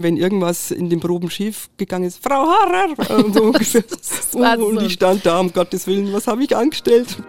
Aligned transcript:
Wenn 0.00 0.16
irgendwas 0.16 0.70
in 0.70 0.90
den 0.90 1.00
Proben 1.00 1.28
schief 1.28 1.70
gegangen 1.76 2.04
ist, 2.04 2.22
Frau 2.22 2.46
Harrer! 2.46 3.16
Und, 3.16 3.34
so 3.34 3.42
ungefähr. 3.46 3.82
oh, 4.32 4.64
und 4.66 4.80
ich 4.82 4.92
stand 4.92 5.26
da, 5.26 5.40
um 5.40 5.52
Gottes 5.52 5.88
Willen, 5.88 6.12
was 6.12 6.28
habe 6.28 6.44
ich 6.44 6.54
angestellt? 6.54 7.20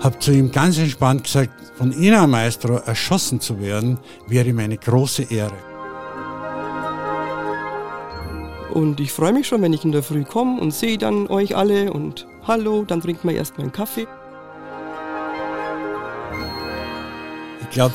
Hab 0.00 0.22
zu 0.22 0.30
ihm 0.30 0.52
ganz 0.52 0.76
entspannt 0.76 1.24
gesagt, 1.24 1.72
von 1.78 1.90
Ihnen, 1.98 2.28
Maestro, 2.28 2.74
erschossen 2.84 3.40
zu 3.40 3.58
werden, 3.62 3.98
wäre 4.26 4.46
ihm 4.46 4.58
eine 4.58 4.76
große 4.76 5.32
Ehre. 5.32 5.56
Und 8.74 9.00
ich 9.00 9.10
freue 9.10 9.32
mich 9.32 9.48
schon, 9.48 9.62
wenn 9.62 9.72
ich 9.72 9.86
in 9.86 9.92
der 9.92 10.02
Früh 10.02 10.24
komme 10.24 10.60
und 10.60 10.74
sehe 10.74 10.98
dann 10.98 11.28
euch 11.28 11.56
alle 11.56 11.94
und 11.94 12.26
hallo, 12.46 12.84
dann 12.84 13.00
trinkt 13.00 13.24
man 13.24 13.34
erstmal 13.34 13.62
einen 13.62 13.72
Kaffee. 13.72 14.06
Ich 17.62 17.70
glaube, 17.70 17.94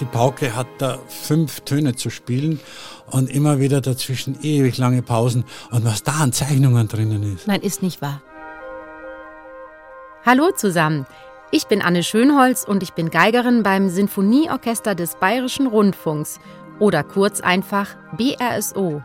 die 0.00 0.04
Pauke 0.04 0.54
hat 0.54 0.66
da 0.78 0.98
fünf 1.08 1.60
Töne 1.60 1.94
zu 1.96 2.10
spielen 2.10 2.60
und 3.10 3.30
immer 3.30 3.58
wieder 3.58 3.80
dazwischen 3.80 4.38
ewig 4.42 4.78
lange 4.78 5.02
Pausen. 5.02 5.44
Und 5.70 5.84
was 5.84 6.02
da 6.02 6.12
an 6.12 6.32
Zeichnungen 6.32 6.88
drinnen 6.88 7.34
ist. 7.34 7.46
Nein, 7.46 7.60
ist 7.60 7.82
nicht 7.82 8.00
wahr. 8.02 8.22
Hallo 10.24 10.50
zusammen. 10.54 11.06
Ich 11.50 11.66
bin 11.66 11.80
Anne 11.80 12.02
Schönholz 12.02 12.64
und 12.64 12.82
ich 12.82 12.92
bin 12.92 13.10
Geigerin 13.10 13.62
beim 13.62 13.88
Sinfonieorchester 13.88 14.94
des 14.94 15.16
Bayerischen 15.16 15.66
Rundfunks 15.66 16.38
oder 16.78 17.02
kurz 17.02 17.40
einfach 17.40 17.96
BRSO. 18.16 19.02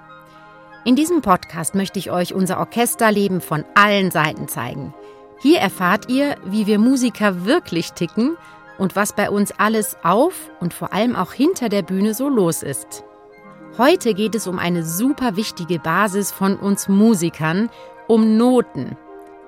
In 0.86 0.98
diesem 0.98 1.22
Podcast 1.22 1.76
möchte 1.76 1.98
ich 2.00 2.12
euch 2.12 2.34
unser 2.34 2.60
Orchesterleben 2.60 3.40
von 3.40 3.64
allen 3.74 4.12
Seiten 4.12 4.50
zeigen. 4.50 4.94
Hier 5.42 5.60
erfahrt 5.60 6.10
ihr, 6.10 6.36
wie 6.46 6.68
wir 6.68 6.78
Musiker 6.78 7.46
wirklich 7.46 7.94
ticken 7.94 8.38
und 8.78 8.96
was 8.96 9.14
bei 9.14 9.30
uns 9.30 9.52
alles 9.58 9.98
auf 10.04 10.52
und 10.60 10.74
vor 10.74 10.94
allem 10.94 11.16
auch 11.16 11.34
hinter 11.34 11.70
der 11.70 11.82
Bühne 11.82 12.14
so 12.14 12.30
los 12.30 12.64
ist. 12.64 13.04
Heute 13.78 14.14
geht 14.14 14.36
es 14.36 14.46
um 14.46 14.60
eine 14.60 14.84
super 14.84 15.36
wichtige 15.36 15.80
Basis 15.80 16.32
von 16.32 16.58
uns 16.58 16.88
Musikern, 16.88 17.70
um 18.08 18.38
Noten. 18.38 18.98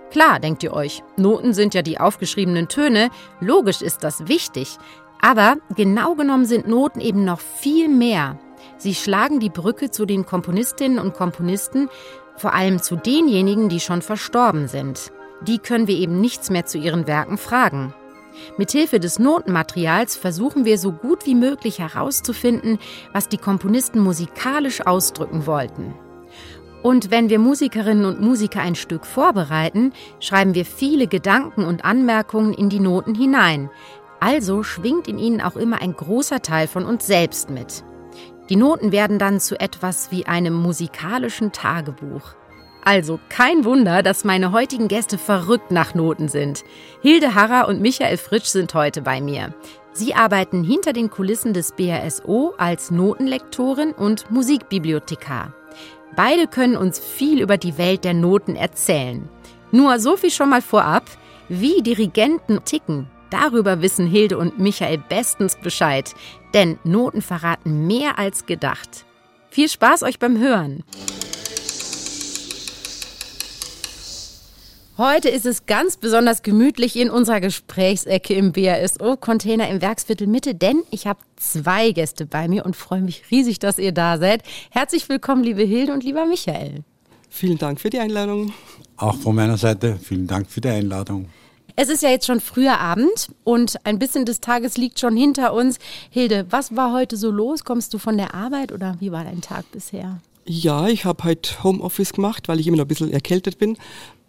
Klar, 0.10 0.40
denkt 0.40 0.64
ihr 0.64 0.74
euch, 0.74 1.04
Noten 1.18 1.54
sind 1.54 1.74
ja 1.74 1.82
die 1.82 2.00
aufgeschriebenen 2.00 2.68
Töne, 2.68 3.10
logisch 3.40 3.82
ist 3.82 4.04
das 4.04 4.28
wichtig, 4.28 4.78
aber 5.22 5.58
genau 5.76 6.16
genommen 6.16 6.46
sind 6.46 6.68
Noten 6.68 7.02
eben 7.02 7.24
noch 7.24 7.40
viel 7.40 7.90
mehr. 7.90 8.40
Sie 8.78 8.96
schlagen 8.96 9.40
die 9.40 9.50
Brücke 9.50 9.92
zu 9.92 10.06
den 10.06 10.26
Komponistinnen 10.26 11.00
und 11.00 11.14
Komponisten, 11.14 11.90
vor 12.38 12.54
allem 12.54 12.82
zu 12.82 12.96
denjenigen, 12.96 13.70
die 13.70 13.80
schon 13.80 14.02
verstorben 14.02 14.68
sind. 14.68 15.12
Die 15.42 15.60
können 15.60 15.88
wir 15.88 15.96
eben 15.96 16.20
nichts 16.20 16.50
mehr 16.50 16.66
zu 16.66 16.78
ihren 16.78 17.08
Werken 17.08 17.38
fragen. 17.38 17.94
Mithilfe 18.58 19.00
des 19.00 19.20
Notenmaterials 19.20 20.16
versuchen 20.16 20.66
wir 20.66 20.78
so 20.78 20.92
gut 20.92 21.26
wie 21.26 21.36
möglich 21.36 21.80
herauszufinden, 21.80 22.80
was 23.14 23.30
die 23.30 23.38
Komponisten 23.38 24.00
musikalisch 24.00 24.86
ausdrücken 24.86 25.46
wollten. 25.46 25.94
Und 26.84 27.10
wenn 27.10 27.30
wir 27.30 27.40
Musikerinnen 27.40 28.06
und 28.06 28.22
Musiker 28.22 28.62
ein 28.62 28.76
Stück 28.76 29.06
vorbereiten, 29.06 29.92
schreiben 30.20 30.54
wir 30.54 30.66
viele 30.66 31.08
Gedanken 31.08 31.66
und 31.66 31.84
Anmerkungen 31.84 32.54
in 32.54 32.70
die 32.70 32.80
Noten 32.80 33.16
hinein. 33.16 33.72
Also 34.20 34.62
schwingt 34.62 35.08
in 35.08 35.18
ihnen 35.18 35.42
auch 35.42 35.56
immer 35.56 35.82
ein 35.82 35.96
großer 35.96 36.42
Teil 36.42 36.68
von 36.68 36.86
uns 36.86 37.08
selbst 37.08 37.50
mit. 37.50 37.84
Die 38.50 38.56
Noten 38.56 38.92
werden 38.92 39.18
dann 39.18 39.40
zu 39.40 39.60
etwas 39.60 40.12
wie 40.12 40.28
einem 40.28 40.54
musikalischen 40.54 41.52
Tagebuch. 41.52 42.36
Also 42.86 43.20
kein 43.30 43.66
Wunder, 43.66 44.04
dass 44.04 44.24
meine 44.24 44.52
heutigen 44.52 44.88
Gäste 44.88 45.18
verrückt 45.18 45.72
nach 45.72 45.96
Noten 45.96 46.28
sind. 46.28 46.64
Hilde 47.02 47.34
Harrer 47.34 47.68
und 47.68 47.82
Michael 47.82 48.18
Fritsch 48.18 48.46
sind 48.46 48.76
heute 48.76 49.02
bei 49.02 49.22
mir. 49.22 49.56
Sie 49.92 50.14
arbeiten 50.14 50.64
hinter 50.64 50.94
den 50.94 51.10
Kulissen 51.10 51.54
des 51.54 51.72
BRSO 51.72 52.54
als 52.60 52.92
Notenlektorin 52.92 53.92
und 53.92 54.30
Musikbibliothekar. 54.30 55.52
Beide 56.16 56.46
können 56.48 56.78
uns 56.78 57.00
viel 57.00 57.42
über 57.42 57.58
die 57.58 57.80
Welt 57.80 58.04
der 58.04 58.14
Noten 58.14 58.56
erzählen. 58.56 59.28
Nur 59.72 60.00
so 60.00 60.16
viel 60.16 60.32
schon 60.32 60.52
mal 60.52 60.62
vorab, 60.62 61.06
wie 61.50 61.82
Dirigenten 61.82 62.64
ticken, 62.66 63.08
darüber 63.32 63.82
wissen 63.82 64.06
Hilde 64.06 64.38
und 64.38 64.60
Michael 64.60 65.00
bestens 65.10 65.56
Bescheid, 65.56 66.14
denn 66.54 66.78
Noten 66.84 67.24
verraten 67.24 67.88
mehr 67.88 68.20
als 68.20 68.46
gedacht. 68.46 69.06
Viel 69.50 69.70
Spaß 69.70 70.04
euch 70.04 70.20
beim 70.20 70.38
Hören! 70.38 70.84
Heute 74.98 75.28
ist 75.28 75.46
es 75.46 75.66
ganz 75.66 75.98
besonders 75.98 76.42
gemütlich 76.42 76.96
in 76.96 77.10
unserer 77.10 77.42
Gesprächsecke 77.42 78.34
im 78.34 78.54
BASO-Container 78.54 79.68
im 79.68 79.82
Werksviertel 79.82 80.26
Mitte, 80.26 80.56
denn 80.56 80.84
ich 80.90 81.06
habe 81.06 81.20
zwei 81.36 81.92
Gäste 81.92 82.26
bei 82.26 82.48
mir 82.48 82.66
und 82.66 82.78
freue 82.78 83.02
mich 83.02 83.24
riesig, 83.30 83.60
dass 83.60 83.78
ihr 83.78 83.92
da 83.92 84.18
seid. 84.18 84.44
Herzlich 84.70 85.10
willkommen, 85.10 85.44
liebe 85.44 85.64
Hilde 85.64 85.92
und 85.92 86.06
lieber 86.06 86.26
Michael. 86.26 86.86
Vielen 87.30 87.58
Dank 87.58 87.82
für 87.82 87.90
die 87.90 88.00
Einladung. 88.00 88.54
Auch 88.96 89.18
von 89.18 89.36
meiner 89.36 89.58
Seite 89.58 90.00
vielen 90.02 90.28
Dank 90.28 90.50
für 90.50 90.62
die 90.62 90.70
Einladung. 90.70 91.28
Es 91.76 91.90
ist 91.90 92.02
ja 92.02 92.10
jetzt 92.10 92.28
schon 92.28 92.40
früher 92.40 92.80
Abend 92.80 93.28
und 93.44 93.76
ein 93.86 94.00
bisschen 94.00 94.24
des 94.24 94.40
Tages 94.40 94.78
liegt 94.78 95.02
schon 95.02 95.18
hinter 95.18 95.54
uns. 95.54 95.78
Hilde, 96.10 96.46
was 96.52 96.74
war 96.74 96.94
heute 96.94 97.18
so 97.18 97.32
los? 97.32 97.66
Kommst 97.66 97.94
du 97.94 97.98
von 97.98 98.16
der 98.16 98.34
Arbeit 98.34 98.72
oder 98.72 98.96
wie 99.02 99.12
war 99.12 99.26
dein 99.26 99.42
Tag 99.42 99.70
bisher? 99.74 100.22
Ja, 100.48 100.88
ich 100.88 101.06
habe 101.06 101.24
heute 101.24 101.64
Homeoffice 101.64 102.14
gemacht, 102.14 102.48
weil 102.48 102.60
ich 102.60 102.68
immer 102.68 102.78
noch 102.78 102.86
ein 102.86 102.88
bisschen 102.88 103.12
erkältet 103.12 103.58
bin 103.58 103.78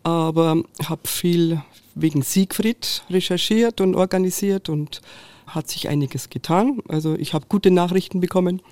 aber 0.07 0.63
habe 0.85 1.09
viel 1.09 1.61
wegen 1.97 2.23
Siegfried 2.23 3.03
recherchiert 3.11 3.81
und 3.81 3.97
organisiert 3.97 4.69
und 4.69 5.01
hat 5.49 5.69
sich 5.69 5.89
einiges 5.89 6.31
getan. 6.31 6.79
Also 6.89 7.17
ich 7.17 7.35
habe 7.35 7.47
gute 7.49 7.73
Nachrichten 7.73 8.21
bekommen, 8.21 8.63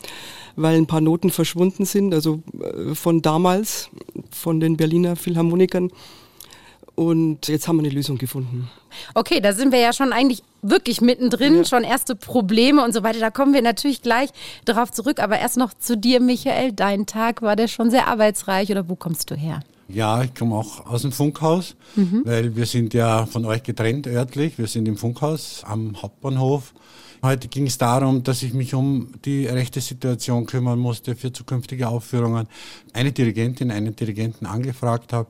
weil 0.54 0.76
ein 0.76 0.86
paar 0.86 1.00
Noten 1.00 1.30
verschwunden 1.30 1.86
sind, 1.86 2.14
also 2.14 2.40
äh, 2.60 2.94
von 2.94 3.20
damals, 3.20 3.90
von 4.30 4.60
den 4.60 4.76
Berliner 4.76 5.16
Philharmonikern. 5.16 5.90
Und 6.94 7.48
jetzt 7.48 7.66
haben 7.66 7.78
wir 7.78 7.82
eine 7.82 7.92
Lösung 7.92 8.16
gefunden. 8.16 8.70
Okay, 9.14 9.40
da 9.40 9.52
sind 9.52 9.72
wir 9.72 9.80
ja 9.80 9.92
schon 9.92 10.12
eigentlich 10.12 10.44
wirklich 10.62 11.00
mittendrin, 11.00 11.56
ja. 11.56 11.64
schon 11.64 11.82
erste 11.82 12.14
Probleme 12.14 12.84
und 12.84 12.94
so 12.94 13.02
weiter. 13.02 13.18
Da 13.18 13.30
kommen 13.30 13.52
wir 13.52 13.62
natürlich 13.62 14.02
gleich 14.02 14.30
darauf 14.64 14.92
zurück. 14.92 15.18
Aber 15.18 15.40
erst 15.40 15.56
noch 15.56 15.74
zu 15.74 15.96
dir, 15.96 16.20
Michael. 16.20 16.70
Dein 16.70 17.06
Tag 17.06 17.42
war 17.42 17.56
der 17.56 17.66
schon 17.66 17.90
sehr 17.90 18.06
arbeitsreich 18.06 18.70
oder 18.70 18.88
wo 18.88 18.94
kommst 18.94 19.32
du 19.32 19.34
her? 19.34 19.64
Ja, 19.88 20.22
ich 20.22 20.34
komme 20.34 20.56
auch 20.56 20.86
aus 20.86 21.02
dem 21.02 21.12
Funkhaus, 21.12 21.76
mhm. 21.94 22.22
weil 22.24 22.56
wir 22.56 22.66
sind 22.66 22.94
ja 22.94 23.26
von 23.26 23.44
euch 23.44 23.62
getrennt 23.62 24.06
örtlich. 24.06 24.58
Wir 24.58 24.66
sind 24.66 24.88
im 24.88 24.96
Funkhaus 24.96 25.62
am 25.66 26.00
Hauptbahnhof. 26.00 26.72
Heute 27.22 27.48
ging 27.48 27.66
es 27.66 27.78
darum, 27.78 28.22
dass 28.22 28.42
ich 28.42 28.52
mich 28.52 28.74
um 28.74 29.08
die 29.24 29.46
rechte 29.46 29.80
Situation 29.80 30.44
kümmern 30.44 30.78
musste 30.78 31.16
für 31.16 31.32
zukünftige 31.32 31.88
Aufführungen. 31.88 32.46
Eine 32.92 33.12
Dirigentin, 33.12 33.70
einen 33.70 33.96
Dirigenten 33.96 34.44
angefragt 34.44 35.14
habe 35.14 35.28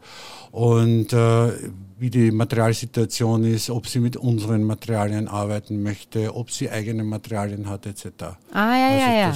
und 0.50 1.12
äh, 1.12 1.52
wie 1.96 2.10
die 2.10 2.32
Materialsituation 2.32 3.44
ist, 3.44 3.70
ob 3.70 3.86
sie 3.86 4.00
mit 4.00 4.16
unseren 4.16 4.64
Materialien 4.64 5.28
arbeiten 5.28 5.84
möchte, 5.84 6.34
ob 6.34 6.50
sie 6.50 6.68
eigene 6.68 7.04
Materialien 7.04 7.68
hat 7.68 7.86
etc. 7.86 8.06
Ah 8.52 8.76
ja, 8.76 8.88
also 8.88 8.98
ja, 8.98 9.14
ja. 9.14 9.34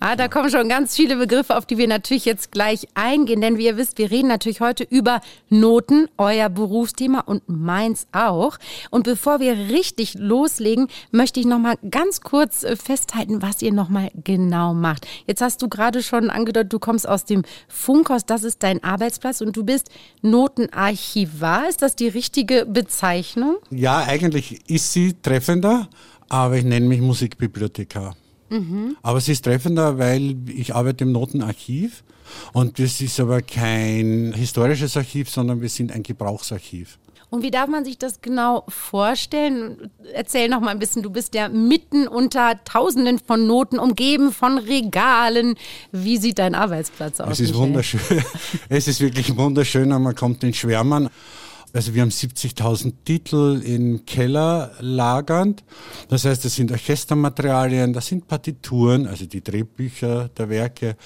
Ah, 0.00 0.14
da 0.14 0.28
kommen 0.28 0.48
schon 0.48 0.68
ganz 0.68 0.94
viele 0.94 1.16
Begriffe, 1.16 1.56
auf 1.56 1.66
die 1.66 1.76
wir 1.76 1.88
natürlich 1.88 2.24
jetzt 2.24 2.52
gleich 2.52 2.86
eingehen, 2.94 3.40
denn 3.40 3.58
wie 3.58 3.66
ihr 3.66 3.76
wisst, 3.76 3.98
wir 3.98 4.12
reden 4.12 4.28
natürlich 4.28 4.60
heute 4.60 4.84
über 4.84 5.20
Noten, 5.48 6.06
euer 6.16 6.48
Berufsthema 6.48 7.20
und 7.20 7.42
meins 7.48 8.06
auch. 8.12 8.58
Und 8.90 9.02
bevor 9.02 9.40
wir 9.40 9.54
richtig 9.70 10.14
loslegen, 10.14 10.86
möchte 11.10 11.40
ich 11.40 11.46
noch 11.46 11.58
mal 11.58 11.74
ganz 11.90 12.20
kurz 12.20 12.62
äh, 12.62 12.76
festhalten, 12.76 13.42
was 13.42 13.60
ihr 13.60 13.72
noch 13.72 13.88
mal 13.88 14.12
genau 14.22 14.72
macht. 14.72 15.04
Jetzt 15.26 15.40
hast 15.40 15.62
du 15.62 15.68
gerade 15.68 16.00
schon 16.04 16.30
angedeutet, 16.30 16.72
du 16.72 16.78
kommst 16.78 17.08
aus 17.08 17.24
dem 17.24 17.42
Funkhaus, 17.66 18.24
das 18.24 18.44
ist 18.44 18.62
dein 18.62 18.84
Arbeitsplatz 18.84 19.40
und 19.40 19.56
du 19.56 19.64
bist 19.64 19.90
Notenarchivar. 20.22 21.68
Ist 21.68 21.82
das 21.82 21.96
die 21.96 22.08
richtige 22.08 22.66
Bezeichnung? 22.66 23.56
Ja, 23.70 24.04
eigentlich 24.04 24.60
ist 24.70 24.92
sie 24.92 25.14
treffender, 25.20 25.88
aber 26.28 26.56
ich 26.56 26.64
nenne 26.64 26.86
mich 26.86 27.00
Musikbibliothekar. 27.00 28.14
Mhm. 28.50 28.96
Aber 29.02 29.18
es 29.18 29.28
ist 29.28 29.44
treffender, 29.44 29.98
weil 29.98 30.36
ich 30.48 30.74
arbeite 30.74 31.04
im 31.04 31.12
Notenarchiv 31.12 32.02
und 32.52 32.78
das 32.78 33.00
ist 33.00 33.18
aber 33.20 33.42
kein 33.42 34.32
historisches 34.34 34.96
Archiv, 34.96 35.30
sondern 35.30 35.60
wir 35.60 35.68
sind 35.68 35.92
ein 35.92 36.02
Gebrauchsarchiv. 36.02 36.98
Und 37.30 37.42
wie 37.42 37.50
darf 37.50 37.68
man 37.68 37.84
sich 37.84 37.98
das 37.98 38.22
genau 38.22 38.64
vorstellen? 38.68 39.90
Erzähl 40.14 40.48
noch 40.48 40.60
mal 40.60 40.70
ein 40.70 40.78
bisschen. 40.78 41.02
Du 41.02 41.10
bist 41.10 41.34
ja 41.34 41.48
mitten 41.50 42.08
unter 42.08 42.62
Tausenden 42.64 43.18
von 43.18 43.46
Noten, 43.46 43.78
umgeben 43.78 44.32
von 44.32 44.56
Regalen. 44.56 45.56
Wie 45.92 46.16
sieht 46.16 46.38
dein 46.38 46.54
Arbeitsplatz 46.54 47.20
aus? 47.20 47.32
Es 47.32 47.40
ist 47.40 47.54
wunderschön. 47.54 48.00
es 48.70 48.88
ist 48.88 49.00
wirklich 49.00 49.36
wunderschön. 49.36 49.90
Man 49.90 50.14
kommt 50.14 50.42
in 50.42 50.54
Schwärmen. 50.54 51.10
Also 51.72 51.94
wir 51.94 52.02
haben 52.02 52.10
70.000 52.10 52.92
Titel 53.04 53.62
im 53.64 54.04
Keller 54.06 54.72
lagernd. 54.80 55.64
Das 56.08 56.24
heißt, 56.24 56.44
das 56.44 56.54
sind 56.54 56.72
Orchestermaterialien, 56.72 57.92
das 57.92 58.06
sind 58.06 58.26
Partituren, 58.26 59.06
also 59.06 59.26
die 59.26 59.42
Drehbücher 59.42 60.28
der 60.30 60.48
Werke, 60.48 60.96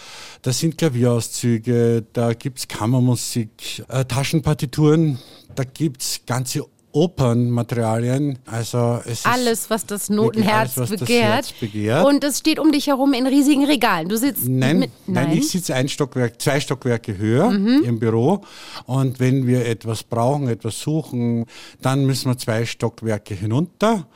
das 0.43 0.59
sind 0.59 0.79
Klavierauszüge, 0.79 2.05
da 2.13 2.33
gibt's 2.35 2.69
Kammermusik, 2.69 3.85
äh, 3.89 4.05
Taschenpartituren, 4.05 5.19
da 5.55 5.65
gibt's 5.65 6.21
ganze 6.27 6.65
Opernmaterialien. 6.93 8.39
Also 8.47 9.01
es 9.07 9.25
alles, 9.25 9.71
was 9.71 9.87
das 9.87 10.11
Notenherz 10.11 10.77
alles, 10.77 10.91
was 10.91 11.01
begehrt. 11.01 11.45
Das 11.45 11.53
begehrt. 11.53 12.07
Und 12.07 12.23
es 12.25 12.39
steht 12.39 12.59
um 12.59 12.71
dich 12.71 12.87
herum 12.87 13.15
in 13.15 13.27
riesigen 13.27 13.65
Regalen. 13.65 14.09
Du 14.09 14.17
sitzt 14.17 14.47
nein, 14.47 14.79
mit, 14.79 14.91
nein. 15.07 15.29
nein, 15.29 15.39
ich 15.39 15.51
sitze 15.51 15.75
ein 15.75 15.89
Stockwerk, 15.89 16.41
zwei 16.41 16.61
Stockwerke 16.61 17.17
höher 17.17 17.51
mhm. 17.51 17.83
im 17.85 17.99
Büro. 17.99 18.43
Und 18.87 19.21
wenn 19.21 19.47
wir 19.47 19.67
etwas 19.67 20.03
brauchen, 20.03 20.49
etwas 20.49 20.81
suchen, 20.81 21.47
dann 21.81 22.05
müssen 22.05 22.31
wir 22.31 22.39
zwei 22.39 22.65
Stockwerke 22.65 23.35
hinunter. 23.35 24.07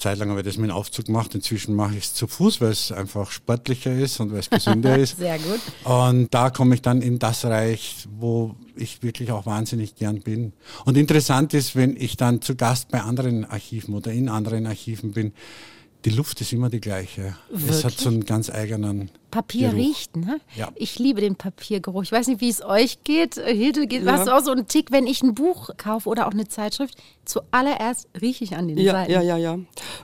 Zeit 0.00 0.18
lang 0.18 0.30
habe 0.30 0.40
ich 0.40 0.46
das 0.46 0.56
mit 0.56 0.70
dem 0.70 0.76
Aufzug 0.76 1.06
gemacht. 1.06 1.34
Inzwischen 1.34 1.74
mache 1.74 1.96
ich 1.96 2.04
es 2.04 2.14
zu 2.14 2.26
Fuß, 2.26 2.60
weil 2.60 2.70
es 2.70 2.90
einfach 2.90 3.30
sportlicher 3.30 3.92
ist 3.92 4.18
und 4.20 4.32
weil 4.32 4.40
es 4.40 4.50
gesünder 4.50 4.98
ist. 4.98 5.18
Sehr 5.18 5.38
gut. 5.38 5.60
Und 5.84 6.34
da 6.34 6.50
komme 6.50 6.74
ich 6.74 6.82
dann 6.82 7.02
in 7.02 7.18
das 7.18 7.44
Reich, 7.44 8.08
wo 8.18 8.56
ich 8.76 9.02
wirklich 9.02 9.30
auch 9.30 9.46
wahnsinnig 9.46 9.94
gern 9.94 10.20
bin. 10.20 10.52
Und 10.84 10.96
interessant 10.96 11.54
ist, 11.54 11.76
wenn 11.76 11.96
ich 11.96 12.16
dann 12.16 12.42
zu 12.42 12.56
Gast 12.56 12.88
bei 12.90 13.00
anderen 13.02 13.44
Archiven 13.44 13.94
oder 13.94 14.12
in 14.12 14.28
anderen 14.28 14.66
Archiven 14.66 15.12
bin, 15.12 15.32
die 16.04 16.10
Luft 16.10 16.40
ist 16.40 16.52
immer 16.52 16.70
die 16.70 16.80
gleiche. 16.80 17.36
Wirklich? 17.50 17.70
Es 17.70 17.84
hat 17.84 17.92
so 17.92 18.08
einen 18.08 18.24
ganz 18.24 18.50
eigenen. 18.50 19.10
Papier 19.30 19.70
Geruch. 19.70 19.78
riecht, 19.78 20.16
ne? 20.16 20.40
Ja. 20.56 20.70
Ich 20.74 20.98
liebe 20.98 21.20
den 21.20 21.36
Papiergeruch. 21.36 22.02
Ich 22.02 22.12
weiß 22.12 22.28
nicht, 22.28 22.40
wie 22.40 22.48
es 22.48 22.64
euch 22.64 23.04
geht. 23.04 23.34
Hilde, 23.34 23.86
geht, 23.86 24.02
ja. 24.02 24.12
hast 24.12 24.26
du 24.26 24.36
auch 24.36 24.42
so 24.42 24.50
einen 24.50 24.66
Tick, 24.66 24.90
wenn 24.90 25.06
ich 25.06 25.22
ein 25.22 25.34
Buch 25.34 25.70
kaufe 25.76 26.08
oder 26.08 26.26
auch 26.26 26.32
eine 26.32 26.48
Zeitschrift? 26.48 26.96
Zuallererst 27.24 28.08
rieche 28.20 28.44
ich 28.44 28.56
an 28.56 28.68
den 28.68 28.78
ja, 28.78 28.92
Seiten. 28.92 29.12
Ja, 29.12 29.22
ja, 29.22 29.36
ja. 29.36 29.58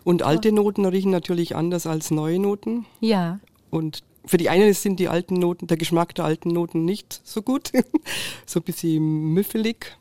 Und 0.04 0.22
alte 0.22 0.52
Noten 0.52 0.84
riechen 0.84 1.10
natürlich 1.10 1.56
anders 1.56 1.86
als 1.86 2.10
neue 2.10 2.38
Noten. 2.38 2.86
Ja. 3.00 3.40
Und 3.70 4.02
für 4.26 4.36
die 4.36 4.48
einen 4.50 4.72
sind 4.74 5.00
die 5.00 5.08
alten 5.08 5.34
Noten, 5.34 5.66
der 5.66 5.76
Geschmack 5.76 6.14
der 6.14 6.26
alten 6.26 6.50
Noten 6.50 6.84
nicht 6.84 7.20
so 7.24 7.42
gut. 7.42 7.72
so 8.46 8.60
ein 8.60 8.64
bisschen 8.64 9.32
müffelig. 9.32 9.96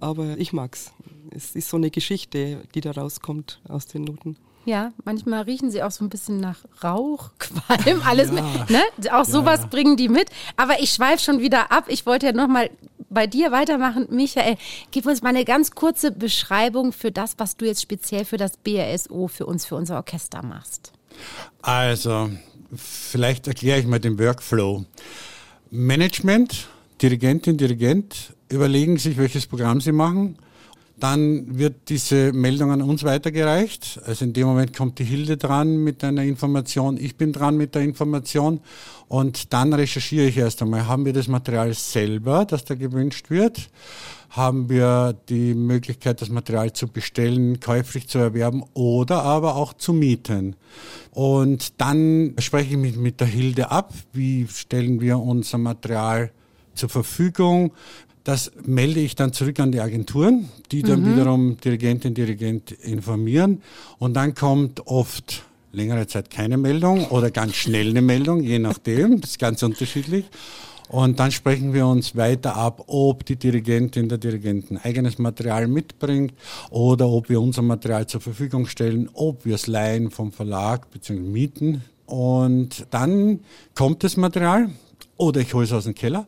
Aber 0.00 0.38
ich 0.38 0.52
mag's. 0.52 0.92
Es 1.30 1.54
ist 1.54 1.68
so 1.68 1.76
eine 1.76 1.90
Geschichte, 1.90 2.62
die 2.74 2.80
da 2.80 2.92
rauskommt 2.92 3.60
aus 3.68 3.86
den 3.86 4.04
Noten. 4.04 4.36
Ja, 4.68 4.92
manchmal 5.02 5.44
riechen 5.44 5.70
sie 5.70 5.82
auch 5.82 5.90
so 5.90 6.04
ein 6.04 6.10
bisschen 6.10 6.40
nach 6.40 6.58
Rauch, 6.84 7.30
Qualm, 7.38 8.02
alles 8.06 8.28
ja. 8.28 8.34
mit, 8.34 8.68
ne? 8.68 8.82
Auch 9.12 9.24
sowas 9.24 9.60
ja. 9.60 9.66
bringen 9.68 9.96
die 9.96 10.10
mit. 10.10 10.28
Aber 10.58 10.78
ich 10.80 10.90
schweife 10.90 11.24
schon 11.24 11.40
wieder 11.40 11.72
ab. 11.72 11.86
Ich 11.88 12.04
wollte 12.04 12.26
ja 12.26 12.32
nochmal 12.32 12.68
bei 13.08 13.26
dir 13.26 13.50
weitermachen. 13.50 14.08
Michael, 14.10 14.58
gib 14.90 15.06
uns 15.06 15.22
mal 15.22 15.30
eine 15.30 15.46
ganz 15.46 15.70
kurze 15.70 16.12
Beschreibung 16.12 16.92
für 16.92 17.10
das, 17.10 17.36
was 17.38 17.56
du 17.56 17.64
jetzt 17.64 17.80
speziell 17.80 18.26
für 18.26 18.36
das 18.36 18.58
BRSO, 18.58 19.28
für 19.28 19.46
uns, 19.46 19.64
für 19.64 19.74
unser 19.74 19.96
Orchester 19.96 20.44
machst. 20.44 20.92
Also, 21.62 22.28
vielleicht 22.76 23.48
erkläre 23.48 23.80
ich 23.80 23.86
mal 23.86 24.00
den 24.00 24.18
Workflow. 24.18 24.84
Management, 25.70 26.68
Dirigentin, 27.00 27.56
Dirigent 27.56 28.34
überlegen 28.50 28.98
sich, 28.98 29.16
welches 29.16 29.46
Programm 29.46 29.80
sie 29.80 29.92
machen 29.92 30.36
dann 31.00 31.58
wird 31.58 31.88
diese 31.88 32.32
Meldung 32.32 32.70
an 32.70 32.82
uns 32.82 33.04
weitergereicht. 33.04 34.00
Also 34.04 34.24
in 34.24 34.32
dem 34.32 34.46
Moment 34.46 34.76
kommt 34.76 34.98
die 34.98 35.04
Hilde 35.04 35.36
dran 35.36 35.76
mit 35.84 36.02
einer 36.04 36.22
Information, 36.22 36.96
ich 36.96 37.16
bin 37.16 37.32
dran 37.32 37.56
mit 37.56 37.74
der 37.74 37.82
Information 37.82 38.60
und 39.06 39.52
dann 39.52 39.72
recherchiere 39.72 40.26
ich 40.26 40.36
erst 40.36 40.60
einmal, 40.62 40.86
haben 40.86 41.04
wir 41.04 41.12
das 41.12 41.28
Material 41.28 41.72
selber, 41.74 42.44
das 42.44 42.64
da 42.64 42.74
gewünscht 42.74 43.30
wird? 43.30 43.70
Haben 44.30 44.68
wir 44.68 45.16
die 45.30 45.54
Möglichkeit, 45.54 46.20
das 46.20 46.28
Material 46.28 46.72
zu 46.74 46.88
bestellen, 46.88 47.60
käuflich 47.60 48.08
zu 48.08 48.18
erwerben 48.18 48.62
oder 48.74 49.22
aber 49.22 49.56
auch 49.56 49.72
zu 49.72 49.94
mieten? 49.94 50.56
Und 51.12 51.80
dann 51.80 52.34
spreche 52.38 52.72
ich 52.72 52.76
mich 52.76 52.96
mit 52.96 53.20
der 53.20 53.26
Hilde 53.26 53.70
ab, 53.70 53.94
wie 54.12 54.46
stellen 54.48 55.00
wir 55.00 55.18
unser 55.18 55.56
Material 55.56 56.30
zur 56.74 56.88
Verfügung, 56.90 57.72
das 58.28 58.52
melde 58.66 59.00
ich 59.00 59.14
dann 59.14 59.32
zurück 59.32 59.58
an 59.58 59.72
die 59.72 59.80
Agenturen, 59.80 60.50
die 60.70 60.82
dann 60.82 61.00
mhm. 61.00 61.12
wiederum 61.12 61.56
Dirigentin, 61.56 62.12
Dirigent 62.12 62.72
informieren. 62.72 63.62
Und 63.98 64.12
dann 64.12 64.34
kommt 64.34 64.86
oft 64.86 65.44
längere 65.72 66.06
Zeit 66.08 66.28
keine 66.28 66.58
Meldung 66.58 67.06
oder 67.06 67.30
ganz 67.30 67.54
schnell 67.54 67.88
eine 67.88 68.02
Meldung, 68.02 68.42
je 68.42 68.58
nachdem. 68.58 69.22
Das 69.22 69.30
ist 69.30 69.38
ganz 69.38 69.62
unterschiedlich. 69.62 70.26
Und 70.90 71.18
dann 71.18 71.32
sprechen 71.32 71.72
wir 71.72 71.86
uns 71.86 72.16
weiter 72.16 72.54
ab, 72.54 72.84
ob 72.88 73.24
die 73.24 73.36
Dirigentin, 73.36 74.10
der 74.10 74.18
Dirigenten 74.18 74.76
eigenes 74.76 75.16
Material 75.16 75.66
mitbringt 75.66 76.34
oder 76.68 77.08
ob 77.08 77.30
wir 77.30 77.40
unser 77.40 77.62
Material 77.62 78.08
zur 78.08 78.20
Verfügung 78.20 78.66
stellen, 78.66 79.08
ob 79.14 79.46
wir 79.46 79.54
es 79.54 79.66
leihen 79.66 80.10
vom 80.10 80.32
Verlag 80.32 80.90
bzw. 80.90 81.18
mieten. 81.18 81.82
Und 82.04 82.88
dann 82.90 83.40
kommt 83.74 84.04
das 84.04 84.18
Material 84.18 84.68
oder 85.16 85.40
ich 85.40 85.54
hole 85.54 85.64
es 85.64 85.72
aus 85.72 85.84
dem 85.84 85.94
Keller 85.94 86.26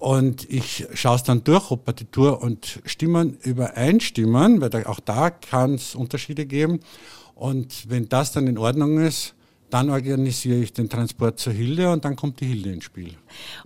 und 0.00 0.48
ich 0.48 0.86
schaue 0.94 1.16
es 1.16 1.22
dann 1.22 1.44
durch, 1.44 1.70
ob 1.70 1.84
Partitur 1.84 2.42
und 2.42 2.80
Stimmen 2.86 3.36
übereinstimmen, 3.42 4.62
weil 4.62 4.70
da, 4.70 4.86
auch 4.86 4.98
da 4.98 5.28
kann 5.28 5.74
es 5.74 5.94
Unterschiede 5.94 6.46
geben. 6.46 6.80
Und 7.34 7.90
wenn 7.90 8.08
das 8.08 8.32
dann 8.32 8.46
in 8.46 8.56
Ordnung 8.56 8.98
ist, 8.98 9.34
dann 9.68 9.90
organisiere 9.90 10.56
ich 10.56 10.72
den 10.72 10.88
Transport 10.88 11.38
zur 11.38 11.52
Hilde 11.52 11.92
und 11.92 12.06
dann 12.06 12.16
kommt 12.16 12.40
die 12.40 12.46
Hilde 12.46 12.72
ins 12.72 12.84
Spiel. 12.84 13.14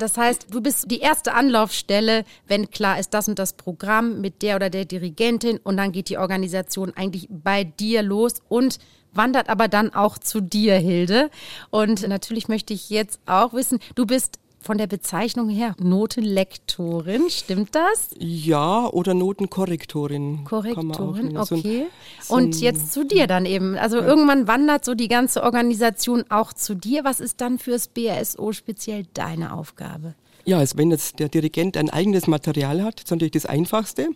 Das 0.01 0.17
heißt, 0.17 0.49
du 0.51 0.61
bist 0.61 0.91
die 0.91 0.99
erste 0.99 1.35
Anlaufstelle, 1.35 2.25
wenn 2.49 2.69
klar 2.69 2.99
ist, 2.99 3.15
das 3.15 3.29
und 3.29 3.39
das 3.39 3.53
Programm 3.53 4.21
mit 4.21 4.43
der 4.43 4.57
oder 4.57 4.71
der 4.71 4.87
Dirigentin 4.87 5.59
und 5.59 5.77
dann 5.77 5.93
geht 5.93 6.09
die 6.09 6.19
Organisation 6.19 6.93
eigentlich 6.97 7.29
bei 7.31 7.63
dir 7.63 8.03
los 8.03 8.43
und 8.49 8.81
wandert 9.13 9.49
aber 9.49 9.69
dann 9.69 9.95
auch 9.95 10.19
zu 10.19 10.41
dir, 10.41 10.75
Hilde. 10.79 11.31
Und 11.71 12.07
natürlich 12.09 12.49
möchte 12.49 12.75
ich 12.75 12.91
jetzt 12.91 13.21
auch 13.25 13.55
wissen, 13.55 13.79
du 13.95 14.05
bist 14.05 14.41
von 14.65 14.79
der 14.79 14.87
Bezeichnung 14.87 15.51
her 15.51 15.77
Notenlektorin, 15.79 17.29
stimmt 17.29 17.75
das? 17.75 18.11
Ja, 18.19 18.87
oder 18.87 19.13
Notenkorrektorin. 19.13 20.45
Korrektorin, 20.45 21.37
okay. 21.37 21.87
So 22.21 22.35
ein, 22.37 22.45
Und 22.45 22.61
jetzt 22.61 22.93
zu 22.93 23.05
dir 23.05 23.27
dann 23.27 23.45
eben. 23.45 23.77
Also 23.77 23.99
ja. 23.99 24.07
irgendwann 24.07 24.49
wandert 24.49 24.85
so 24.85 24.95
die 24.95 25.09
ganze 25.09 25.43
Organisation 25.43 26.25
auch 26.31 26.55
zu 26.55 26.75
dir. 26.75 27.05
Was 27.05 27.21
ist 27.21 27.41
dann 27.43 27.59
fürs 27.59 27.89
BRSO 27.89 28.53
speziell 28.53 29.07
deine 29.13 29.53
Aufgabe? 29.53 30.15
Ja, 30.47 30.59
also 30.59 30.79
wenn 30.79 30.91
jetzt 30.91 31.19
der 31.19 31.29
Dirigent 31.29 31.77
ein 31.77 31.91
eigenes 31.91 32.27
Material 32.27 32.83
hat, 32.83 33.01
ist 33.01 33.11
natürlich 33.11 33.33
das 33.33 33.47
Einfachste. 33.47 34.09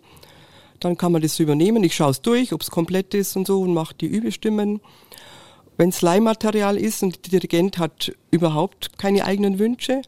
Dann 0.79 0.97
kann 0.97 1.11
man 1.11 1.21
das 1.21 1.39
übernehmen. 1.39 1.83
Ich 1.83 1.95
schaue 1.95 2.11
es 2.11 2.21
durch, 2.21 2.53
ob 2.53 2.61
es 2.61 2.71
komplett 2.71 3.13
ist 3.13 3.35
und 3.35 3.45
so 3.45 3.61
und 3.61 3.73
mache 3.73 3.93
die 3.95 4.07
Übestimmen. 4.07 4.81
Wenn 5.79 5.89
es 5.89 6.01
Leihmaterial 6.01 6.75
ist 6.75 7.03
und 7.03 7.23
der 7.23 7.39
Dirigent 7.39 7.77
hat 7.77 8.11
überhaupt 8.31 8.99
keine 8.99 9.23
eigenen 9.23 9.59
Wünsche, 9.59 10.01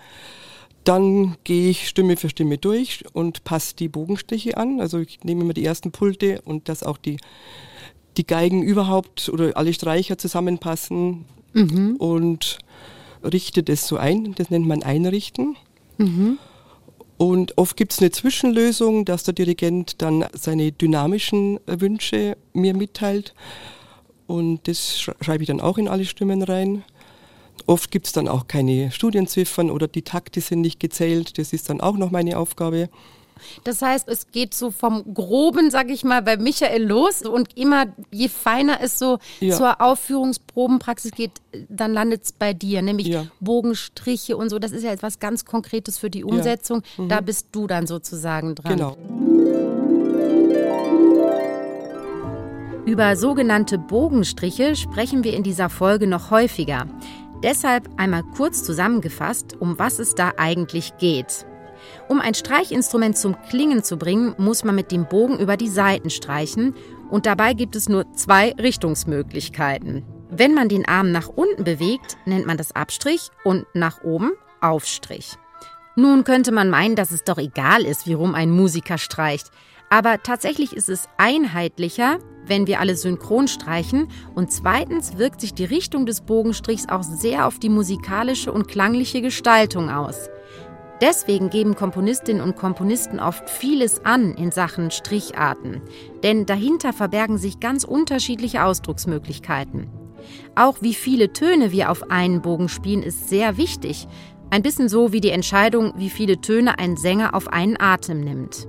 dann 0.83 1.37
gehe 1.45 1.69
ich 1.69 1.87
Stimme 1.87 2.17
für 2.17 2.27
Stimme 2.27 2.57
durch 2.57 3.05
und 3.13 3.45
passe 3.45 3.77
die 3.77 3.87
Bogenstriche 3.87 4.57
an. 4.57 4.81
Also 4.81 4.99
ich 4.99 5.23
nehme 5.23 5.43
immer 5.43 5.53
die 5.53 5.63
ersten 5.63 5.93
Pulte 5.93 6.41
und 6.41 6.67
dass 6.67 6.83
auch 6.83 6.97
die, 6.97 7.15
die 8.17 8.27
Geigen 8.27 8.63
überhaupt 8.63 9.29
oder 9.29 9.55
alle 9.55 9.71
Streicher 9.71 10.17
zusammenpassen 10.17 11.23
mhm. 11.53 11.95
und 11.99 12.59
richte 13.23 13.63
das 13.63 13.87
so 13.87 13.95
ein. 13.95 14.35
Das 14.35 14.49
nennt 14.49 14.67
man 14.67 14.83
Einrichten. 14.83 15.55
Mhm. 15.97 16.37
Und 17.15 17.57
oft 17.57 17.77
gibt 17.77 17.93
es 17.93 17.99
eine 17.99 18.11
Zwischenlösung, 18.11 19.05
dass 19.05 19.23
der 19.23 19.35
Dirigent 19.35 20.01
dann 20.01 20.25
seine 20.33 20.73
dynamischen 20.73 21.61
Wünsche 21.65 22.35
mir 22.51 22.75
mitteilt. 22.75 23.33
Und 24.31 24.67
das 24.67 24.99
schreibe 24.99 25.43
ich 25.43 25.47
dann 25.47 25.59
auch 25.59 25.77
in 25.77 25.89
alle 25.89 26.05
Stimmen 26.05 26.41
rein. 26.41 26.83
Oft 27.67 27.91
gibt 27.91 28.07
es 28.07 28.13
dann 28.13 28.27
auch 28.27 28.47
keine 28.47 28.91
Studienziffern 28.91 29.69
oder 29.69 29.87
die 29.87 30.01
Takte 30.03 30.39
sind 30.39 30.61
nicht 30.61 30.79
gezählt. 30.79 31.37
Das 31.37 31.53
ist 31.53 31.69
dann 31.69 31.81
auch 31.81 31.97
noch 31.97 32.11
meine 32.11 32.37
Aufgabe. 32.37 32.89
Das 33.63 33.81
heißt, 33.81 34.07
es 34.07 34.31
geht 34.31 34.53
so 34.53 34.71
vom 34.71 35.13
Groben, 35.13 35.71
sag 35.71 35.89
ich 35.89 36.03
mal, 36.03 36.21
bei 36.21 36.37
Michael 36.37 36.83
los 36.83 37.23
und 37.23 37.57
immer, 37.57 37.87
je 38.11 38.29
feiner 38.29 38.81
es 38.81 38.99
so 38.99 39.17
ja. 39.39 39.55
zur 39.55 39.81
Aufführungsprobenpraxis 39.81 41.11
geht, 41.11 41.31
dann 41.67 41.93
landet 41.93 42.23
es 42.23 42.31
bei 42.31 42.53
dir, 42.53 42.81
nämlich 42.81 43.07
ja. 43.07 43.25
Bogenstriche 43.39 44.37
und 44.37 44.49
so. 44.49 44.59
Das 44.59 44.71
ist 44.71 44.83
ja 44.83 44.91
etwas 44.91 45.19
ganz 45.19 45.45
Konkretes 45.45 45.97
für 45.97 46.09
die 46.09 46.23
Umsetzung. 46.23 46.83
Ja. 46.97 47.03
Mhm. 47.03 47.09
Da 47.09 47.21
bist 47.21 47.47
du 47.51 47.67
dann 47.67 47.87
sozusagen 47.87 48.55
dran. 48.55 48.77
Genau. 48.77 48.97
Über 52.85 53.15
sogenannte 53.15 53.77
Bogenstriche 53.77 54.75
sprechen 54.75 55.23
wir 55.23 55.33
in 55.33 55.43
dieser 55.43 55.69
Folge 55.69 56.07
noch 56.07 56.31
häufiger. 56.31 56.87
Deshalb 57.43 57.87
einmal 57.97 58.23
kurz 58.35 58.63
zusammengefasst, 58.63 59.55
um 59.59 59.77
was 59.77 59.99
es 59.99 60.15
da 60.15 60.33
eigentlich 60.37 60.97
geht. 60.97 61.45
Um 62.07 62.19
ein 62.19 62.33
Streichinstrument 62.33 63.17
zum 63.17 63.35
Klingen 63.49 63.83
zu 63.83 63.97
bringen, 63.97 64.33
muss 64.37 64.63
man 64.63 64.75
mit 64.75 64.91
dem 64.91 65.07
Bogen 65.07 65.37
über 65.37 65.57
die 65.57 65.67
Saiten 65.67 66.09
streichen 66.09 66.75
und 67.09 67.27
dabei 67.27 67.53
gibt 67.53 67.75
es 67.75 67.87
nur 67.87 68.11
zwei 68.13 68.53
Richtungsmöglichkeiten. 68.53 70.03
Wenn 70.31 70.55
man 70.55 70.67
den 70.67 70.87
Arm 70.87 71.11
nach 71.11 71.27
unten 71.27 71.63
bewegt, 71.63 72.17
nennt 72.25 72.47
man 72.47 72.57
das 72.57 72.75
Abstrich 72.75 73.29
und 73.43 73.65
nach 73.75 74.03
oben 74.03 74.31
Aufstrich. 74.59 75.37
Nun 75.95 76.23
könnte 76.23 76.51
man 76.51 76.69
meinen, 76.69 76.95
dass 76.95 77.11
es 77.11 77.23
doch 77.23 77.37
egal 77.37 77.83
ist, 77.83 78.07
wie 78.07 78.13
rum 78.13 78.33
ein 78.33 78.49
Musiker 78.49 78.97
streicht. 78.97 79.51
Aber 79.89 80.23
tatsächlich 80.23 80.73
ist 80.73 80.87
es 80.87 81.09
einheitlicher, 81.17 82.19
wenn 82.47 82.67
wir 82.67 82.79
alle 82.79 82.95
synchron 82.95 83.47
streichen. 83.47 84.07
Und 84.35 84.51
zweitens 84.51 85.17
wirkt 85.17 85.41
sich 85.41 85.53
die 85.53 85.65
Richtung 85.65 86.05
des 86.05 86.21
Bogenstrichs 86.21 86.89
auch 86.89 87.03
sehr 87.03 87.47
auf 87.47 87.59
die 87.59 87.69
musikalische 87.69 88.51
und 88.51 88.67
klangliche 88.67 89.21
Gestaltung 89.21 89.89
aus. 89.89 90.29
Deswegen 91.01 91.49
geben 91.49 91.75
Komponistinnen 91.75 92.43
und 92.43 92.55
Komponisten 92.55 93.19
oft 93.19 93.49
vieles 93.49 94.05
an 94.05 94.35
in 94.35 94.51
Sachen 94.51 94.91
Stricharten, 94.91 95.81
denn 96.23 96.45
dahinter 96.45 96.93
verbergen 96.93 97.39
sich 97.39 97.59
ganz 97.59 97.83
unterschiedliche 97.83 98.63
Ausdrucksmöglichkeiten. 98.63 99.89
Auch 100.55 100.77
wie 100.81 100.93
viele 100.93 101.33
Töne 101.33 101.71
wir 101.71 101.89
auf 101.89 102.11
einen 102.11 102.43
Bogen 102.43 102.69
spielen, 102.69 103.01
ist 103.01 103.29
sehr 103.29 103.57
wichtig. 103.57 104.07
Ein 104.51 104.61
bisschen 104.61 104.89
so 104.89 105.11
wie 105.11 105.21
die 105.21 105.31
Entscheidung, 105.31 105.93
wie 105.95 106.09
viele 106.11 106.39
Töne 106.39 106.77
ein 106.77 106.97
Sänger 106.97 107.33
auf 107.33 107.47
einen 107.47 107.79
Atem 107.79 108.19
nimmt. 108.19 108.67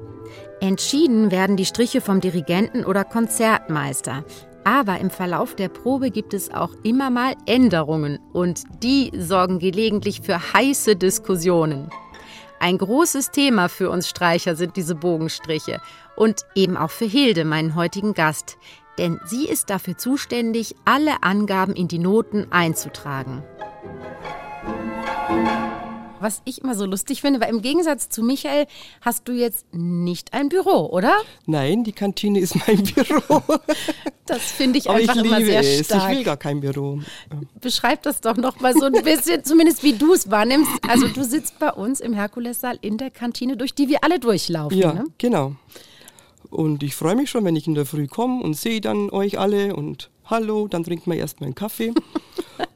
Entschieden 0.62 1.32
werden 1.32 1.56
die 1.56 1.66
Striche 1.66 2.00
vom 2.00 2.20
Dirigenten 2.20 2.84
oder 2.84 3.02
Konzertmeister. 3.02 4.24
Aber 4.62 5.00
im 5.00 5.10
Verlauf 5.10 5.56
der 5.56 5.68
Probe 5.68 6.12
gibt 6.12 6.34
es 6.34 6.54
auch 6.54 6.70
immer 6.84 7.10
mal 7.10 7.34
Änderungen 7.46 8.20
und 8.32 8.62
die 8.80 9.10
sorgen 9.18 9.58
gelegentlich 9.58 10.20
für 10.20 10.52
heiße 10.52 10.94
Diskussionen. 10.94 11.90
Ein 12.60 12.78
großes 12.78 13.32
Thema 13.32 13.68
für 13.68 13.90
uns 13.90 14.08
Streicher 14.08 14.54
sind 14.54 14.76
diese 14.76 14.94
Bogenstriche 14.94 15.80
und 16.14 16.42
eben 16.54 16.76
auch 16.76 16.90
für 16.90 17.06
Hilde, 17.06 17.44
meinen 17.44 17.74
heutigen 17.74 18.14
Gast, 18.14 18.56
denn 18.98 19.18
sie 19.24 19.48
ist 19.48 19.68
dafür 19.68 19.98
zuständig, 19.98 20.76
alle 20.84 21.24
Angaben 21.24 21.74
in 21.74 21.88
die 21.88 21.98
Noten 21.98 22.46
einzutragen 22.52 23.42
was 26.22 26.42
ich 26.44 26.62
immer 26.62 26.74
so 26.74 26.86
lustig 26.86 27.20
finde, 27.20 27.40
weil 27.40 27.50
im 27.50 27.62
Gegensatz 27.62 28.08
zu 28.08 28.22
Michael 28.22 28.66
hast 29.00 29.28
du 29.28 29.32
jetzt 29.32 29.66
nicht 29.72 30.32
ein 30.32 30.48
Büro, 30.48 30.86
oder? 30.86 31.16
Nein, 31.46 31.84
die 31.84 31.92
Kantine 31.92 32.40
ist 32.40 32.56
mein 32.66 32.82
Büro. 32.94 33.42
Das 34.26 34.40
finde 34.40 34.78
ich 34.78 34.88
einfach 34.88 35.16
ich 35.16 35.24
immer 35.24 35.40
sehr 35.40 35.60
es. 35.60 35.86
stark. 35.86 36.10
Ich 36.10 36.18
will 36.18 36.24
gar 36.24 36.36
kein 36.36 36.60
Büro. 36.60 37.00
Beschreib 37.60 38.02
das 38.02 38.20
doch 38.20 38.36
noch 38.36 38.60
mal 38.60 38.74
so 38.74 38.86
ein 38.86 38.92
bisschen, 38.92 39.44
zumindest 39.44 39.82
wie 39.82 39.92
du 39.94 40.14
es 40.14 40.30
wahrnimmst. 40.30 40.70
Also 40.88 41.08
du 41.08 41.24
sitzt 41.24 41.58
bei 41.58 41.72
uns 41.72 42.00
im 42.00 42.14
Herkulessaal 42.14 42.78
in 42.80 42.98
der 42.98 43.10
Kantine, 43.10 43.56
durch 43.56 43.74
die 43.74 43.88
wir 43.88 44.04
alle 44.04 44.18
durchlaufen. 44.18 44.78
Ja, 44.78 44.92
ne? 44.92 45.04
genau. 45.18 45.56
Und 46.50 46.82
ich 46.82 46.94
freue 46.94 47.16
mich 47.16 47.30
schon, 47.30 47.44
wenn 47.44 47.56
ich 47.56 47.66
in 47.66 47.74
der 47.74 47.86
Früh 47.86 48.06
komme 48.06 48.42
und 48.42 48.54
sehe 48.54 48.80
dann 48.80 49.10
euch 49.10 49.38
alle 49.38 49.74
und 49.74 50.10
hallo, 50.26 50.68
dann 50.68 50.84
trinkt 50.84 51.06
man 51.06 51.16
erstmal 51.16 51.46
einen 51.46 51.54
Kaffee. 51.54 51.92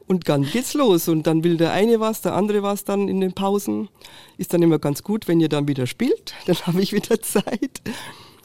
Und 0.07 0.29
dann 0.29 0.43
geht's 0.43 0.73
los. 0.73 1.07
Und 1.09 1.27
dann 1.27 1.43
will 1.43 1.57
der 1.57 1.73
eine 1.73 1.99
was, 1.99 2.21
der 2.21 2.33
andere 2.33 2.63
was 2.63 2.85
dann 2.85 3.07
in 3.09 3.21
den 3.21 3.33
Pausen. 3.33 3.89
Ist 4.37 4.53
dann 4.53 4.61
immer 4.61 4.79
ganz 4.79 5.03
gut, 5.03 5.27
wenn 5.27 5.39
ihr 5.39 5.49
dann 5.49 5.67
wieder 5.67 5.87
spielt. 5.87 6.33
Dann 6.45 6.55
habe 6.65 6.81
ich 6.81 6.93
wieder 6.93 7.21
Zeit. 7.21 7.81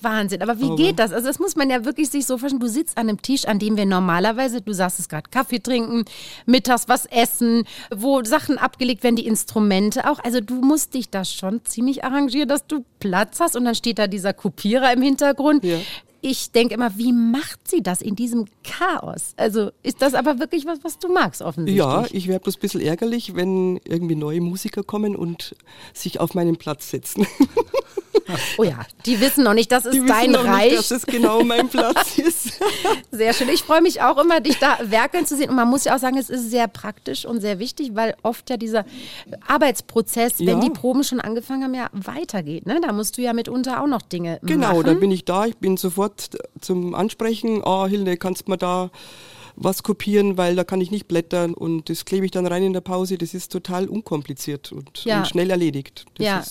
Wahnsinn. 0.00 0.42
Aber 0.42 0.58
wie 0.58 0.66
Aber 0.66 0.76
geht 0.76 0.98
das? 0.98 1.12
Also 1.12 1.28
das 1.28 1.38
muss 1.38 1.54
man 1.54 1.70
ja 1.70 1.84
wirklich 1.84 2.10
sich 2.10 2.26
so 2.26 2.38
vorstellen. 2.38 2.60
Du 2.60 2.68
sitzt 2.68 2.98
an 2.98 3.08
einem 3.08 3.22
Tisch, 3.22 3.44
an 3.44 3.60
dem 3.60 3.76
wir 3.76 3.86
normalerweise, 3.86 4.60
du 4.60 4.72
sagst 4.72 4.98
es 4.98 5.08
gerade, 5.08 5.30
Kaffee 5.30 5.60
trinken, 5.60 6.04
mittags 6.46 6.88
was 6.88 7.06
essen, 7.06 7.64
wo 7.94 8.24
Sachen 8.24 8.58
abgelegt 8.58 9.04
werden, 9.04 9.16
die 9.16 9.26
Instrumente 9.26 10.10
auch. 10.10 10.18
Also 10.24 10.40
du 10.40 10.54
musst 10.54 10.94
dich 10.94 11.10
da 11.10 11.24
schon 11.24 11.64
ziemlich 11.64 12.04
arrangieren, 12.04 12.48
dass 12.48 12.66
du 12.66 12.84
Platz 12.98 13.38
hast 13.38 13.54
und 13.54 13.64
dann 13.64 13.74
steht 13.74 13.98
da 13.98 14.06
dieser 14.08 14.32
Kopierer 14.32 14.92
im 14.92 15.02
Hintergrund. 15.02 15.62
Ja 15.62 15.78
ich 16.24 16.52
denke 16.52 16.74
immer, 16.74 16.96
wie 16.96 17.12
macht 17.12 17.68
sie 17.68 17.82
das 17.82 18.00
in 18.00 18.14
diesem 18.14 18.46
Chaos? 18.62 19.34
Also 19.36 19.72
ist 19.82 20.00
das 20.00 20.14
aber 20.14 20.38
wirklich 20.38 20.64
was, 20.66 20.78
was 20.84 20.98
du 21.00 21.12
magst 21.12 21.42
offensichtlich? 21.42 21.76
Ja, 21.76 22.06
ich 22.12 22.28
werde 22.28 22.44
bloß 22.44 22.56
ein 22.56 22.60
bisschen 22.60 22.80
ärgerlich, 22.80 23.34
wenn 23.34 23.80
irgendwie 23.84 24.14
neue 24.14 24.40
Musiker 24.40 24.84
kommen 24.84 25.16
und 25.16 25.56
sich 25.92 26.20
auf 26.20 26.34
meinen 26.34 26.56
Platz 26.56 26.90
setzen. 26.90 27.26
Oh 28.58 28.64
ja, 28.64 28.80
die 29.06 29.20
wissen 29.20 29.44
noch 29.44 29.54
nicht, 29.54 29.72
das 29.72 29.84
ist 29.84 29.94
die 29.94 30.06
dein 30.06 30.30
noch 30.30 30.44
Reich. 30.44 30.72
Nicht, 30.72 30.78
dass 30.78 30.90
es 30.90 31.06
genau 31.06 31.42
mein 31.42 31.68
Platz 31.68 32.18
ist. 32.18 32.60
Sehr 33.10 33.32
schön. 33.32 33.48
Ich 33.48 33.62
freue 33.62 33.82
mich 33.82 34.00
auch 34.02 34.18
immer, 34.18 34.40
dich 34.40 34.58
da 34.58 34.78
werkeln 34.84 35.26
zu 35.26 35.36
sehen. 35.36 35.50
Und 35.50 35.56
man 35.56 35.68
muss 35.68 35.84
ja 35.84 35.94
auch 35.94 35.98
sagen, 35.98 36.16
es 36.16 36.30
ist 36.30 36.50
sehr 36.50 36.68
praktisch 36.68 37.24
und 37.24 37.40
sehr 37.40 37.58
wichtig, 37.58 37.90
weil 37.94 38.14
oft 38.22 38.48
ja 38.50 38.56
dieser 38.56 38.84
Arbeitsprozess, 39.46 40.38
ja. 40.38 40.46
wenn 40.46 40.60
die 40.60 40.70
Proben 40.70 41.04
schon 41.04 41.20
angefangen 41.20 41.64
haben, 41.64 41.74
ja 41.74 41.88
weitergeht. 41.92 42.66
Ne? 42.66 42.80
Da 42.80 42.92
musst 42.92 43.18
du 43.18 43.22
ja 43.22 43.32
mitunter 43.32 43.82
auch 43.82 43.86
noch 43.86 44.02
Dinge 44.02 44.38
genau, 44.42 44.68
machen. 44.68 44.82
Genau, 44.82 44.94
da 44.94 44.98
bin 44.98 45.10
ich 45.10 45.24
da. 45.24 45.46
Ich 45.46 45.56
bin 45.56 45.76
sofort 45.76 46.11
zum 46.60 46.94
Ansprechen. 46.94 47.62
Ah, 47.64 47.84
oh, 47.84 47.86
Hilde, 47.86 48.16
kannst 48.16 48.46
du 48.46 48.52
mir 48.52 48.58
da 48.58 48.90
was 49.56 49.82
kopieren, 49.82 50.36
weil 50.36 50.56
da 50.56 50.64
kann 50.64 50.80
ich 50.80 50.90
nicht 50.90 51.08
blättern 51.08 51.54
und 51.54 51.88
das 51.90 52.04
klebe 52.04 52.24
ich 52.24 52.30
dann 52.30 52.46
rein 52.46 52.62
in 52.62 52.72
der 52.72 52.80
Pause. 52.80 53.18
Das 53.18 53.34
ist 53.34 53.52
total 53.52 53.88
unkompliziert 53.88 54.72
und, 54.72 55.04
ja. 55.04 55.18
und 55.18 55.28
schnell 55.28 55.50
erledigt. 55.50 56.06
Das 56.14 56.26
ja. 56.26 56.42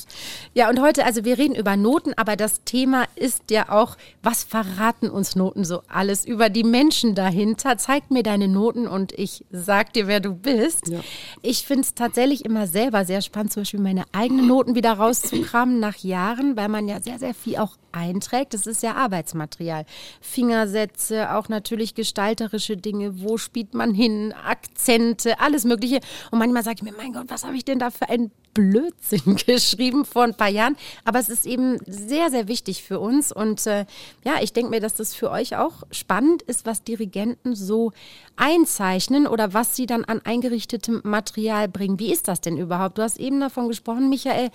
ja, 0.53 0.69
und 0.69 0.81
heute, 0.81 1.05
also 1.05 1.25
wir 1.25 1.37
reden 1.37 1.55
über 1.55 1.75
Noten, 1.75 2.13
aber 2.15 2.35
das 2.35 2.63
Thema 2.63 3.05
ist 3.15 3.49
ja 3.51 3.69
auch, 3.69 3.97
was 4.21 4.43
verraten 4.43 5.09
uns 5.09 5.35
Noten 5.35 5.65
so 5.65 5.81
alles 5.87 6.25
über 6.25 6.49
die 6.49 6.63
Menschen 6.63 7.15
dahinter? 7.15 7.77
Zeig 7.77 8.11
mir 8.11 8.23
deine 8.23 8.47
Noten 8.47 8.87
und 8.87 9.13
ich 9.13 9.45
sag 9.51 9.93
dir, 9.93 10.07
wer 10.07 10.19
du 10.19 10.33
bist. 10.35 10.87
Ja. 10.87 10.99
Ich 11.41 11.65
finde 11.65 11.81
es 11.81 11.93
tatsächlich 11.93 12.45
immer 12.45 12.67
selber 12.67 13.05
sehr 13.05 13.21
spannend, 13.21 13.53
zum 13.53 13.61
Beispiel 13.61 13.79
meine 13.79 14.05
eigenen 14.11 14.47
Noten 14.47 14.75
wieder 14.75 14.93
rauszukramen 14.93 15.79
nach 15.79 15.97
Jahren, 15.97 16.55
weil 16.55 16.69
man 16.69 16.87
ja 16.87 17.01
sehr, 17.01 17.19
sehr 17.19 17.33
viel 17.33 17.57
auch 17.57 17.77
einträgt. 17.91 18.53
Das 18.53 18.67
ist 18.67 18.83
ja 18.83 18.95
Arbeitsmaterial. 18.95 19.85
Fingersätze, 20.21 21.33
auch 21.35 21.49
natürlich 21.49 21.95
gestalterische 21.95 22.77
Dinge. 22.77 23.21
Wo 23.21 23.37
spielt 23.37 23.73
man 23.73 23.93
hin? 23.93 24.33
Akzente, 24.33 25.39
alles 25.39 25.63
Mögliche. 25.65 25.99
Und 26.31 26.39
manchmal 26.39 26.63
sage 26.63 26.77
ich 26.77 26.83
mir, 26.83 26.93
mein 26.95 27.13
Gott, 27.13 27.25
was 27.27 27.43
habe 27.43 27.55
ich 27.55 27.65
denn 27.65 27.79
da 27.79 27.91
für 27.91 28.09
einen 28.09 28.31
Blödsinn 28.53 29.35
geschrieben 29.45 30.05
vor 30.05 30.23
ein 30.23 30.35
paar 30.35 30.49
Jahren? 30.49 30.75
Aber 31.05 31.19
es 31.19 31.29
ist 31.29 31.45
eben 31.45 31.77
sehr, 31.85 32.29
sehr 32.29 32.47
wichtig 32.47 32.83
für 32.83 32.99
uns. 32.99 33.31
Und 33.31 33.65
äh, 33.67 33.85
ja, 34.23 34.35
ich 34.41 34.53
denke 34.53 34.71
mir, 34.71 34.79
dass 34.79 34.93
das 34.93 35.13
für 35.13 35.31
euch 35.31 35.55
auch 35.55 35.83
spannend 35.91 36.41
ist, 36.43 36.65
was 36.65 36.83
Dirigenten 36.83 37.55
so 37.55 37.91
einzeichnen 38.35 39.27
oder 39.27 39.53
was 39.53 39.75
sie 39.75 39.85
dann 39.85 40.05
an 40.05 40.21
eingerichtetem 40.23 41.01
Material 41.03 41.67
bringen. 41.67 41.99
Wie 41.99 42.11
ist 42.11 42.27
das 42.27 42.41
denn 42.41 42.57
überhaupt? 42.57 42.97
Du 42.97 43.01
hast 43.01 43.19
eben 43.19 43.39
davon 43.39 43.67
gesprochen, 43.67 44.09
Michael, 44.09 44.49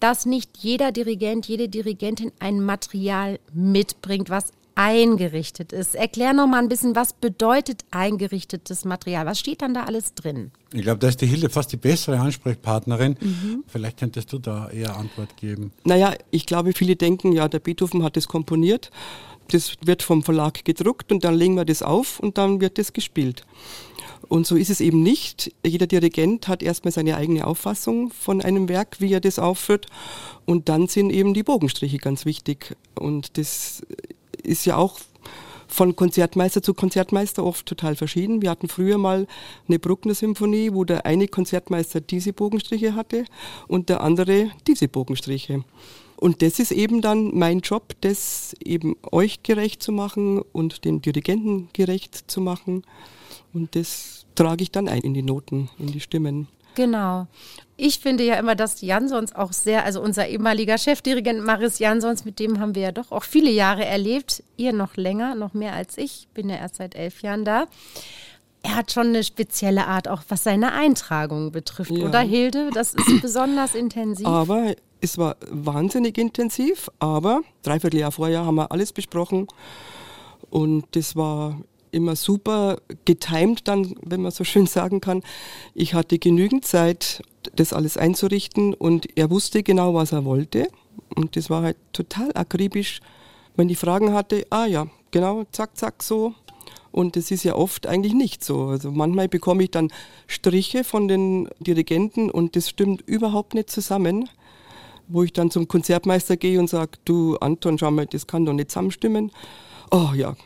dass 0.00 0.26
nicht 0.26 0.58
jeder 0.58 0.92
Dirigent, 0.92 1.46
jede 1.46 1.68
Dirigentin 1.68 2.32
ein 2.40 2.62
Material 2.62 3.38
mitbringt, 3.52 4.30
was 4.30 4.52
eingerichtet 4.74 5.72
ist. 5.72 5.94
Erklär 5.94 6.32
noch 6.32 6.46
mal 6.46 6.58
ein 6.58 6.68
bisschen, 6.68 6.96
was 6.96 7.12
bedeutet 7.12 7.84
eingerichtetes 7.90 8.86
Material? 8.86 9.26
Was 9.26 9.38
steht 9.38 9.60
dann 9.60 9.74
da 9.74 9.84
alles 9.84 10.14
drin? 10.14 10.52
Ich 10.72 10.82
glaube, 10.82 10.98
da 10.98 11.08
ist 11.08 11.20
die 11.20 11.26
Hilde 11.26 11.50
fast 11.50 11.72
die 11.72 11.76
bessere 11.76 12.18
Ansprechpartnerin. 12.18 13.16
Mhm. 13.20 13.64
Vielleicht 13.66 13.98
könntest 13.98 14.32
du 14.32 14.38
da 14.38 14.70
eher 14.70 14.96
Antwort 14.96 15.36
geben. 15.36 15.72
Naja, 15.84 16.14
ich 16.30 16.46
glaube, 16.46 16.72
viele 16.72 16.96
denken, 16.96 17.32
ja, 17.32 17.48
der 17.48 17.58
Beethoven 17.58 18.02
hat 18.02 18.16
das 18.16 18.26
komponiert. 18.26 18.90
Das 19.48 19.74
wird 19.84 20.02
vom 20.02 20.22
Verlag 20.22 20.64
gedruckt 20.64 21.12
und 21.12 21.24
dann 21.24 21.34
legen 21.34 21.56
wir 21.56 21.64
das 21.64 21.82
auf 21.82 22.20
und 22.20 22.38
dann 22.38 22.60
wird 22.60 22.78
das 22.78 22.92
gespielt. 22.92 23.44
Und 24.30 24.46
so 24.46 24.54
ist 24.54 24.70
es 24.70 24.80
eben 24.80 25.02
nicht. 25.02 25.52
Jeder 25.66 25.88
Dirigent 25.88 26.46
hat 26.46 26.62
erstmal 26.62 26.92
seine 26.92 27.16
eigene 27.16 27.48
Auffassung 27.48 28.10
von 28.12 28.40
einem 28.40 28.68
Werk, 28.68 29.00
wie 29.00 29.12
er 29.12 29.20
das 29.20 29.40
aufführt. 29.40 29.86
Und 30.46 30.68
dann 30.68 30.86
sind 30.86 31.10
eben 31.10 31.34
die 31.34 31.42
Bogenstriche 31.42 31.98
ganz 31.98 32.24
wichtig. 32.24 32.76
Und 32.94 33.36
das 33.36 33.82
ist 34.44 34.66
ja 34.66 34.76
auch 34.76 35.00
von 35.66 35.96
Konzertmeister 35.96 36.62
zu 36.62 36.74
Konzertmeister 36.74 37.44
oft 37.44 37.66
total 37.66 37.96
verschieden. 37.96 38.40
Wir 38.40 38.50
hatten 38.50 38.68
früher 38.68 38.98
mal 38.98 39.26
eine 39.66 39.80
Bruckner 39.80 40.14
Symphonie, 40.14 40.72
wo 40.72 40.84
der 40.84 41.06
eine 41.06 41.26
Konzertmeister 41.26 42.00
diese 42.00 42.32
Bogenstriche 42.32 42.94
hatte 42.94 43.24
und 43.66 43.88
der 43.88 44.00
andere 44.00 44.52
diese 44.68 44.86
Bogenstriche. 44.86 45.64
Und 46.14 46.42
das 46.42 46.60
ist 46.60 46.70
eben 46.70 47.00
dann 47.00 47.36
mein 47.36 47.60
Job, 47.60 47.94
das 48.00 48.54
eben 48.64 48.94
euch 49.10 49.42
gerecht 49.42 49.82
zu 49.82 49.90
machen 49.90 50.40
und 50.52 50.84
den 50.84 51.02
Dirigenten 51.02 51.68
gerecht 51.72 52.30
zu 52.30 52.40
machen. 52.40 52.84
Und 53.52 53.74
das 53.74 54.19
trage 54.40 54.62
ich 54.62 54.70
dann 54.70 54.88
ein 54.88 55.02
in 55.02 55.12
die 55.12 55.22
Noten, 55.22 55.68
in 55.78 55.88
die 55.88 56.00
Stimmen. 56.00 56.48
Genau. 56.74 57.26
Ich 57.76 57.98
finde 57.98 58.24
ja 58.24 58.36
immer, 58.36 58.54
dass 58.54 58.80
Jansons 58.80 59.34
auch 59.34 59.52
sehr, 59.52 59.84
also 59.84 60.00
unser 60.00 60.28
ehemaliger 60.28 60.78
Chefdirigent 60.78 61.44
Maris 61.44 61.78
Jansons, 61.78 62.24
mit 62.24 62.38
dem 62.38 62.58
haben 62.58 62.74
wir 62.74 62.82
ja 62.82 62.92
doch 62.92 63.12
auch 63.12 63.24
viele 63.24 63.50
Jahre 63.50 63.84
erlebt. 63.84 64.42
Ihr 64.56 64.72
noch 64.72 64.96
länger, 64.96 65.34
noch 65.34 65.52
mehr 65.52 65.74
als 65.74 65.98
ich. 65.98 66.28
Bin 66.32 66.48
ja 66.48 66.56
erst 66.56 66.76
seit 66.76 66.94
elf 66.94 67.20
Jahren 67.20 67.44
da. 67.44 67.66
Er 68.62 68.76
hat 68.76 68.92
schon 68.92 69.08
eine 69.08 69.24
spezielle 69.24 69.86
Art, 69.86 70.08
auch 70.08 70.22
was 70.28 70.44
seine 70.44 70.72
Eintragung 70.72 71.52
betrifft, 71.52 71.90
ja. 71.90 72.06
oder 72.06 72.20
Hilde? 72.20 72.70
Das 72.72 72.94
ist 72.94 73.06
besonders 73.22 73.74
intensiv. 73.74 74.26
Aber 74.26 74.74
es 75.02 75.18
war 75.18 75.36
wahnsinnig 75.50 76.16
intensiv, 76.16 76.88
aber 76.98 77.42
dreiviertel 77.62 78.00
Jahr 78.00 78.12
vorher 78.12 78.46
haben 78.46 78.54
wir 78.54 78.72
alles 78.72 78.92
besprochen. 78.92 79.48
Und 80.48 80.84
das 80.92 81.14
war 81.14 81.58
immer 81.92 82.16
super 82.16 82.78
getimed 83.04 83.66
dann, 83.68 83.94
wenn 84.02 84.22
man 84.22 84.32
so 84.32 84.44
schön 84.44 84.66
sagen 84.66 85.00
kann. 85.00 85.22
Ich 85.74 85.94
hatte 85.94 86.18
genügend 86.18 86.64
Zeit, 86.64 87.22
das 87.56 87.72
alles 87.72 87.96
einzurichten 87.96 88.74
und 88.74 89.16
er 89.16 89.30
wusste 89.30 89.62
genau, 89.62 89.94
was 89.94 90.12
er 90.12 90.24
wollte. 90.24 90.68
Und 91.14 91.36
das 91.36 91.50
war 91.50 91.62
halt 91.62 91.76
total 91.92 92.30
akribisch. 92.34 93.00
Wenn 93.56 93.68
ich 93.68 93.78
Fragen 93.78 94.12
hatte, 94.12 94.46
ah 94.50 94.66
ja, 94.66 94.86
genau, 95.10 95.44
zack, 95.52 95.76
zack, 95.76 96.02
so. 96.02 96.34
Und 96.92 97.16
das 97.16 97.30
ist 97.30 97.44
ja 97.44 97.54
oft 97.54 97.86
eigentlich 97.86 98.14
nicht 98.14 98.44
so. 98.44 98.66
Also 98.66 98.90
manchmal 98.90 99.28
bekomme 99.28 99.62
ich 99.62 99.70
dann 99.70 99.92
Striche 100.26 100.82
von 100.84 101.08
den 101.08 101.48
Dirigenten 101.60 102.30
und 102.30 102.56
das 102.56 102.68
stimmt 102.68 103.02
überhaupt 103.02 103.54
nicht 103.54 103.70
zusammen. 103.70 104.28
Wo 105.08 105.24
ich 105.24 105.32
dann 105.32 105.50
zum 105.50 105.66
Konzertmeister 105.66 106.36
gehe 106.36 106.60
und 106.60 106.70
sage, 106.70 106.92
du 107.04 107.36
Anton, 107.38 107.78
schau 107.78 107.90
mal, 107.90 108.06
das 108.06 108.26
kann 108.28 108.44
doch 108.44 108.52
nicht 108.52 108.70
zusammenstimmen. 108.70 109.32
Oh 109.90 110.10
ja, 110.14 110.36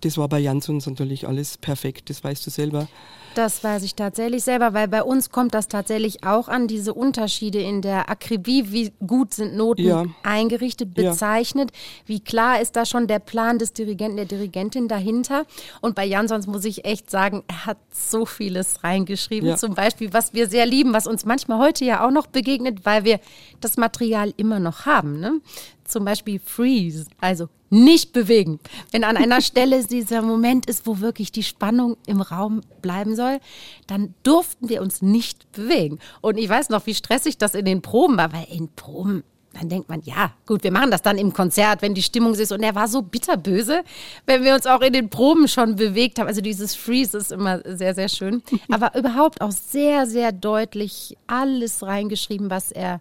das 0.00 0.18
war 0.18 0.28
bei 0.28 0.38
Jansons 0.38 0.86
natürlich 0.86 1.26
alles 1.26 1.58
perfekt, 1.58 2.10
das 2.10 2.22
weißt 2.22 2.46
du 2.46 2.50
selber. 2.50 2.88
Das 3.36 3.62
weiß 3.62 3.82
ich 3.82 3.94
tatsächlich 3.94 4.44
selber, 4.44 4.72
weil 4.72 4.88
bei 4.88 5.02
uns 5.02 5.28
kommt 5.28 5.52
das 5.52 5.68
tatsächlich 5.68 6.24
auch 6.24 6.48
an, 6.48 6.68
diese 6.68 6.94
Unterschiede 6.94 7.60
in 7.60 7.82
der 7.82 8.08
Akribie, 8.08 8.72
wie 8.72 8.94
gut 9.06 9.34
sind 9.34 9.54
Noten 9.54 9.84
ja. 9.84 10.04
eingerichtet, 10.22 10.94
bezeichnet, 10.94 11.70
ja. 11.70 11.78
wie 12.06 12.20
klar 12.20 12.62
ist 12.62 12.76
da 12.76 12.86
schon 12.86 13.06
der 13.06 13.18
Plan 13.18 13.58
des 13.58 13.74
Dirigenten, 13.74 14.16
der 14.16 14.24
Dirigentin 14.24 14.88
dahinter. 14.88 15.44
Und 15.82 15.94
bei 15.94 16.06
Jansons 16.06 16.46
muss 16.46 16.64
ich 16.64 16.86
echt 16.86 17.10
sagen, 17.10 17.42
er 17.46 17.66
hat 17.66 17.76
so 17.92 18.24
vieles 18.24 18.82
reingeschrieben, 18.82 19.50
ja. 19.50 19.56
zum 19.56 19.74
Beispiel, 19.74 20.14
was 20.14 20.32
wir 20.32 20.48
sehr 20.48 20.64
lieben, 20.64 20.94
was 20.94 21.06
uns 21.06 21.26
manchmal 21.26 21.58
heute 21.58 21.84
ja 21.84 22.06
auch 22.06 22.10
noch 22.10 22.28
begegnet, 22.28 22.86
weil 22.86 23.04
wir 23.04 23.20
das 23.60 23.76
Material 23.76 24.32
immer 24.38 24.60
noch 24.60 24.86
haben. 24.86 25.20
Ne? 25.20 25.42
Zum 25.88 26.04
Beispiel 26.04 26.38
Freeze, 26.38 27.06
also 27.20 27.48
nicht 27.70 28.12
bewegen. 28.12 28.60
Wenn 28.92 29.04
an 29.04 29.16
einer 29.16 29.40
Stelle 29.42 29.84
dieser 29.84 30.22
Moment 30.22 30.66
ist, 30.66 30.86
wo 30.86 31.00
wirklich 31.00 31.32
die 31.32 31.42
Spannung 31.42 31.96
im 32.06 32.20
Raum 32.20 32.62
bleiben 32.82 33.16
soll, 33.16 33.40
dann 33.86 34.14
durften 34.22 34.68
wir 34.68 34.82
uns 34.82 35.02
nicht 35.02 35.50
bewegen. 35.52 35.98
Und 36.20 36.38
ich 36.38 36.48
weiß 36.48 36.68
noch, 36.68 36.86
wie 36.86 36.94
stressig 36.94 37.38
das 37.38 37.54
in 37.54 37.64
den 37.64 37.82
Proben 37.82 38.16
war, 38.16 38.32
weil 38.32 38.46
in 38.50 38.68
Proben 38.74 39.24
dann 39.58 39.68
denkt 39.68 39.88
man, 39.88 40.02
ja, 40.02 40.32
gut, 40.44 40.62
wir 40.64 40.70
machen 40.70 40.90
das 40.90 41.02
dann 41.02 41.18
im 41.18 41.32
Konzert, 41.32 41.82
wenn 41.82 41.94
die 41.94 42.02
Stimmung 42.02 42.34
ist. 42.34 42.52
Und 42.52 42.62
er 42.62 42.74
war 42.74 42.88
so 42.88 43.02
bitterböse, 43.02 43.82
wenn 44.26 44.44
wir 44.44 44.54
uns 44.54 44.66
auch 44.66 44.82
in 44.82 44.92
den 44.92 45.08
Proben 45.08 45.48
schon 45.48 45.76
bewegt 45.76 46.18
haben. 46.18 46.26
Also 46.26 46.40
dieses 46.40 46.74
Freeze 46.74 47.16
ist 47.16 47.32
immer 47.32 47.60
sehr, 47.64 47.94
sehr 47.94 48.08
schön. 48.08 48.42
Aber 48.70 48.94
überhaupt 48.94 49.40
auch 49.40 49.52
sehr, 49.52 50.06
sehr 50.06 50.32
deutlich 50.32 51.16
alles 51.26 51.82
reingeschrieben, 51.82 52.50
was 52.50 52.70
er 52.70 53.00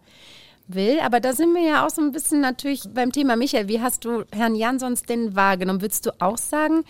will. 0.67 0.99
Aber 0.99 1.19
da 1.19 1.33
sind 1.33 1.53
wir 1.53 1.61
ja 1.61 1.85
auch 1.85 1.89
so 1.89 2.01
ein 2.01 2.11
bisschen 2.11 2.41
natürlich 2.41 2.83
beim 2.93 3.11
Thema 3.11 3.35
Michael. 3.35 3.67
Wie 3.67 3.81
hast 3.81 4.05
du 4.05 4.23
Herrn 4.31 4.55
Jansons 4.55 5.03
denn 5.03 5.35
wahrgenommen? 5.35 5.81
Würdest 5.81 6.05
du 6.05 6.11
auch 6.19 6.37
sagen, 6.37 6.83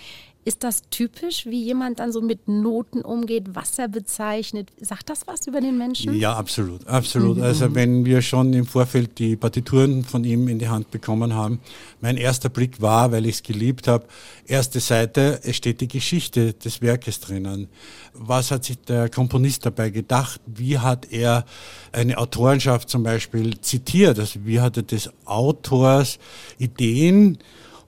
ist 0.46 0.64
das 0.64 0.84
typisch, 0.92 1.48
wie 1.48 1.64
jemand 1.64 2.00
dann 2.00 2.12
so 2.12 2.22
mit 2.22 2.48
Noten 2.48 3.02
umgeht, 3.02 3.56
was 3.56 3.80
er 3.80 3.88
bezeichnet? 3.88 4.72
Sagt 4.80 5.10
das 5.10 5.26
was 5.26 5.48
über 5.48 5.60
den 5.60 5.76
Menschen? 5.76 6.14
Ja, 6.14 6.36
absolut, 6.36 6.86
absolut. 6.86 7.38
Mhm. 7.38 7.44
Also 7.44 7.74
wenn 7.74 8.06
wir 8.06 8.22
schon 8.22 8.54
im 8.54 8.68
Vorfeld 8.68 9.18
die 9.18 9.36
Partituren 9.38 10.04
von 10.04 10.24
ihm 10.24 10.48
in 10.48 10.60
die 10.60 10.70
Hand 10.70 10.92
bekommen 10.92 11.34
haben, 11.34 11.60
mein 12.00 12.18
erster 12.18 12.50
Blick 12.50 12.80
war, 12.80 13.12
weil 13.12 13.26
ich 13.26 13.38
es 13.38 13.44
geliebt 13.44 13.88
habe, 13.88 14.06
erste 14.46 14.80
Seite, 14.80 15.40
es 15.42 15.56
steht 15.56 15.82
die 15.82 15.88
Geschichte 15.88 16.54
des 16.54 16.80
Werkes 16.80 17.20
drinnen. 17.20 17.68
Was 18.14 18.52
hat 18.52 18.66
sich 18.66 18.78
der 18.78 19.10
Komponist 19.10 19.66
dabei 19.66 19.90
gedacht? 19.90 20.42
Wie 20.46 20.78
hat 20.78 21.12
er 21.12 21.46
eine 21.92 22.20
Autorenschaft 22.20 22.88
zum 22.88 23.02
Beispiel 23.02 23.60
zitiert? 23.62 24.20
Also 24.20 24.40
wie 24.46 24.62
hat 24.62 24.78
er 24.78 24.84
des 24.84 25.10
Autors 25.26 26.20
Ideen 26.60 27.40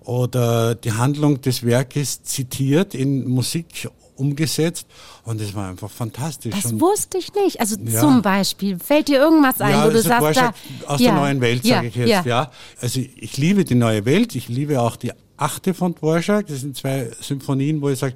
oder 0.08 0.74
die 0.74 0.94
Handlung 0.94 1.42
des 1.42 1.64
Werkes 1.64 2.24
zitiert, 2.24 2.96
in 2.96 3.28
Musik 3.28 3.90
umgesetzt 4.16 4.88
und 5.26 5.42
es 5.42 5.54
war 5.54 5.68
einfach 5.68 5.92
fantastisch. 5.92 6.56
Das 6.56 6.72
und 6.72 6.80
wusste 6.80 7.18
ich 7.18 7.34
nicht. 7.34 7.60
Also 7.60 7.76
ja. 7.84 8.00
zum 8.00 8.22
Beispiel, 8.22 8.80
fällt 8.80 9.10
dir 9.10 9.20
irgendwas 9.20 9.60
ein, 9.60 9.72
ja, 9.72 9.86
wo 9.86 9.90
du 9.90 10.02
sagst, 10.02 10.40
da, 10.40 10.54
aus 10.88 11.02
ja, 11.02 11.12
der 11.12 11.20
neuen 11.20 11.42
Welt, 11.42 11.66
sage 11.66 11.88
ich 11.88 11.96
jetzt, 11.96 12.26
ja. 12.26 12.50
Also 12.80 13.02
ich 13.02 13.36
liebe 13.36 13.66
die 13.66 13.76
neue 13.76 14.06
Welt, 14.06 14.34
ich 14.36 14.48
liebe 14.48 14.80
auch 14.80 14.96
die 14.96 15.12
achte 15.36 15.74
von 15.74 15.94
Dvorak, 15.94 16.48
das 16.48 16.62
sind 16.62 16.78
zwei 16.78 17.12
Symphonien, 17.20 17.82
wo 17.82 17.90
ich 17.90 18.00
sage, 18.00 18.16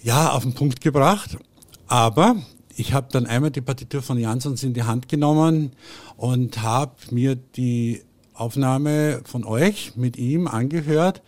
ja, 0.00 0.30
auf 0.30 0.44
den 0.44 0.54
Punkt 0.54 0.80
gebracht, 0.80 1.36
aber 1.88 2.36
ich 2.76 2.92
habe 2.92 3.08
dann 3.10 3.26
einmal 3.26 3.50
die 3.50 3.62
Partitur 3.62 4.00
von 4.00 4.16
Jansons 4.16 4.62
in 4.62 4.74
die 4.74 4.84
Hand 4.84 5.08
genommen 5.08 5.72
und 6.16 6.62
habe 6.62 6.94
mir 7.10 7.34
die 7.34 8.02
Aufnahme 8.34 9.22
von 9.24 9.44
euch 9.44 9.92
mit 9.96 10.16
ihm 10.16 10.48
angehört 10.48 11.22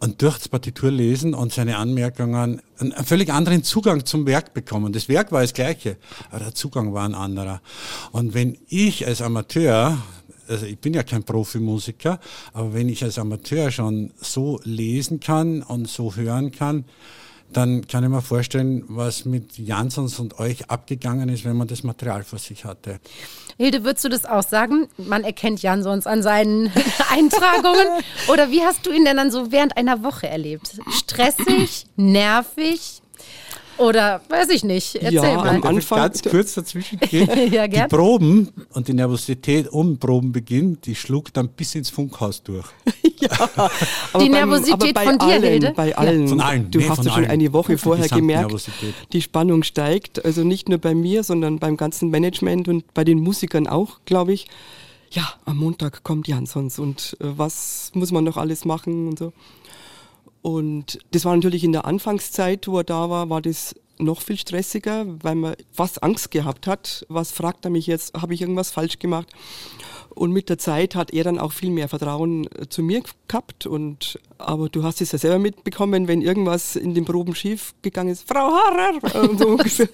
und 0.00 0.20
durch 0.20 0.38
das 0.38 0.48
Partitur 0.48 0.90
lesen 0.90 1.32
und 1.32 1.52
seine 1.52 1.76
Anmerkungen 1.76 2.60
einen, 2.78 2.92
völlig 3.04 3.32
anderen 3.32 3.62
Zugang 3.62 4.04
zum 4.04 4.26
Werk 4.26 4.52
bekommen. 4.52 4.92
Das 4.92 5.08
Werk 5.08 5.30
war 5.30 5.42
das 5.42 5.54
gleiche, 5.54 5.96
aber 6.30 6.40
der 6.40 6.54
Zugang 6.56 6.92
war 6.92 7.04
ein 7.04 7.14
anderer. 7.14 7.62
Und 8.10 8.34
wenn 8.34 8.58
ich 8.66 9.06
als 9.06 9.22
Amateur, 9.22 9.96
also 10.48 10.66
ich 10.66 10.80
bin 10.80 10.92
ja 10.92 11.04
kein 11.04 11.22
Profimusiker, 11.22 12.18
aber 12.52 12.74
wenn 12.74 12.88
ich 12.88 13.04
als 13.04 13.16
Amateur 13.16 13.70
schon 13.70 14.12
so 14.20 14.60
lesen 14.64 15.20
kann 15.20 15.62
und 15.62 15.88
so 15.88 16.16
hören 16.16 16.50
kann, 16.50 16.84
dann 17.56 17.86
kann 17.86 18.04
ich 18.04 18.10
mir 18.10 18.22
vorstellen, 18.22 18.84
was 18.88 19.24
mit 19.24 19.58
Jansons 19.58 20.18
und 20.18 20.38
euch 20.38 20.70
abgegangen 20.70 21.28
ist, 21.28 21.44
wenn 21.44 21.56
man 21.56 21.68
das 21.68 21.82
Material 21.82 22.24
vor 22.24 22.38
sich 22.38 22.64
hatte. 22.64 23.00
Hilde, 23.58 23.84
würdest 23.84 24.04
du 24.04 24.08
das 24.08 24.24
auch 24.24 24.42
sagen? 24.42 24.88
Man 24.96 25.24
erkennt 25.24 25.62
Jansons 25.62 26.06
an 26.06 26.22
seinen 26.22 26.72
Eintragungen. 27.10 27.86
Oder 28.28 28.50
wie 28.50 28.62
hast 28.62 28.86
du 28.86 28.90
ihn 28.90 29.04
denn 29.04 29.16
dann 29.16 29.30
so 29.30 29.52
während 29.52 29.76
einer 29.76 30.02
Woche 30.02 30.28
erlebt? 30.28 30.80
Stressig, 30.90 31.86
nervig, 31.96 33.01
oder 33.78 34.20
weiß 34.28 34.50
ich 34.50 34.64
nicht. 34.64 34.96
Erzähl 34.96 35.14
ja, 35.14 35.34
mal. 35.34 35.48
am 35.48 35.62
Anfang 35.62 35.98
ganz 35.98 36.22
kurz 36.22 36.54
dazwischen 36.54 36.98
gehen. 37.00 37.28
ja, 37.52 37.66
die 37.66 37.82
Proben 37.88 38.48
und 38.72 38.88
die 38.88 38.94
Nervosität 38.94 39.68
um 39.68 39.98
Probenbeginn, 39.98 40.78
die 40.84 40.94
schlug 40.94 41.32
dann 41.32 41.48
bis 41.48 41.74
ins 41.74 41.90
Funkhaus 41.90 42.42
durch. 42.42 42.66
ja, 43.20 43.28
die 44.14 44.28
beim, 44.28 44.30
Nervosität 44.30 44.98
von 44.98 45.18
dir, 45.18 45.26
allen, 45.26 45.42
Hilde? 45.42 45.72
Bei 45.74 45.96
allen. 45.96 46.28
Von 46.28 46.40
allen. 46.40 46.70
Du 46.70 46.78
nee, 46.78 46.88
hast 46.88 47.04
ja 47.04 47.12
schon 47.12 47.26
eine 47.26 47.52
Woche 47.52 47.78
vorher 47.78 48.08
gemerkt, 48.08 48.70
die 49.12 49.22
Spannung 49.22 49.62
steigt. 49.62 50.24
Also 50.24 50.44
nicht 50.44 50.68
nur 50.68 50.78
bei 50.78 50.94
mir, 50.94 51.24
sondern 51.24 51.58
beim 51.58 51.76
ganzen 51.76 52.10
Management 52.10 52.68
und 52.68 52.94
bei 52.94 53.04
den 53.04 53.20
Musikern 53.20 53.66
auch, 53.66 54.00
glaube 54.04 54.32
ich. 54.32 54.46
Ja, 55.10 55.28
am 55.44 55.58
Montag 55.58 56.04
kommt 56.04 56.26
Jansons 56.26 56.78
und 56.78 57.18
äh, 57.20 57.24
was 57.36 57.90
muss 57.92 58.12
man 58.12 58.24
noch 58.24 58.38
alles 58.38 58.64
machen 58.64 59.08
und 59.08 59.18
so. 59.18 59.34
Und 60.42 60.98
das 61.12 61.24
war 61.24 61.34
natürlich 61.34 61.64
in 61.64 61.72
der 61.72 61.84
Anfangszeit, 61.84 62.66
wo 62.66 62.78
er 62.78 62.84
da 62.84 63.08
war, 63.08 63.30
war 63.30 63.40
das 63.40 63.74
noch 63.98 64.20
viel 64.20 64.36
stressiger, 64.36 65.06
weil 65.22 65.36
man 65.36 65.54
fast 65.70 66.02
Angst 66.02 66.30
gehabt 66.30 66.66
hat. 66.66 67.06
Was 67.08 67.30
fragt 67.30 67.64
er 67.64 67.70
mich 67.70 67.86
jetzt? 67.86 68.14
Habe 68.20 68.34
ich 68.34 68.40
irgendwas 68.40 68.70
falsch 68.70 68.98
gemacht? 68.98 69.28
Und 70.10 70.32
mit 70.32 70.48
der 70.48 70.58
Zeit 70.58 70.94
hat 70.94 71.12
er 71.12 71.24
dann 71.24 71.38
auch 71.38 71.52
viel 71.52 71.70
mehr 71.70 71.88
Vertrauen 71.88 72.48
zu 72.68 72.82
mir 72.82 73.02
gehabt. 73.28 73.66
Und, 73.66 74.18
aber 74.46 74.68
du 74.68 74.82
hast 74.82 75.00
es 75.00 75.12
ja 75.12 75.18
selber 75.18 75.38
mitbekommen, 75.38 76.08
wenn 76.08 76.22
irgendwas 76.22 76.76
in 76.76 76.94
den 76.94 77.04
Proben 77.04 77.34
schief 77.34 77.74
gegangen 77.82 78.10
ist, 78.10 78.26
Frau 78.28 78.50
Harrer! 78.50 79.22
Und, 79.22 79.38
so 79.38 79.48
ungefähr. 79.48 79.88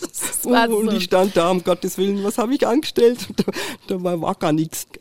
und 0.70 0.92
ich 0.92 1.04
stand 1.04 1.36
da, 1.36 1.50
um 1.50 1.62
Gottes 1.62 1.98
Willen, 1.98 2.22
was 2.24 2.38
habe 2.38 2.54
ich 2.54 2.66
angestellt? 2.66 3.28
Da, 3.36 3.44
da 3.96 4.20
war, 4.20 4.34
gar 4.34 4.52
nichts. 4.52 4.86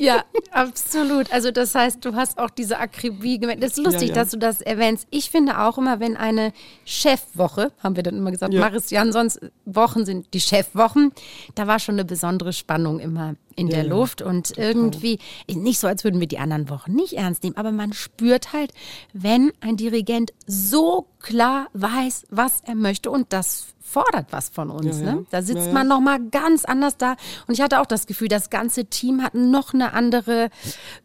Ja, 0.00 0.24
absolut. 0.50 1.30
Also 1.30 1.50
das 1.50 1.74
heißt, 1.74 2.02
du 2.02 2.14
hast 2.14 2.38
auch 2.38 2.48
diese 2.48 2.78
Akribie 2.78 3.38
gemerkt. 3.38 3.62
Das 3.62 3.72
ist 3.76 3.84
lustig, 3.84 4.08
ja, 4.08 4.08
ja. 4.08 4.14
dass 4.14 4.30
du 4.30 4.38
das 4.38 4.62
erwähnst. 4.62 5.06
Ich 5.10 5.30
finde 5.30 5.58
auch 5.60 5.76
immer, 5.76 6.00
wenn 6.00 6.16
eine 6.16 6.52
Chefwoche, 6.86 7.72
haben 7.82 7.96
wir 7.96 8.02
dann 8.02 8.16
immer 8.16 8.30
gesagt, 8.30 8.54
ja. 8.54 8.60
Maris 8.60 8.90
Jansons 8.90 9.38
Wochen 9.66 10.06
sind 10.06 10.32
die 10.32 10.40
Chefwochen, 10.40 11.12
da 11.54 11.66
war 11.66 11.78
schon 11.78 11.96
eine 11.96 12.06
besondere 12.06 12.52
Spannung 12.52 12.98
immer 12.98 13.34
in 13.56 13.68
ja, 13.68 13.76
der. 13.76 13.84
Luft 13.84 14.22
und 14.22 14.56
irgendwie 14.56 15.18
nicht 15.48 15.80
so, 15.80 15.86
als 15.86 16.04
würden 16.04 16.20
wir 16.20 16.26
die 16.26 16.38
anderen 16.38 16.70
Wochen 16.70 16.92
nicht 16.92 17.14
ernst 17.14 17.42
nehmen, 17.42 17.56
aber 17.56 17.72
man 17.72 17.92
spürt 17.92 18.52
halt, 18.52 18.72
wenn 19.12 19.52
ein 19.60 19.76
Dirigent 19.76 20.32
so 20.46 21.06
klar 21.20 21.68
weiß, 21.72 22.26
was 22.30 22.60
er 22.64 22.74
möchte 22.74 23.10
und 23.10 23.32
das 23.32 23.74
fordert 23.90 24.26
was 24.30 24.48
von 24.48 24.70
uns. 24.70 25.00
Ja, 25.00 25.14
ne? 25.14 25.26
Da 25.30 25.42
sitzt 25.42 25.66
ja, 25.66 25.72
man 25.72 25.88
noch 25.88 26.00
mal 26.00 26.20
ganz 26.30 26.64
anders 26.64 26.96
da 26.96 27.16
und 27.46 27.54
ich 27.54 27.60
hatte 27.60 27.80
auch 27.80 27.86
das 27.86 28.06
Gefühl, 28.06 28.28
das 28.28 28.50
ganze 28.50 28.84
Team 28.84 29.22
hat 29.22 29.34
noch 29.34 29.74
eine 29.74 29.92
andere 29.92 30.50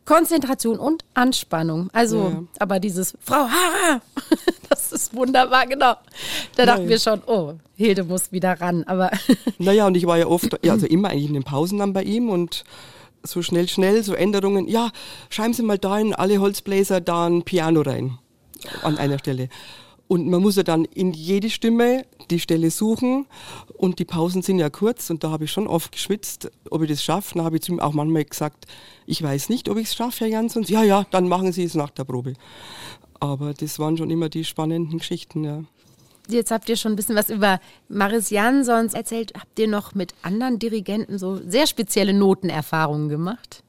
Konzentration 0.05 0.77
und 0.77 1.03
Anspannung. 1.15 1.89
Also, 1.93 2.47
aber 2.59 2.79
dieses 2.79 3.17
Frau 3.21 3.47
Hara, 3.49 4.01
das 4.69 4.91
ist 4.91 5.15
wunderbar, 5.15 5.65
genau. 5.65 5.95
Da 6.55 6.65
dachten 6.65 6.87
wir 6.87 6.99
schon, 6.99 7.21
oh, 7.25 7.53
Hilde 7.75 8.03
muss 8.03 8.31
wieder 8.31 8.59
ran. 8.61 8.83
Aber 8.83 9.09
naja, 9.57 9.87
und 9.87 9.97
ich 9.97 10.05
war 10.05 10.17
ja 10.17 10.27
oft, 10.27 10.63
also 10.67 10.85
immer 10.85 11.09
eigentlich 11.09 11.27
in 11.27 11.33
den 11.33 11.43
Pausen 11.43 11.79
dann 11.79 11.93
bei 11.93 12.03
ihm 12.03 12.29
und 12.29 12.63
so 13.25 13.41
schnell, 13.41 13.67
schnell, 13.67 14.03
so 14.03 14.13
Änderungen. 14.13 14.67
Ja, 14.67 14.91
schreiben 15.29 15.53
Sie 15.53 15.63
mal 15.63 15.77
da 15.77 15.99
in 15.99 16.13
alle 16.13 16.39
Holzbläser 16.39 17.01
da 17.01 17.27
ein 17.27 17.43
Piano 17.43 17.81
rein. 17.81 18.17
An 18.81 18.97
einer 18.97 19.19
Stelle. 19.19 19.49
Und 20.07 20.27
man 20.27 20.41
muss 20.41 20.55
ja 20.55 20.63
dann 20.63 20.85
in 20.85 21.13
jede 21.13 21.49
Stimme 21.49 22.05
die 22.29 22.39
Stelle 22.39 22.69
suchen 22.69 23.25
und 23.73 23.97
die 23.99 24.05
Pausen 24.05 24.41
sind 24.43 24.59
ja 24.59 24.69
kurz 24.69 25.09
und 25.09 25.23
da 25.23 25.31
habe 25.31 25.45
ich 25.45 25.51
schon 25.51 25.67
oft 25.67 25.91
geschwitzt, 25.91 26.51
ob 26.69 26.83
ich 26.83 26.89
das 26.89 27.03
schaffe. 27.03 27.37
Da 27.37 27.43
habe 27.43 27.55
ich 27.55 27.63
zu 27.63 27.71
ihm 27.71 27.79
auch 27.79 27.93
manchmal 27.93 28.25
gesagt, 28.25 28.65
ich 29.07 29.21
weiß 29.21 29.49
nicht, 29.49 29.67
ob 29.67 29.77
ich 29.77 29.87
es 29.87 29.95
schaffe, 29.95 30.25
Herr 30.25 30.27
Jansons. 30.27 30.69
Ja, 30.69 30.83
ja, 30.83 31.05
dann 31.09 31.27
machen 31.27 31.51
Sie 31.51 31.63
es 31.63 31.73
nach 31.73 31.89
der 31.89 32.03
Probe. 32.03 32.33
Aber 33.19 33.53
das 33.53 33.79
waren 33.79 33.97
schon 33.97 34.11
immer 34.11 34.29
die 34.29 34.43
spannenden 34.43 34.99
Geschichten, 34.99 35.43
ja. 35.43 35.63
Jetzt 36.29 36.51
habt 36.51 36.69
ihr 36.69 36.75
schon 36.75 36.93
ein 36.93 36.95
bisschen 36.95 37.15
was 37.15 37.29
über 37.29 37.59
Maris 37.87 38.29
Jansons 38.29 38.93
erzählt. 38.93 39.33
Habt 39.39 39.57
ihr 39.59 39.67
noch 39.67 39.93
mit 39.93 40.13
anderen 40.21 40.59
Dirigenten 40.59 41.17
so 41.17 41.39
sehr 41.47 41.67
spezielle 41.67 42.13
Notenerfahrungen 42.13 43.09
gemacht? 43.09 43.63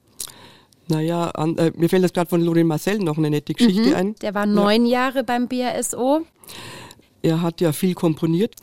Naja, 0.89 1.31
an, 1.31 1.59
äh, 1.59 1.73
mir 1.75 1.89
fällt 1.89 2.05
das 2.05 2.13
gerade 2.13 2.31
von 2.31 2.41
Lorin 2.41 2.67
Marcel 2.67 2.99
noch 2.99 3.19
eine 3.19 3.31
nette 3.31 3.55
Geschichte 3.55 3.91
mhm, 3.91 3.95
ein. 3.95 4.15
Der 4.17 4.35
war 4.35 4.47
neun 4.47 4.87
ja. 4.87 5.01
Jahre 5.01 5.25
beim 5.25 5.49
BASO. 5.49 6.21
Er 7.23 7.43
hat 7.43 7.61
ja 7.61 7.73
viel 7.73 7.95
komponiert. 7.95 8.55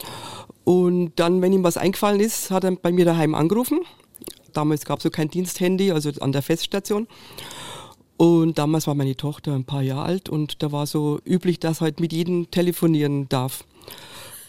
Und 0.64 1.14
dann, 1.18 1.42
wenn 1.42 1.52
ihm 1.52 1.64
was 1.64 1.76
eingefallen 1.76 2.22
ist, 2.22 2.50
hat 2.50 2.64
er 2.64 2.72
bei 2.72 2.94
mir 2.94 3.04
daheim 3.04 3.36
angerufen. 3.36 3.82
Damals 4.54 4.86
gab 4.86 5.00
es 5.00 5.04
so 5.04 5.10
kein 5.10 5.30
Diensthandy, 5.30 5.92
also 5.92 6.12
an 6.22 6.32
der 6.32 6.42
Feststation. 6.42 7.08
Und 8.16 8.58
damals 8.58 8.88
war 8.88 8.96
meine 8.96 9.18
Tochter 9.18 9.54
ein 9.54 9.66
paar 9.66 9.82
Jahre 9.82 10.04
alt 10.04 10.30
und 10.30 10.64
da 10.64 10.72
war 10.72 10.88
so 10.88 11.20
üblich, 11.26 11.60
dass 11.60 11.82
halt 11.82 12.00
mit 12.00 12.14
jedem 12.14 12.50
telefonieren 12.52 13.28
darf. 13.28 13.66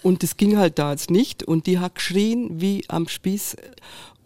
Und 0.05 0.23
das 0.23 0.37
ging 0.37 0.59
halt 0.59 0.79
da 0.79 0.93
jetzt 0.93 1.11
nicht 1.11 1.43
und 1.43 1.67
die 1.67 1.79
hat 1.79 1.95
geschrien 1.97 2.61
wie 2.61 2.85
am 2.89 3.09
Spieß. 3.09 3.57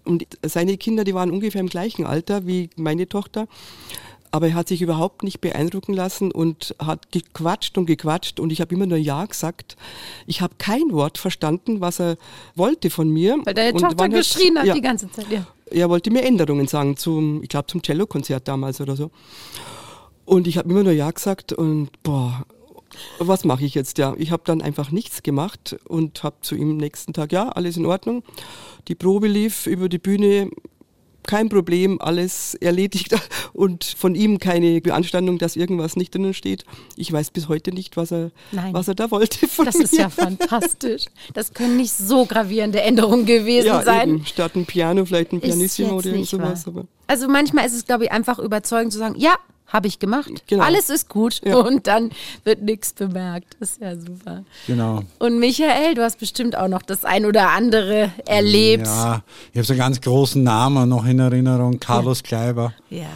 Und 0.04 0.26
seine 0.42 0.76
Kinder, 0.76 1.04
die 1.04 1.14
waren 1.14 1.30
ungefähr 1.30 1.60
im 1.60 1.68
gleichen 1.68 2.04
Alter 2.04 2.46
wie 2.46 2.68
meine 2.76 3.08
Tochter. 3.08 3.46
Aber 4.32 4.48
er 4.48 4.54
hat 4.54 4.68
sich 4.68 4.82
überhaupt 4.82 5.22
nicht 5.22 5.40
beeindrucken 5.40 5.94
lassen 5.94 6.32
und 6.32 6.74
hat 6.78 7.12
gequatscht 7.12 7.78
und 7.78 7.86
gequatscht 7.86 8.40
und 8.40 8.50
ich 8.50 8.60
habe 8.60 8.74
immer 8.74 8.86
nur 8.86 8.98
Ja 8.98 9.24
gesagt. 9.24 9.76
Ich 10.26 10.40
habe 10.40 10.56
kein 10.58 10.92
Wort 10.92 11.16
verstanden, 11.16 11.80
was 11.80 12.00
er 12.00 12.16
wollte 12.56 12.90
von 12.90 13.08
mir. 13.08 13.38
Weil 13.44 13.54
deine 13.54 13.72
und 13.74 13.80
Tochter 13.80 14.02
er- 14.04 14.08
geschrien 14.10 14.58
hat 14.58 14.66
ja, 14.66 14.74
die 14.74 14.82
ganze 14.82 15.10
Zeit, 15.12 15.30
ja. 15.30 15.46
er 15.70 15.88
wollte 15.88 16.10
mir 16.10 16.22
Änderungen 16.24 16.66
sagen 16.66 16.96
zum, 16.96 17.42
ich 17.42 17.48
glaube 17.48 17.68
zum 17.68 17.82
Cellokonzert 17.82 18.48
damals 18.48 18.80
oder 18.80 18.96
so. 18.96 19.10
Und 20.24 20.46
ich 20.48 20.58
habe 20.58 20.68
immer 20.68 20.82
nur 20.82 20.92
Ja 20.92 21.10
gesagt 21.10 21.52
und 21.54 21.88
boah, 22.02 22.44
was 23.18 23.44
mache 23.44 23.64
ich 23.64 23.74
jetzt? 23.74 23.98
Ja, 23.98 24.14
ich 24.16 24.30
habe 24.30 24.42
dann 24.46 24.62
einfach 24.62 24.90
nichts 24.90 25.22
gemacht 25.22 25.76
und 25.88 26.22
habe 26.22 26.36
zu 26.42 26.54
ihm 26.54 26.70
am 26.72 26.76
nächsten 26.76 27.12
Tag, 27.12 27.32
ja, 27.32 27.48
alles 27.48 27.76
in 27.76 27.86
Ordnung. 27.86 28.22
Die 28.88 28.94
Probe 28.94 29.28
lief 29.28 29.66
über 29.66 29.88
die 29.88 29.98
Bühne, 29.98 30.50
kein 31.28 31.50
Problem, 31.50 32.00
alles 32.00 32.54
erledigt 32.54 33.14
und 33.52 33.84
von 33.84 34.14
ihm 34.14 34.38
keine 34.38 34.80
Beanstandung, 34.80 35.38
dass 35.38 35.56
irgendwas 35.56 35.94
nicht 35.94 36.14
drinnen 36.14 36.32
steht. 36.34 36.64
Ich 36.96 37.12
weiß 37.12 37.30
bis 37.30 37.48
heute 37.48 37.70
nicht, 37.70 37.96
was 37.96 38.10
er, 38.12 38.30
Nein. 38.50 38.72
was 38.72 38.88
er 38.88 38.94
da 38.94 39.10
wollte 39.10 39.46
von 39.46 39.66
Das 39.66 39.76
mir. 39.76 39.84
ist 39.84 39.96
ja 39.96 40.08
fantastisch. 40.08 41.04
Das 41.34 41.52
können 41.52 41.76
nicht 41.76 41.92
so 41.92 42.24
gravierende 42.24 42.80
Änderungen 42.80 43.26
gewesen 43.26 43.66
ja, 43.66 43.82
sein. 43.82 44.08
eben, 44.08 44.26
statt 44.26 44.56
ein 44.56 44.64
Piano 44.64 45.04
vielleicht 45.04 45.32
ein 45.32 45.40
Pianissimo 45.40 45.98
oder 45.98 46.24
sowas. 46.24 46.64
Also 47.06 47.28
manchmal 47.28 47.66
ist 47.66 47.74
es, 47.74 47.84
glaube 47.84 48.04
ich, 48.04 48.12
einfach 48.12 48.38
überzeugend 48.38 48.92
zu 48.92 48.98
sagen, 48.98 49.14
ja, 49.18 49.36
habe 49.68 49.86
ich 49.86 49.98
gemacht. 49.98 50.30
Genau. 50.46 50.64
Alles 50.64 50.90
ist 50.90 51.08
gut. 51.08 51.40
Ja. 51.44 51.56
Und 51.68 51.86
dann 51.86 52.10
wird 52.44 52.62
nichts 52.62 52.92
bemerkt. 52.92 53.56
Das 53.60 53.72
ist 53.72 53.80
ja 53.80 53.96
super. 53.96 54.44
Genau. 54.66 55.02
Und 55.18 55.38
Michael, 55.38 55.94
du 55.94 56.02
hast 56.02 56.18
bestimmt 56.18 56.56
auch 56.56 56.68
noch 56.68 56.82
das 56.82 57.04
ein 57.04 57.26
oder 57.26 57.50
andere 57.50 58.12
erlebt. 58.26 58.86
Ja, 58.86 59.22
ich 59.52 59.58
habe 59.58 59.66
so 59.66 59.72
einen 59.74 59.80
ganz 59.80 60.00
großen 60.00 60.42
Namen 60.42 60.88
noch 60.88 61.06
in 61.06 61.18
Erinnerung, 61.18 61.78
Carlos 61.78 62.22
Kleiber. 62.22 62.72
Ja. 62.90 63.08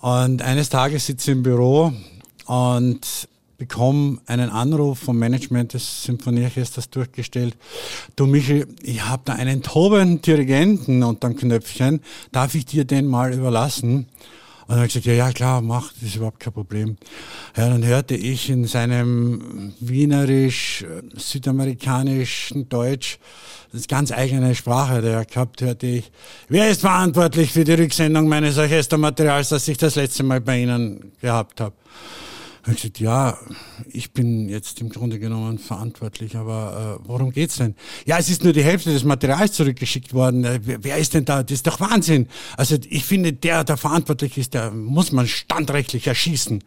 Und 0.00 0.42
eines 0.42 0.68
Tages 0.68 1.06
sitze 1.06 1.30
ich 1.30 1.36
im 1.36 1.42
Büro 1.42 1.92
und 2.46 3.28
bekomme 3.60 4.18
einen 4.26 4.48
Anruf 4.48 5.00
vom 5.00 5.18
Management 5.18 5.74
des 5.74 6.04
Symphonieorchesters 6.04 6.88
durchgestellt. 6.88 7.56
Du 8.16 8.26
Michi, 8.26 8.64
ich 8.82 9.04
habe 9.04 9.22
da 9.26 9.34
einen 9.34 9.62
tobenden 9.62 10.22
Dirigenten 10.22 11.02
und 11.02 11.22
dann 11.22 11.36
Knöpfchen, 11.36 12.00
darf 12.32 12.54
ich 12.54 12.64
dir 12.64 12.86
den 12.86 13.06
mal 13.06 13.34
überlassen? 13.34 14.06
Und 14.70 14.74
dann 14.74 14.82
habe 14.82 14.86
ich 14.86 14.92
gesagt, 14.92 15.06
ja, 15.06 15.14
ja, 15.14 15.32
klar, 15.32 15.62
mach, 15.62 15.92
das 15.94 16.02
ist 16.04 16.14
überhaupt 16.14 16.38
kein 16.38 16.52
Problem. 16.52 16.96
Ja, 17.56 17.68
dann 17.68 17.84
hörte 17.84 18.14
ich 18.14 18.48
in 18.48 18.66
seinem 18.66 19.74
wienerisch, 19.80 20.86
südamerikanischen 21.16 22.68
Deutsch, 22.68 23.18
das 23.72 23.80
ist 23.80 23.88
ganz 23.88 24.12
eigene 24.12 24.54
Sprache, 24.54 25.02
der 25.02 25.14
er 25.14 25.24
gehabt, 25.24 25.60
hörte 25.60 25.88
ich, 25.88 26.12
wer 26.48 26.70
ist 26.70 26.82
verantwortlich 26.82 27.50
für 27.50 27.64
die 27.64 27.72
Rücksendung 27.72 28.28
meines 28.28 28.58
Orchestermaterials, 28.58 29.48
das 29.48 29.66
ich 29.66 29.76
das 29.76 29.96
letzte 29.96 30.22
Mal 30.22 30.40
bei 30.40 30.60
Ihnen 30.60 31.14
gehabt 31.20 31.60
habe? 31.60 31.74
Ich 32.66 32.76
gesagt, 32.76 33.00
ja, 33.00 33.38
ich 33.88 34.12
bin 34.12 34.48
jetzt 34.48 34.80
im 34.82 34.90
Grunde 34.90 35.18
genommen 35.18 35.58
verantwortlich, 35.58 36.36
aber 36.36 36.98
äh, 37.00 37.08
worum 37.08 37.32
geht's 37.32 37.56
denn? 37.56 37.74
Ja, 38.04 38.18
es 38.18 38.28
ist 38.28 38.44
nur 38.44 38.52
die 38.52 38.62
Hälfte 38.62 38.92
des 38.92 39.02
Materials 39.02 39.52
zurückgeschickt 39.52 40.12
worden. 40.12 40.44
Äh, 40.44 40.60
wer, 40.62 40.98
ist 40.98 41.14
denn 41.14 41.24
da? 41.24 41.42
Das 41.42 41.52
ist 41.52 41.66
doch 41.66 41.80
Wahnsinn. 41.80 42.28
Also 42.58 42.76
ich 42.88 43.04
finde, 43.04 43.32
der, 43.32 43.64
der 43.64 43.78
verantwortlich 43.78 44.36
ist, 44.36 44.52
der 44.52 44.72
muss 44.72 45.10
man 45.10 45.26
standrechtlich 45.26 46.06
erschießen. 46.06 46.62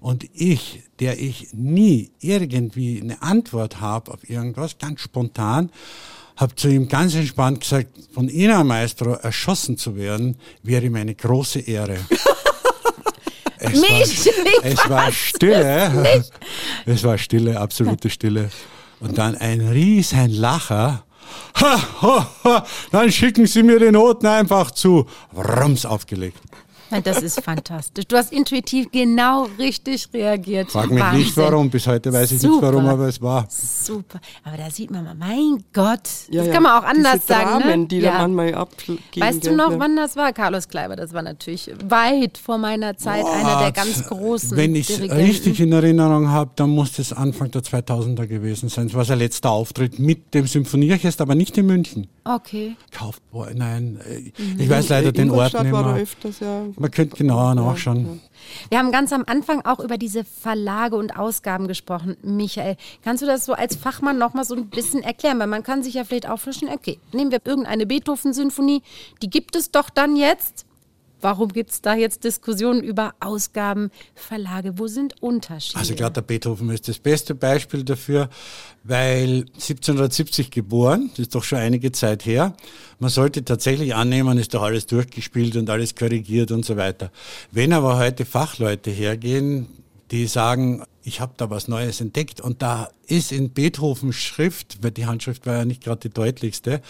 Und 0.00 0.28
ich, 0.34 0.82
der 0.98 1.20
ich 1.20 1.48
nie 1.52 2.10
irgendwie 2.18 3.00
eine 3.00 3.22
Antwort 3.22 3.80
habe 3.80 4.12
auf 4.12 4.28
irgendwas, 4.28 4.78
ganz 4.78 5.00
spontan, 5.00 5.70
habe 6.34 6.56
zu 6.56 6.68
ihm 6.68 6.88
ganz 6.88 7.14
entspannt 7.14 7.60
gesagt, 7.60 7.88
von 8.12 8.28
Ihnen, 8.28 8.66
Maestro, 8.66 9.12
erschossen 9.12 9.76
zu 9.76 9.94
werden, 9.94 10.36
wäre 10.64 10.90
mir 10.90 11.00
eine 11.00 11.14
große 11.14 11.60
Ehre. 11.60 11.98
Es 13.60 13.80
Mich 13.80 13.90
war, 13.90 13.98
nicht, 13.98 14.64
es 14.64 14.88
war? 14.88 15.12
Stille. 15.12 16.24
Es 16.86 17.04
war 17.04 17.18
Stille, 17.18 17.60
absolute 17.60 18.08
Stille. 18.08 18.50
Und 19.00 19.18
dann 19.18 19.36
ein 19.36 19.60
riesen 19.60 20.30
Lacher. 20.30 21.04
Ha, 21.60 21.78
ha, 22.02 22.30
ha, 22.44 22.66
dann 22.90 23.12
schicken 23.12 23.46
Sie 23.46 23.62
mir 23.62 23.78
die 23.78 23.90
Noten 23.92 24.26
einfach 24.26 24.70
zu. 24.70 25.06
Rums 25.34 25.84
aufgelegt. 25.84 26.38
Das 27.04 27.22
ist 27.22 27.40
fantastisch. 27.40 28.06
Du 28.06 28.16
hast 28.16 28.32
intuitiv 28.32 28.90
genau 28.90 29.48
richtig 29.58 30.08
reagiert. 30.12 30.70
Frag 30.70 30.90
mich 30.90 31.02
nicht 31.12 31.36
Wahnsinn. 31.36 31.52
warum, 31.52 31.70
bis 31.70 31.86
heute 31.86 32.12
weiß 32.12 32.32
ich 32.32 32.40
Super. 32.40 32.52
nicht 32.52 32.62
warum, 32.62 32.88
aber 32.88 33.08
es 33.08 33.22
war. 33.22 33.46
Super. 33.48 34.20
Aber 34.44 34.56
da 34.56 34.70
sieht 34.70 34.90
man 34.90 35.04
mal, 35.04 35.14
mein 35.14 35.64
Gott. 35.72 36.00
Ja, 36.30 36.40
das 36.40 36.48
ja. 36.48 36.52
kann 36.52 36.62
man 36.64 36.82
auch 36.82 36.86
anders 36.86 37.14
Diese 37.14 37.26
sagen. 37.26 37.60
Dramen, 37.60 37.80
ne? 37.82 37.86
die 37.86 37.98
ja. 37.98 38.12
da 38.12 38.28
manchmal 38.28 38.54
abgehen. 38.54 38.98
Weißt 39.16 39.46
du 39.46 39.54
noch, 39.54 39.78
wann 39.78 39.96
das 39.96 40.16
war? 40.16 40.32
Carlos 40.32 40.68
Kleiber, 40.68 40.96
das 40.96 41.12
war 41.12 41.22
natürlich 41.22 41.70
weit 41.84 42.38
vor 42.38 42.58
meiner 42.58 42.96
Zeit 42.96 43.24
einer 43.24 43.60
der 43.60 43.72
ganz 43.72 44.06
großen 44.06 44.56
Wenn 44.56 44.74
ich 44.74 44.90
es 44.90 45.00
richtig 45.00 45.60
in 45.60 45.72
Erinnerung 45.72 46.28
habe, 46.28 46.50
dann 46.56 46.70
muss 46.70 46.92
das 46.92 47.12
Anfang 47.12 47.50
der 47.50 47.62
2000er 47.62 48.26
gewesen 48.26 48.68
sein. 48.68 48.86
Es 48.86 48.94
war 48.94 49.04
sein 49.04 49.18
letzter 49.18 49.50
Auftritt 49.50 49.98
mit 49.98 50.34
dem 50.34 50.46
Symphonieorchester, 50.46 51.22
aber 51.22 51.34
nicht 51.34 51.56
in 51.56 51.66
München. 51.66 52.08
Okay. 52.24 52.76
Kaufbeuren, 52.92 53.56
nein, 53.58 54.00
äh, 54.06 54.30
Mhm. 54.42 54.60
ich 54.60 54.68
weiß 54.68 54.88
leider 54.90 55.10
den 55.12 55.30
Ort 55.30 55.54
nicht 55.54 55.72
war 55.72 55.86
er 55.86 55.92
mehr. 55.94 56.02
öfters, 56.02 56.40
ja. 56.40 56.64
Man 56.78 56.90
könnte 56.90 57.16
genauer 57.16 57.54
nachschauen. 57.54 58.20
Wir 58.68 58.78
haben 58.78 58.92
ganz 58.92 59.12
am 59.12 59.24
Anfang 59.26 59.64
auch 59.64 59.80
über 59.80 59.96
diese 59.98 60.24
Verlage 60.24 60.96
und 60.96 61.16
Ausgaben 61.18 61.66
gesprochen. 61.68 62.16
Michael, 62.22 62.76
kannst 63.02 63.22
du 63.22 63.26
das 63.26 63.46
so 63.46 63.52
als 63.54 63.76
Fachmann 63.76 64.18
nochmal 64.18 64.44
so 64.44 64.54
ein 64.54 64.68
bisschen 64.68 65.02
erklären? 65.02 65.38
Weil 65.38 65.46
man 65.46 65.62
kann 65.62 65.82
sich 65.82 65.94
ja 65.94 66.04
vielleicht 66.04 66.28
auch 66.28 66.38
vorstellen, 66.38 66.72
okay, 66.72 66.98
nehmen 67.12 67.30
wir 67.30 67.40
irgendeine 67.44 67.86
Beethoven-Symphonie, 67.86 68.82
die 69.22 69.30
gibt 69.30 69.56
es 69.56 69.70
doch 69.70 69.88
dann 69.90 70.16
jetzt. 70.16 70.66
Warum 71.20 71.52
gibt 71.52 71.70
es 71.70 71.82
da 71.82 71.94
jetzt 71.94 72.24
Diskussionen 72.24 72.82
über 72.82 73.14
Ausgaben, 73.20 73.90
Verlage? 74.14 74.78
Wo 74.78 74.86
sind 74.86 75.22
Unterschiede? 75.22 75.78
Also 75.78 75.94
gerade 75.94 76.14
der 76.14 76.22
Beethoven 76.22 76.70
ist 76.70 76.88
das 76.88 76.98
beste 76.98 77.34
Beispiel 77.34 77.84
dafür, 77.84 78.28
weil 78.84 79.46
1770 79.54 80.50
geboren, 80.50 81.10
das 81.10 81.20
ist 81.20 81.34
doch 81.34 81.44
schon 81.44 81.58
einige 81.58 81.92
Zeit 81.92 82.24
her. 82.24 82.54
Man 82.98 83.10
sollte 83.10 83.44
tatsächlich 83.44 83.94
annehmen, 83.94 84.38
ist 84.38 84.54
doch 84.54 84.62
alles 84.62 84.86
durchgespielt 84.86 85.56
und 85.56 85.68
alles 85.70 85.94
korrigiert 85.94 86.50
und 86.50 86.64
so 86.64 86.76
weiter. 86.76 87.10
Wenn 87.50 87.72
aber 87.72 87.98
heute 87.98 88.24
Fachleute 88.24 88.90
hergehen, 88.90 89.66
die 90.10 90.26
sagen, 90.26 90.82
ich 91.02 91.20
habe 91.20 91.34
da 91.36 91.50
was 91.50 91.68
Neues 91.68 92.00
entdeckt. 92.00 92.40
Und 92.40 92.62
da 92.62 92.90
ist 93.06 93.32
in 93.32 93.50
Beethovens 93.50 94.16
Schrift, 94.16 94.78
weil 94.82 94.90
die 94.90 95.06
Handschrift 95.06 95.46
war 95.46 95.56
ja 95.58 95.64
nicht 95.64 95.82
gerade 95.82 96.08
die 96.08 96.14
deutlichste, 96.14 96.82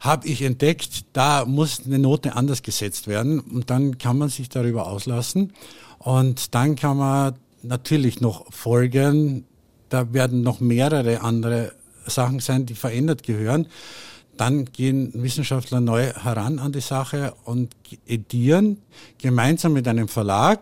habe 0.00 0.26
ich 0.26 0.42
entdeckt, 0.42 1.04
da 1.12 1.44
muss 1.44 1.82
eine 1.84 1.98
Note 1.98 2.34
anders 2.36 2.62
gesetzt 2.62 3.06
werden. 3.06 3.40
Und 3.40 3.70
dann 3.70 3.98
kann 3.98 4.18
man 4.18 4.28
sich 4.28 4.48
darüber 4.48 4.86
auslassen. 4.86 5.52
Und 5.98 6.54
dann 6.54 6.76
kann 6.76 6.96
man 6.96 7.34
natürlich 7.62 8.20
noch 8.20 8.52
folgen, 8.52 9.44
da 9.88 10.12
werden 10.12 10.42
noch 10.42 10.60
mehrere 10.60 11.20
andere 11.22 11.72
Sachen 12.06 12.40
sein, 12.40 12.66
die 12.66 12.74
verändert 12.74 13.22
gehören. 13.22 13.68
Dann 14.36 14.66
gehen 14.66 15.12
Wissenschaftler 15.14 15.80
neu 15.80 16.12
heran 16.12 16.58
an 16.58 16.72
die 16.72 16.80
Sache 16.80 17.34
und 17.44 17.74
edieren 18.06 18.82
gemeinsam 19.18 19.72
mit 19.72 19.88
einem 19.88 20.08
Verlag, 20.08 20.60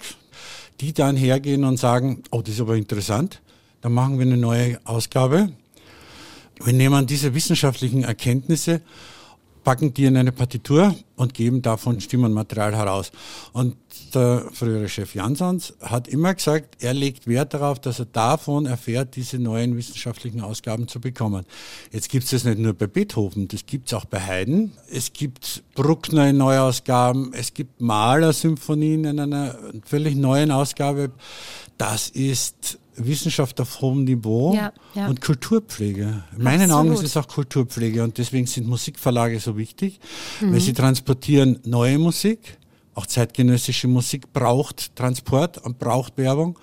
die 0.80 0.92
dann 0.92 1.16
hergehen 1.16 1.64
und 1.64 1.78
sagen, 1.78 2.22
oh, 2.30 2.42
das 2.42 2.54
ist 2.54 2.60
aber 2.60 2.76
interessant, 2.76 3.40
dann 3.80 3.92
machen 3.92 4.18
wir 4.18 4.26
eine 4.26 4.36
neue 4.36 4.80
Ausgabe. 4.84 5.50
Wir 6.62 6.72
nehmen 6.72 7.06
diese 7.06 7.34
wissenschaftlichen 7.34 8.04
Erkenntnisse, 8.04 8.80
packen 9.64 9.94
die 9.94 10.04
in 10.04 10.16
eine 10.16 10.30
Partitur 10.30 10.94
und 11.16 11.34
geben 11.34 11.62
davon 11.62 12.00
Stimmenmaterial 12.00 12.76
heraus. 12.76 13.10
Und 13.52 13.76
der 14.14 14.44
frühere 14.52 14.88
Chef 14.88 15.14
Jansons 15.14 15.74
hat 15.80 16.06
immer 16.06 16.34
gesagt, 16.34 16.82
er 16.82 16.94
legt 16.94 17.26
Wert 17.26 17.54
darauf, 17.54 17.80
dass 17.80 17.98
er 17.98 18.04
davon 18.06 18.66
erfährt, 18.66 19.16
diese 19.16 19.38
neuen 19.38 19.76
wissenschaftlichen 19.76 20.40
Ausgaben 20.40 20.86
zu 20.86 21.00
bekommen. 21.00 21.44
Jetzt 21.90 22.08
gibt 22.10 22.24
es 22.24 22.30
das 22.30 22.44
nicht 22.44 22.58
nur 22.58 22.74
bei 22.74 22.86
Beethoven, 22.86 23.48
das 23.48 23.66
gibt 23.66 23.88
es 23.88 23.94
auch 23.94 24.04
bei 24.04 24.20
Haydn. 24.20 24.72
Es 24.90 25.12
gibt 25.12 25.64
Bruckner 25.74 26.28
in 26.28 26.36
Neuausgaben, 26.36 27.32
es 27.32 27.54
gibt 27.54 27.80
Mahler-Symphonien 27.80 29.04
in 29.04 29.20
einer 29.20 29.56
völlig 29.84 30.14
neuen 30.16 30.50
Ausgabe. 30.50 31.10
Das 31.78 32.08
ist 32.10 32.78
Wissenschaft 32.96 33.60
auf 33.60 33.80
hohem 33.80 34.04
Niveau 34.04 34.54
Ja, 34.54 34.72
ja. 34.94 35.08
und 35.08 35.20
Kulturpflege. 35.20 36.24
In 36.36 36.42
meinen 36.42 36.70
Absolut. 36.70 36.86
Augen 36.86 36.92
ist 36.94 37.02
es 37.04 37.16
auch 37.16 37.26
Kulturpflege 37.28 38.02
und 38.04 38.18
deswegen 38.18 38.46
sind 38.46 38.66
Musikverlage 38.66 39.40
so 39.40 39.56
wichtig, 39.56 39.98
Mhm. 40.40 40.52
weil 40.52 40.60
sie 40.60 40.72
transportieren 40.72 41.58
neue 41.64 41.98
Musik, 41.98 42.58
auch 42.94 43.06
zeitgenössische 43.06 43.88
Musik 43.88 44.32
braucht 44.32 44.94
Transport 44.96 45.58
und 45.58 45.78
braucht 45.78 46.16
Werbung. 46.18 46.58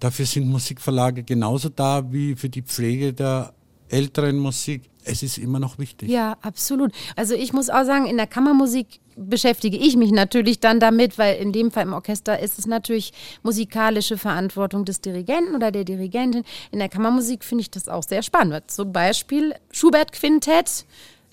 Dafür 0.00 0.26
sind 0.26 0.46
Musikverlage 0.48 1.22
genauso 1.22 1.68
da 1.70 2.04
wie 2.12 2.34
für 2.36 2.48
die 2.50 2.62
Pflege 2.62 3.12
der 3.12 3.53
älteren 3.88 4.38
Musik, 4.38 4.82
es 5.04 5.22
ist 5.22 5.38
immer 5.38 5.60
noch 5.60 5.78
wichtig. 5.78 6.08
Ja, 6.08 6.36
absolut. 6.40 6.92
Also 7.16 7.34
ich 7.34 7.52
muss 7.52 7.70
auch 7.70 7.84
sagen, 7.84 8.06
in 8.06 8.16
der 8.16 8.26
Kammermusik 8.26 9.00
beschäftige 9.16 9.76
ich 9.76 9.96
mich 9.96 10.10
natürlich 10.10 10.60
dann 10.60 10.80
damit, 10.80 11.18
weil 11.18 11.36
in 11.36 11.52
dem 11.52 11.70
Fall 11.70 11.84
im 11.84 11.92
Orchester 11.92 12.38
ist 12.40 12.58
es 12.58 12.66
natürlich 12.66 13.12
musikalische 13.42 14.18
Verantwortung 14.18 14.84
des 14.84 15.00
Dirigenten 15.00 15.54
oder 15.54 15.70
der 15.70 15.84
Dirigentin. 15.84 16.44
In 16.72 16.78
der 16.78 16.88
Kammermusik 16.88 17.44
finde 17.44 17.62
ich 17.62 17.70
das 17.70 17.88
auch 17.88 18.02
sehr 18.02 18.22
spannend. 18.22 18.70
Zum 18.70 18.92
Beispiel 18.92 19.54
Schubert 19.70 20.12
Quintett. 20.12 20.84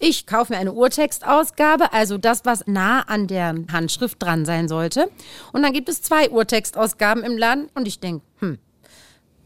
Ich 0.03 0.25
kaufe 0.25 0.53
mir 0.53 0.59
eine 0.59 0.73
Urtextausgabe, 0.73 1.93
also 1.93 2.17
das, 2.17 2.43
was 2.43 2.65
nah 2.65 3.01
an 3.01 3.27
der 3.27 3.53
Handschrift 3.71 4.21
dran 4.21 4.45
sein 4.45 4.67
sollte. 4.67 5.11
Und 5.53 5.61
dann 5.61 5.73
gibt 5.73 5.89
es 5.89 6.01
zwei 6.01 6.31
Urtextausgaben 6.31 7.23
im 7.23 7.37
Laden 7.37 7.69
und 7.75 7.87
ich 7.87 7.99
denke, 7.99 8.25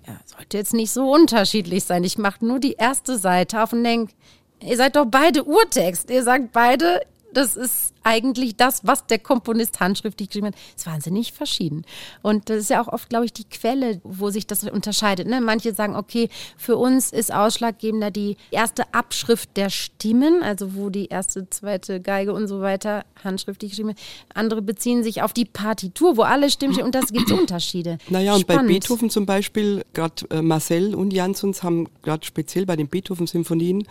ja, 0.08 0.20
sollte 0.26 0.58
jetzt 0.58 0.74
nicht 0.74 0.92
so 0.92 1.12
unterschiedlich 1.12 1.84
sein. 1.84 2.04
Ich 2.04 2.18
mache 2.18 2.46
nur 2.46 2.60
die 2.60 2.74
erste 2.74 3.18
Seite 3.18 3.62
auf 3.64 3.74
und 3.74 3.84
denke, 3.84 4.14
ihr 4.62 4.78
seid 4.78 4.96
doch 4.96 5.06
beide 5.06 5.44
Urtext. 5.44 6.10
Ihr 6.10 6.24
sagt 6.24 6.52
beide, 6.52 7.02
das 7.36 7.56
ist 7.56 7.94
eigentlich 8.04 8.56
das, 8.56 8.82
was 8.86 9.08
der 9.08 9.20
Komponist 9.20 9.80
handschriftlich 9.80 10.30
geschrieben 10.30 10.48
hat, 10.48 10.56
ist 10.76 10.86
wahnsinnig 10.86 11.34
verschieden. 11.34 11.84
Und 12.22 12.50
das 12.50 12.58
ist 12.58 12.70
ja 12.70 12.82
auch 12.82 12.88
oft, 12.88 13.10
glaube 13.10 13.26
ich, 13.26 13.34
die 13.34 13.44
Quelle, 13.44 14.00
wo 14.04 14.30
sich 14.30 14.48
das 14.48 14.64
unterscheidet. 14.64 15.28
Ne? 15.28 15.42
Manche 15.42 15.74
sagen, 15.74 15.96
okay, 15.96 16.30
für 16.58 16.78
uns 16.78 17.12
ist 17.12 17.34
ausschlaggebender 17.34 18.12
die 18.12 18.38
erste 18.52 18.84
Abschrift 18.94 19.58
der 19.58 19.70
Stimmen, 19.70 20.44
also 20.44 20.76
wo 20.76 20.90
die 20.90 21.08
erste, 21.08 21.50
zweite 21.50 22.00
Geige 22.00 22.34
und 22.34 22.48
so 22.48 22.62
weiter 22.62 23.06
handschriftlich 23.24 23.72
geschrieben 23.72 23.90
wird. 23.90 24.00
Andere 24.34 24.62
beziehen 24.62 25.04
sich 25.04 25.22
auf 25.22 25.34
die 25.34 25.46
Partitur, 25.46 26.16
wo 26.16 26.22
alle 26.22 26.50
Stimmen 26.50 26.74
stehen 26.74 26.86
und 26.86 26.96
das 26.96 27.12
gibt 27.12 27.30
es 27.30 27.38
Unterschiede. 27.38 27.98
Naja, 28.10 28.36
und 28.36 28.48
bei 28.48 28.58
Beethoven 28.60 29.10
zum 29.10 29.26
Beispiel, 29.26 29.84
gerade 29.94 30.26
äh, 30.30 30.42
Marcel 30.42 30.96
und 30.96 31.12
Jansons 31.12 31.64
haben 31.64 31.88
gerade 32.02 32.26
speziell 32.26 32.66
bei 32.66 32.76
den 32.76 32.88
Beethoven-Symphonien 32.88 33.88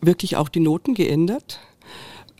wirklich 0.00 0.36
auch 0.36 0.48
die 0.48 0.60
Noten 0.60 0.94
geändert 0.94 1.60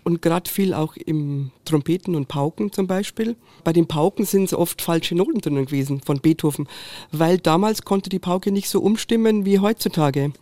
und 0.06 0.22
gerade 0.22 0.48
viel 0.48 0.72
auch 0.72 0.96
im 0.96 1.50
Trompeten 1.64 2.14
und 2.14 2.28
Pauken 2.28 2.70
zum 2.70 2.86
Beispiel. 2.86 3.34
Bei 3.64 3.72
den 3.72 3.88
Pauken 3.88 4.24
sind 4.24 4.44
es 4.44 4.54
oft 4.54 4.80
falsche 4.80 5.16
Noten 5.16 5.40
drin 5.40 5.56
gewesen 5.56 6.00
von 6.00 6.20
Beethoven, 6.20 6.68
weil 7.10 7.38
damals 7.38 7.82
konnte 7.82 8.08
die 8.08 8.20
Pauke 8.20 8.52
nicht 8.52 8.68
so 8.68 8.80
umstimmen 8.80 9.44
wie 9.44 9.58
heutzutage. 9.58 10.32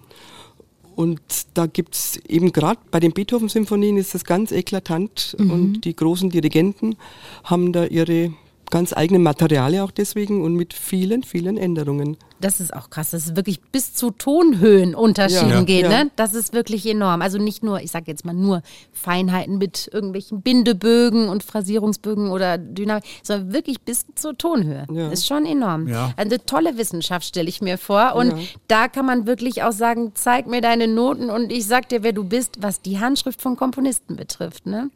Und 0.94 1.22
da 1.54 1.64
gibt 1.64 1.94
es 1.94 2.18
eben 2.28 2.52
gerade 2.52 2.78
bei 2.90 3.00
den 3.00 3.12
Beethoven-Symphonien 3.12 3.96
ist 3.96 4.14
das 4.14 4.26
ganz 4.26 4.52
eklatant 4.52 5.34
mhm. 5.38 5.50
und 5.50 5.80
die 5.86 5.96
großen 5.96 6.28
Dirigenten 6.28 6.96
haben 7.42 7.72
da 7.72 7.86
ihre 7.86 8.34
ganz 8.70 8.92
eigene 8.92 9.18
Materialien 9.18 9.82
auch 9.82 9.92
deswegen 9.92 10.42
und 10.42 10.56
mit 10.56 10.74
vielen, 10.74 11.22
vielen 11.22 11.56
Änderungen. 11.56 12.18
Das 12.44 12.60
ist 12.60 12.74
auch 12.74 12.90
krass, 12.90 13.12
dass 13.12 13.24
es 13.24 13.36
wirklich 13.36 13.62
bis 13.62 13.94
zu 13.94 14.10
Tonhöhenunterschieden 14.10 15.48
ja, 15.48 15.62
geht. 15.62 15.82
Ja. 15.84 16.04
Ne? 16.04 16.10
Das 16.14 16.34
ist 16.34 16.52
wirklich 16.52 16.84
enorm. 16.84 17.22
Also 17.22 17.38
nicht 17.38 17.62
nur, 17.62 17.80
ich 17.80 17.90
sage 17.90 18.04
jetzt 18.08 18.26
mal 18.26 18.34
nur 18.34 18.62
Feinheiten 18.92 19.56
mit 19.56 19.88
irgendwelchen 19.90 20.42
Bindebögen 20.42 21.30
und 21.30 21.42
Phrasierungsbögen 21.42 22.30
oder 22.30 22.58
Dynamik, 22.58 23.04
sondern 23.22 23.54
wirklich 23.54 23.80
bis 23.80 24.04
zur 24.14 24.36
Tonhöhe. 24.36 24.84
Ja. 24.92 25.08
Ist 25.08 25.26
schon 25.26 25.46
enorm. 25.46 25.88
Eine 26.18 26.44
tolle 26.44 26.76
Wissenschaft 26.76 27.24
stelle 27.24 27.48
ich 27.48 27.62
mir 27.62 27.78
vor. 27.78 28.14
Und 28.14 28.34
da 28.68 28.88
kann 28.88 29.06
man 29.06 29.26
wirklich 29.26 29.62
auch 29.62 29.72
sagen, 29.72 30.12
zeig 30.14 30.46
mir 30.46 30.60
deine 30.60 30.86
Noten 30.86 31.30
und 31.30 31.50
ich 31.50 31.66
sag 31.66 31.88
dir, 31.88 32.02
wer 32.02 32.12
du 32.12 32.24
bist, 32.24 32.58
was 32.60 32.82
die 32.82 33.00
Handschrift 33.00 33.40
von 33.40 33.56
Komponisten 33.56 34.16
betrifft. 34.16 34.66
Ne? 34.66 34.90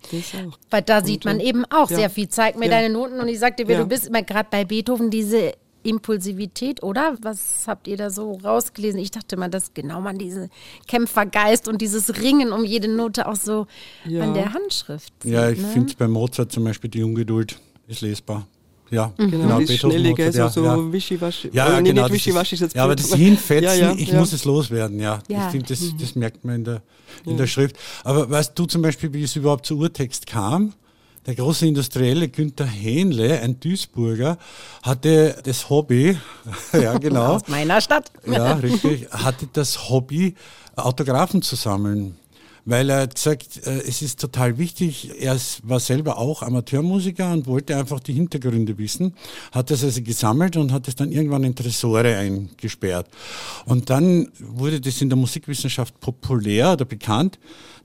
Weil 0.68 0.82
da 0.82 1.02
sieht 1.02 1.24
man 1.24 1.40
eben 1.40 1.64
auch 1.70 1.88
sehr 1.88 2.10
viel. 2.10 2.28
Zeig 2.28 2.58
mir 2.58 2.68
deine 2.68 2.90
Noten 2.90 3.20
und 3.20 3.28
ich 3.28 3.38
sag 3.38 3.56
dir, 3.56 3.68
wer 3.68 3.78
du 3.78 3.86
bist. 3.86 4.12
Gerade 4.12 4.48
bei 4.50 4.66
Beethoven 4.66 5.08
diese 5.08 5.54
Impulsivität, 5.82 6.82
oder? 6.82 7.16
Was 7.22 7.66
habt 7.66 7.88
ihr 7.88 7.96
da 7.96 8.10
so 8.10 8.32
rausgelesen? 8.32 9.00
Ich 9.00 9.10
dachte 9.10 9.36
mal, 9.36 9.48
dass 9.48 9.74
genau 9.74 10.00
man 10.00 10.18
diesen 10.18 10.50
Kämpfergeist 10.86 11.68
und 11.68 11.80
dieses 11.80 12.20
Ringen 12.20 12.52
um 12.52 12.64
jede 12.64 12.88
Note 12.88 13.26
auch 13.28 13.36
so 13.36 13.66
ja. 14.04 14.22
an 14.22 14.34
der 14.34 14.52
Handschrift 14.52 15.12
sieht. 15.22 15.32
Ja, 15.32 15.48
ich 15.50 15.60
ne? 15.60 15.68
finde 15.68 15.94
bei 15.96 16.08
Mozart 16.08 16.52
zum 16.52 16.64
Beispiel 16.64 16.90
die 16.90 17.02
Ungeduld 17.02 17.58
ist 17.86 18.00
lesbar. 18.00 18.46
Ja, 18.90 19.12
mhm. 19.18 19.30
genau, 19.30 19.42
genau 19.46 19.60
das 19.60 19.76
Schnellige, 19.76 20.24
Mozart, 20.24 20.34
ja, 20.34 20.48
so, 20.48 20.64
ja. 20.64 20.92
wischiwaschi. 20.92 21.50
Ja, 21.52 21.72
ja, 21.72 21.80
genau, 21.80 22.02
nicht 22.04 22.14
wischiwaschi 22.14 22.54
ist, 22.54 22.74
ja, 22.74 22.84
aber 22.84 22.96
das 22.96 23.14
Hinfetzen, 23.14 23.64
ja, 23.80 23.90
ja, 23.90 23.94
ich 23.94 24.12
muss 24.12 24.32
es 24.32 24.44
loswerden, 24.44 24.98
ja. 24.98 25.20
Ich 25.28 25.36
finde, 25.36 25.66
das, 25.66 25.80
mhm. 25.80 25.98
das 25.98 26.14
merkt 26.14 26.44
man 26.44 26.56
in 26.56 26.64
der, 26.64 26.82
in 27.26 27.36
der 27.36 27.46
Schrift. 27.46 27.76
Aber 28.04 28.30
weißt 28.30 28.58
du 28.58 28.64
zum 28.64 28.82
Beispiel, 28.82 29.12
wie 29.12 29.22
es 29.22 29.36
überhaupt 29.36 29.66
zu 29.66 29.76
Urtext 29.76 30.26
kam? 30.26 30.72
Der 31.26 31.34
große 31.34 31.66
Industrielle 31.66 32.28
Günther 32.28 32.66
Hähnle, 32.66 33.40
ein 33.40 33.60
Duisburger, 33.60 34.38
hatte 34.82 35.36
das 35.44 35.68
Hobby, 35.68 36.16
ja 36.72 36.96
genau. 36.98 37.36
Aus 37.36 37.48
meiner 37.48 37.80
Stadt. 37.80 38.10
ja, 38.26 38.54
richtig, 38.54 39.10
hatte 39.10 39.46
das 39.52 39.90
Hobby, 39.90 40.34
Autographen 40.76 41.42
zu 41.42 41.56
sammeln 41.56 42.16
weil 42.68 42.90
er 42.90 43.00
hat 43.00 43.14
gesagt, 43.14 43.66
äh, 43.66 43.80
es 43.86 44.02
ist 44.02 44.20
total 44.20 44.58
wichtig. 44.58 45.10
Er 45.18 45.38
war 45.62 45.80
selber 45.80 46.18
auch 46.18 46.42
Amateurmusiker 46.42 47.32
und 47.32 47.46
wollte 47.46 47.74
einfach 47.74 47.98
die 47.98 48.12
Hintergründe 48.12 48.76
wissen, 48.76 49.14
hat 49.52 49.70
das 49.70 49.82
also 49.82 50.02
gesammelt 50.02 50.58
und 50.58 50.70
hat 50.70 50.86
es 50.86 50.94
dann 50.94 51.10
irgendwann 51.10 51.44
in 51.44 51.54
Tresore 51.54 52.14
eingesperrt. 52.16 53.08
Und 53.64 53.88
dann 53.88 54.28
wurde 54.38 54.82
das 54.82 55.00
in 55.00 55.08
der 55.08 55.16
Musikwissenschaft 55.16 55.98
populär 55.98 56.74
oder 56.74 56.84
bekannt, 56.84 57.38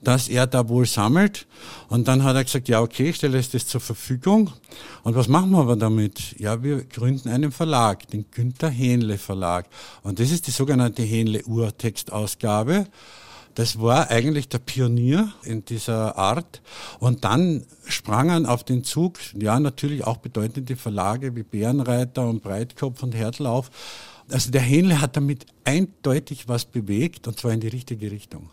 dass 0.03 0.27
er 0.27 0.47
da 0.47 0.67
wohl 0.67 0.85
sammelt. 0.85 1.47
Und 1.87 2.09
dann 2.09 2.25
hat 2.25 2.35
er 2.35 2.43
gesagt, 2.43 2.67
ja 2.67 2.81
okay, 2.81 3.11
ich 3.11 3.15
stelle 3.15 3.37
es 3.37 3.51
das 3.51 3.65
zur 3.65 3.79
Verfügung. 3.79 4.51
Und 5.03 5.15
was 5.15 5.29
machen 5.29 5.51
wir 5.51 5.59
aber 5.59 5.77
damit? 5.77 6.37
Ja, 6.39 6.61
wir 6.61 6.83
gründen 6.83 7.29
einen 7.29 7.53
Verlag, 7.53 8.05
den 8.09 8.25
Günther 8.31 8.69
Hähnle 8.69 9.17
Verlag. 9.17 9.65
Und 10.01 10.19
das 10.19 10.29
ist 10.29 10.47
die 10.47 10.51
sogenannte 10.51 11.03
Hähnle 11.03 11.41
Urtextausgabe. 11.45 12.87
Das 13.55 13.79
war 13.79 14.09
eigentlich 14.09 14.49
der 14.49 14.59
Pionier 14.59 15.31
in 15.43 15.63
dieser 15.65 16.17
Art. 16.17 16.61
Und 16.99 17.23
dann 17.23 17.65
sprangen 17.85 18.45
auf 18.45 18.63
den 18.63 18.83
Zug, 18.83 19.19
ja, 19.39 19.59
natürlich 19.59 20.03
auch 20.05 20.17
bedeutende 20.17 20.75
Verlage 20.75 21.35
wie 21.35 21.43
Bärenreiter 21.43 22.27
und 22.27 22.41
Breitkopf 22.41 23.03
und 23.03 23.13
Hertel 23.13 23.45
auf. 23.45 23.69
Also 24.29 24.51
der 24.51 24.61
Hähnle 24.61 25.01
hat 25.01 25.17
damit 25.17 25.45
eindeutig 25.65 26.47
was 26.47 26.65
bewegt 26.65 27.27
und 27.27 27.39
zwar 27.39 27.51
in 27.51 27.59
die 27.59 27.67
richtige 27.67 28.09
Richtung. 28.11 28.49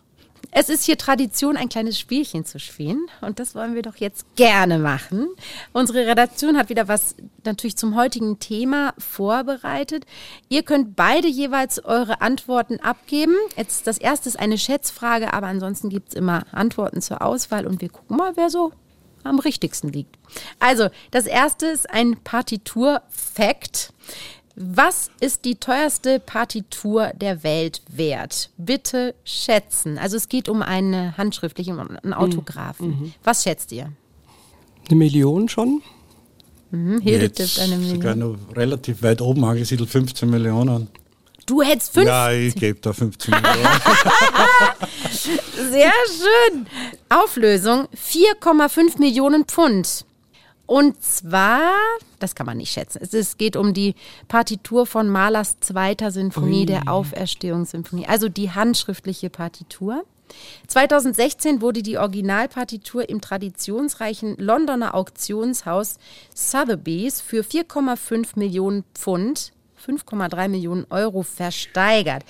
Es 0.51 0.69
ist 0.69 0.85
hier 0.85 0.99
Tradition, 0.99 1.57
ein 1.57 1.69
kleines 1.69 1.99
Spielchen 1.99 2.45
zu 2.45 2.59
spielen. 2.59 3.07
Und 3.21 3.39
das 3.39 3.55
wollen 3.55 3.75
wir 3.75 3.83
doch 3.83 3.97
jetzt 3.97 4.25
gerne 4.37 4.79
machen. 4.79 5.29
Unsere 5.73 6.07
Redaktion 6.07 6.57
hat 6.57 6.69
wieder 6.69 6.89
was 6.89 7.15
natürlich 7.45 7.77
zum 7.77 7.95
heutigen 7.95 8.39
Thema 8.39 8.95
vorbereitet. 8.99 10.05
Ihr 10.49 10.63
könnt 10.63 10.97
beide 10.97 11.29
jeweils 11.29 11.85
eure 11.85 12.21
Antworten 12.21 12.81
abgeben. 12.81 13.35
Jetzt 13.57 13.87
das 13.87 13.99
erste 13.99 14.29
ist 14.29 14.39
eine 14.39 14.59
Schätzfrage, 14.59 15.33
aber 15.33 15.47
ansonsten 15.47 15.89
gibt 15.89 16.09
es 16.11 16.15
immer 16.15 16.45
Antworten 16.53 17.01
zur 17.01 17.23
Auswahl 17.23 17.67
und 17.67 17.81
wir 17.81 17.89
gucken 17.89 18.17
mal, 18.17 18.33
wer 18.37 18.51
so 18.51 18.73
am 19.23 19.39
richtigsten 19.39 19.93
liegt. 19.93 20.19
Also, 20.59 20.89
das 21.11 21.27
erste 21.27 21.67
ist 21.67 21.91
ein 21.91 22.17
Partitur-Fact. 22.25 23.93
Was 24.63 25.11
ist 25.21 25.47
die 25.47 25.55
teuerste 25.55 26.21
Partitur 26.21 27.13
der 27.19 27.43
Welt 27.43 27.81
wert? 27.89 28.51
Bitte 28.59 29.15
schätzen. 29.25 29.97
Also 29.97 30.19
es 30.19 30.29
geht 30.29 30.51
um 30.51 30.61
eine 30.61 31.17
handschriftliche, 31.17 31.73
um 31.73 31.79
einen 31.81 32.13
Autografen. 32.13 32.89
Mhm. 32.89 33.15
Was 33.25 33.43
schätzt 33.43 33.73
ihr? 33.73 33.91
Eine 34.87 34.99
Million 34.99 35.49
schon? 35.49 35.81
Mhm. 36.73 37.01
Hilde 37.01 37.33
tippt 37.33 37.59
eine 37.59 37.79
Million. 37.79 37.97
Sogar 37.97 38.15
noch 38.15 38.37
relativ 38.55 39.03
weit 39.03 39.23
oben 39.23 39.43
angesiedelt, 39.47 39.89
15 39.89 40.29
Millionen. 40.29 40.89
Du 41.47 41.63
hättest 41.63 41.95
15? 41.95 42.07
Ja, 42.07 42.31
ich 42.31 42.55
gebe 42.55 42.79
da 42.81 42.93
15 42.93 43.31
Millionen. 43.31 43.81
Sehr 45.71 45.93
schön. 46.07 46.67
Auflösung 47.09 47.89
4,5 47.97 48.99
Millionen 48.99 49.47
Pfund. 49.47 50.05
Und 50.71 51.03
zwar, 51.03 51.73
das 52.21 52.37
kann 52.37 52.47
man 52.47 52.59
nicht 52.59 52.73
schätzen, 52.73 53.03
es, 53.03 53.37
geht 53.37 53.57
um 53.57 53.75
die 53.75 53.97
Partitur 54.29 54.87
von 54.87 55.09
Mahlers 55.09 55.59
zweiter 55.59 56.13
Sinfonie, 56.13 56.61
Ui. 56.61 56.67
der 56.67 56.87
Auferstehungssymphonie, 56.87 58.07
also 58.07 58.29
die 58.29 58.53
handschriftliche 58.53 59.31
Partitur. 59.31 60.05
2016 60.69 61.61
wurde 61.61 61.83
die 61.83 61.99
Originalpartitur 61.99 63.09
im 63.09 63.21
traditionsreichen 63.21 64.37
Londoner 64.37 64.95
Auktionshaus 64.95 65.97
Sotheby's 66.33 67.21
für 67.21 67.43
4,5 67.43 68.39
Millionen 68.39 68.85
Pfund 68.95 69.51
5,3 69.85 70.47
Millionen 70.47 70.87
Euro 70.91 71.25
versteigert. 71.25 72.23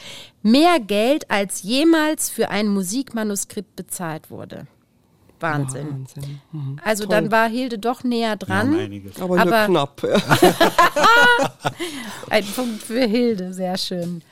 Mehr 0.43 0.81
Geld 0.81 1.31
als 1.31 1.63
jemals 1.63 2.31
für 2.31 2.49
ein 2.49 2.69
Musikmanuskript 2.69 3.77
bezahlt 3.77 4.31
wurde. 4.31 4.67
Wahnsinn. 5.41 5.89
Wahnsinn. 5.91 6.41
Mhm. 6.53 6.79
Also 6.85 7.05
Toll. 7.05 7.15
dann 7.15 7.33
war 7.33 7.49
Hilde 7.49 7.79
doch 7.79 8.05
näher 8.05 8.37
dran. 8.37 8.79
Ja, 8.79 9.25
aber, 9.25 9.41
aber 9.41 9.67
knapp. 9.67 10.03
Ein 12.31 12.45
Punkt 12.45 12.83
für 12.83 13.07
Hilde, 13.07 13.53
sehr 13.53 13.77
schön. 13.77 14.23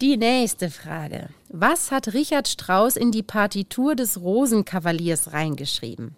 Die 0.00 0.16
nächste 0.16 0.70
Frage. 0.70 1.28
Was 1.48 1.90
hat 1.90 2.14
Richard 2.14 2.48
Strauss 2.48 2.96
in 2.96 3.12
die 3.12 3.22
Partitur 3.22 3.94
des 3.94 4.20
Rosenkavaliers 4.20 5.32
reingeschrieben? 5.32 6.16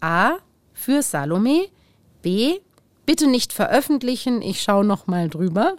A. 0.00 0.36
Für 0.72 1.02
Salome. 1.02 1.68
B. 2.22 2.58
Bitte 3.04 3.26
nicht 3.26 3.52
veröffentlichen, 3.52 4.42
ich 4.42 4.62
schaue 4.62 4.84
noch 4.84 5.06
mal 5.06 5.28
drüber. 5.28 5.76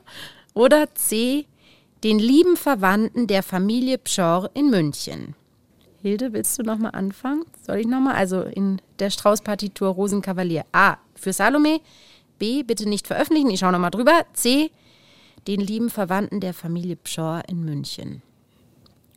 Oder 0.54 0.94
C. 0.96 1.46
den 2.04 2.20
lieben 2.20 2.56
Verwandten 2.56 3.28
der 3.28 3.44
Familie 3.44 3.98
Pschorr 3.98 4.50
in 4.54 4.70
München. 4.70 5.36
Hilde, 6.02 6.34
willst 6.34 6.58
du 6.58 6.64
nochmal 6.64 6.92
anfangen? 6.92 7.44
Soll 7.62 7.78
ich 7.78 7.88
nochmal? 7.88 8.16
Also 8.16 8.42
in 8.44 8.82
der 9.00 9.10
Strauß-Partitur 9.10 9.90
Rosenkavalier. 9.90 10.66
A. 10.72 10.98
Für 11.16 11.34
Salome. 11.34 11.82
B. 12.38 12.64
Bitte 12.64 12.88
nicht 12.88 13.08
veröffentlichen. 13.08 13.50
Ich 13.50 13.60
schaue 13.60 13.74
nochmal 13.74 13.92
drüber. 13.92 14.26
C. 14.34 14.72
Den 15.48 15.60
lieben 15.60 15.90
Verwandten 15.90 16.40
der 16.40 16.54
Familie 16.54 16.96
Pschorr 16.96 17.44
in 17.48 17.64
München. 17.66 18.22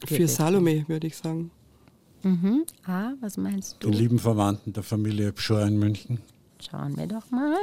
Für 0.05 0.27
Salome, 0.27 0.85
würde 0.88 1.07
ich 1.07 1.16
sagen. 1.16 1.51
Mhm. 2.23 2.64
A. 2.85 3.12
Was 3.21 3.37
meinst 3.37 3.77
du? 3.81 3.90
Den 3.90 3.99
lieben 3.99 4.18
Verwandten 4.18 4.73
der 4.73 4.83
Familie 4.83 5.33
Pschor 5.33 5.62
in 5.62 5.79
München. 5.79 6.18
Schauen 6.61 6.97
wir 6.97 7.07
doch 7.07 7.31
mal. 7.31 7.57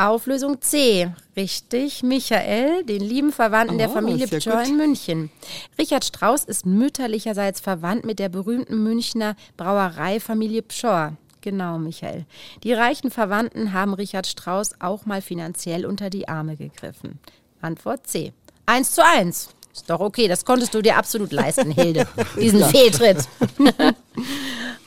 Auflösung 0.00 0.62
C. 0.62 1.12
Richtig, 1.36 2.02
Michael, 2.02 2.84
den 2.84 3.02
lieben 3.02 3.32
Verwandten 3.32 3.76
der 3.76 3.90
Oh, 3.90 3.92
Familie 3.92 4.26
sehr 4.26 4.38
Pschorr 4.38 4.60
gut. 4.60 4.68
in 4.68 4.76
München. 4.78 5.30
Richard 5.78 6.06
Strauss 6.06 6.44
ist 6.44 6.64
mütterlicherseits 6.64 7.60
verwandt 7.60 8.06
mit 8.06 8.18
der 8.18 8.30
berühmten 8.30 8.82
Münchner 8.82 9.36
Brauereifamilie 9.58 10.62
Pschorr. 10.62 11.18
Genau, 11.42 11.78
Michael. 11.78 12.24
Die 12.64 12.72
reichen 12.72 13.10
Verwandten 13.10 13.74
haben 13.74 13.92
Richard 13.92 14.26
Strauss 14.26 14.72
auch 14.80 15.04
mal 15.04 15.20
finanziell 15.20 15.84
unter 15.84 16.08
die 16.08 16.28
Arme 16.28 16.56
gegriffen. 16.56 17.18
Antwort 17.60 18.06
C. 18.06 18.32
Eins 18.64 18.92
zu 18.92 19.04
eins. 19.04 19.50
Ist 19.72 19.88
doch 19.88 20.00
okay, 20.00 20.28
das 20.28 20.44
konntest 20.44 20.74
du 20.74 20.82
dir 20.82 20.96
absolut 20.96 21.30
leisten, 21.30 21.70
Hilde. 21.72 22.06
Diesen 22.40 22.64
Fehltritt. 22.64 23.18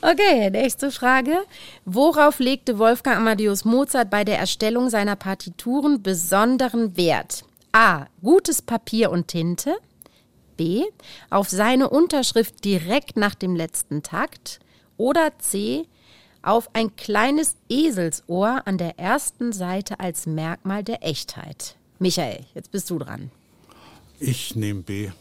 Okay, 0.06 0.50
nächste 0.50 0.90
Frage. 0.90 1.34
Worauf 1.86 2.38
legte 2.38 2.78
Wolfgang 2.78 3.16
Amadeus 3.16 3.64
Mozart 3.64 4.10
bei 4.10 4.22
der 4.22 4.38
Erstellung 4.38 4.90
seiner 4.90 5.16
Partituren 5.16 6.02
besonderen 6.02 6.94
Wert? 6.98 7.46
A. 7.72 8.04
Gutes 8.22 8.60
Papier 8.60 9.10
und 9.10 9.28
Tinte. 9.28 9.74
B. 10.58 10.82
Auf 11.30 11.48
seine 11.48 11.88
Unterschrift 11.88 12.66
direkt 12.66 13.16
nach 13.16 13.34
dem 13.34 13.56
letzten 13.56 14.02
Takt. 14.02 14.60
Oder 14.98 15.38
C. 15.38 15.86
Auf 16.42 16.68
ein 16.74 16.94
kleines 16.96 17.56
Eselsohr 17.70 18.60
an 18.66 18.76
der 18.76 18.98
ersten 18.98 19.54
Seite 19.54 20.00
als 20.00 20.26
Merkmal 20.26 20.84
der 20.84 21.02
Echtheit. 21.02 21.76
Michael, 21.98 22.44
jetzt 22.54 22.70
bist 22.70 22.90
du 22.90 22.98
dran. 22.98 23.30
Ich 24.20 24.54
nehme 24.54 24.82
B. 24.82 25.12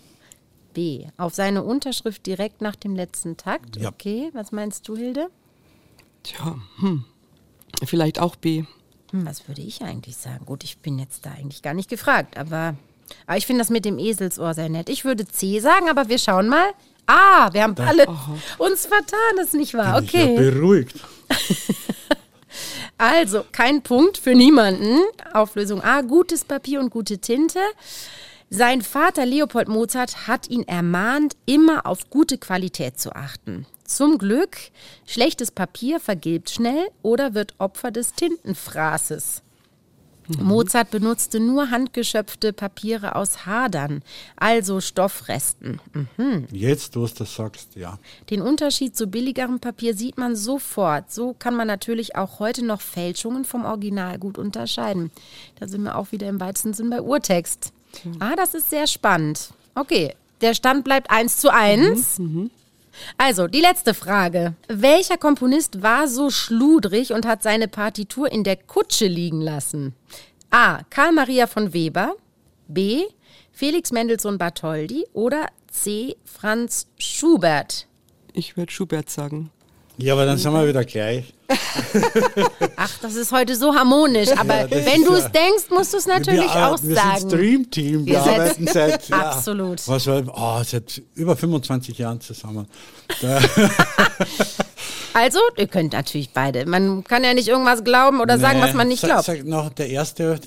B. 0.73 1.07
Auf 1.17 1.33
seine 1.33 1.63
Unterschrift 1.63 2.25
direkt 2.25 2.61
nach 2.61 2.75
dem 2.75 2.95
letzten 2.95 3.37
Takt. 3.37 3.77
Ja. 3.77 3.89
Okay, 3.89 4.29
was 4.33 4.51
meinst 4.51 4.87
du, 4.87 4.95
Hilde? 4.97 5.27
Tja, 6.23 6.55
hm. 6.79 7.05
Vielleicht 7.85 8.19
auch 8.19 8.35
B. 8.35 8.63
Hm, 9.11 9.25
was 9.25 9.47
würde 9.47 9.61
ich 9.61 9.81
eigentlich 9.81 10.17
sagen? 10.17 10.45
Gut, 10.45 10.63
ich 10.63 10.77
bin 10.79 10.99
jetzt 10.99 11.25
da 11.25 11.31
eigentlich 11.31 11.61
gar 11.61 11.73
nicht 11.73 11.89
gefragt, 11.89 12.37
aber, 12.37 12.75
aber 13.27 13.37
ich 13.37 13.45
finde 13.45 13.61
das 13.61 13.69
mit 13.69 13.85
dem 13.85 13.99
Eselsohr 13.99 14.53
sehr 14.53 14.69
nett. 14.69 14.89
Ich 14.89 15.05
würde 15.05 15.27
C 15.27 15.59
sagen, 15.59 15.89
aber 15.89 16.09
wir 16.09 16.17
schauen 16.17 16.47
mal. 16.49 16.71
Ah, 17.05 17.49
wir 17.51 17.63
haben 17.63 17.75
alle 17.79 18.07
uns 18.57 18.85
vertan, 18.85 19.37
ist 19.41 19.53
nicht 19.53 19.73
wahr? 19.73 19.95
Bin 19.99 20.05
ich 20.05 20.13
ja 20.13 20.23
Okay. 20.23 20.51
beruhigt. 20.51 20.95
Also, 22.97 23.43
kein 23.51 23.81
Punkt 23.81 24.17
für 24.17 24.35
niemanden. 24.35 24.99
Auflösung 25.33 25.81
A, 25.81 26.01
gutes 26.01 26.45
Papier 26.45 26.79
und 26.79 26.91
gute 26.91 27.17
Tinte. 27.17 27.59
Sein 28.55 28.83
Vater 28.83 29.25
Leopold 29.25 29.67
Mozart 29.67 30.27
hat 30.27 30.47
ihn 30.47 30.61
ermahnt, 30.67 31.35
immer 31.47 31.87
auf 31.87 32.11
gute 32.11 32.37
Qualität 32.37 32.99
zu 32.99 33.15
achten. 33.15 33.65
Zum 33.83 34.19
Glück, 34.19 34.57
schlechtes 35.07 35.49
Papier 35.49 35.99
vergilbt 35.99 36.51
schnell 36.51 36.87
oder 37.01 37.33
wird 37.33 37.55
Opfer 37.57 37.89
des 37.89 38.13
Tintenfraßes. 38.13 39.41
Mozart 40.39 40.91
benutzte 40.91 41.39
nur 41.39 41.71
handgeschöpfte 41.71 42.53
Papiere 42.53 43.15
aus 43.15 43.47
Hadern, 43.47 44.03
also 44.35 44.81
Stoffresten. 44.81 45.79
Mhm. 46.17 46.45
Jetzt, 46.51 46.95
wo 46.95 47.07
du 47.07 47.11
das 47.11 47.35
sagst, 47.35 47.75
ja. 47.75 47.97
Den 48.29 48.43
Unterschied 48.43 48.95
zu 48.95 49.07
billigerem 49.07 49.61
Papier 49.61 49.95
sieht 49.95 50.19
man 50.19 50.35
sofort. 50.35 51.11
So 51.11 51.33
kann 51.39 51.55
man 51.55 51.65
natürlich 51.65 52.15
auch 52.15 52.37
heute 52.37 52.63
noch 52.63 52.81
Fälschungen 52.81 53.45
vom 53.45 53.65
Original 53.65 54.19
gut 54.19 54.37
unterscheiden. 54.37 55.09
Da 55.59 55.67
sind 55.67 55.81
wir 55.81 55.97
auch 55.97 56.11
wieder 56.11 56.29
im 56.29 56.39
weitesten 56.39 56.75
Sinn 56.75 56.91
bei 56.91 57.01
Urtext. 57.01 57.73
Ah, 58.19 58.35
das 58.35 58.53
ist 58.53 58.69
sehr 58.69 58.87
spannend. 58.87 59.53
Okay, 59.75 60.15
der 60.41 60.53
Stand 60.53 60.83
bleibt 60.83 61.09
1 61.09 61.37
zu 61.37 61.51
1. 61.51 62.19
Also, 63.17 63.47
die 63.47 63.61
letzte 63.61 63.93
Frage. 63.93 64.53
Welcher 64.67 65.17
Komponist 65.17 65.81
war 65.81 66.07
so 66.07 66.29
schludrig 66.29 67.11
und 67.13 67.25
hat 67.25 67.41
seine 67.41 67.67
Partitur 67.67 68.31
in 68.31 68.43
der 68.43 68.55
Kutsche 68.55 69.07
liegen 69.07 69.41
lassen? 69.41 69.95
A. 70.51 70.83
Karl 70.89 71.11
Maria 71.11 71.47
von 71.47 71.73
Weber. 71.73 72.13
B. 72.67 73.03
Felix 73.51 73.91
Mendelssohn 73.91 74.37
Bartholdy. 74.37 75.07
Oder 75.13 75.47
C. 75.71 76.15
Franz 76.23 76.87
Schubert. 76.99 77.87
Ich 78.33 78.57
würde 78.57 78.71
Schubert 78.71 79.09
sagen. 79.09 79.49
Ja, 79.97 80.13
aber 80.13 80.25
dann 80.25 80.37
sind 80.37 80.51
wir 80.53 80.67
wieder 80.67 80.83
gleich. 80.83 81.31
Ach, 82.77 82.91
das 83.01 83.15
ist 83.15 83.31
heute 83.31 83.55
so 83.55 83.75
harmonisch. 83.75 84.29
Aber 84.31 84.67
das 84.67 84.85
wenn 84.85 85.03
du 85.03 85.11
ja- 85.13 85.19
es 85.19 85.31
denkst, 85.31 85.63
musst 85.69 85.93
du 85.93 85.97
es 85.97 86.07
natürlich 86.07 86.51
wir, 86.53 86.67
auch 86.67 86.81
wir 86.81 86.95
sagen. 86.95 87.19
sind 87.19 87.29
Stream 87.31 87.71
Team. 87.71 88.05
Wir 88.07 88.19
seid- 88.21 88.39
arbeiten 88.39 88.67
seit 88.67 89.09
ja, 89.09 89.17
Absolut. 89.29 89.87
Was 89.87 90.07
war, 90.07 90.23
oh, 90.33 90.63
seit 90.63 91.01
über 91.15 91.35
25 91.37 91.97
Jahren 91.97 92.19
zusammen. 92.21 92.67
Also, 95.15 95.39
ihr 95.57 95.67
könnt 95.67 95.93
natürlich 95.93 96.31
beide. 96.33 96.65
Man 96.65 97.03
kann 97.03 97.23
ja 97.23 97.35
nicht 97.35 97.47
irgendwas 97.47 97.83
glauben 97.83 98.19
oder 98.19 98.39
sagen, 98.39 98.59
Nee, 98.59 98.65
was 98.65 98.73
man 98.73 98.87
nicht 98.87 99.01
sag- 99.01 99.09
glaubt. 99.11 99.25
Sag 99.25 99.43
noch 99.45 99.69
der 99.69 99.87
erste 99.89 100.39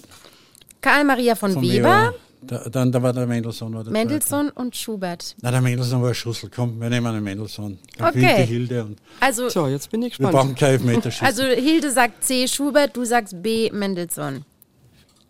Karl 0.81 1.05
Maria 1.05 1.37
von, 1.37 1.53
von 1.53 1.63
Weber, 1.63 2.15
Da, 2.47 2.69
dann 2.71 2.93
da 2.93 3.03
war 3.03 3.13
der 3.13 3.27
Mendelssohn. 3.27 3.73
War 3.75 3.85
der 3.85 3.93
zweite. 3.93 4.07
Mendelssohn 4.07 4.51
und 4.51 4.77
Schubert. 4.77 5.35
Na, 5.43 5.51
der 5.51 5.61
Mendelssohn 5.61 6.01
war 6.03 6.09
ein 6.11 6.15
Schussel. 6.15 6.51
Komm, 6.55 6.81
wir 6.81 6.89
nehmen 6.91 7.07
einen 7.07 7.25
Mendelssohn. 7.25 7.79
Dann 7.99 8.09
Okay. 8.09 8.37
die 8.39 8.43
Hilde 8.45 8.85
und 8.85 8.99
Also, 9.21 9.49
So, 9.49 9.67
jetzt 9.67 9.91
bin 9.91 10.03
ich 10.03 10.19
wir 10.19 10.27
gespannt. 10.27 10.33
brauchen 10.35 10.55
kein 10.55 10.71
Elfmeterschießen. 10.73 11.27
also 11.27 11.43
Hilde 11.43 11.91
sagt 11.91 12.25
C. 12.25 12.47
Schubert, 12.49 12.97
du 12.97 13.05
sagst 13.05 13.43
B. 13.43 13.71
Mendelssohn. 13.73 14.45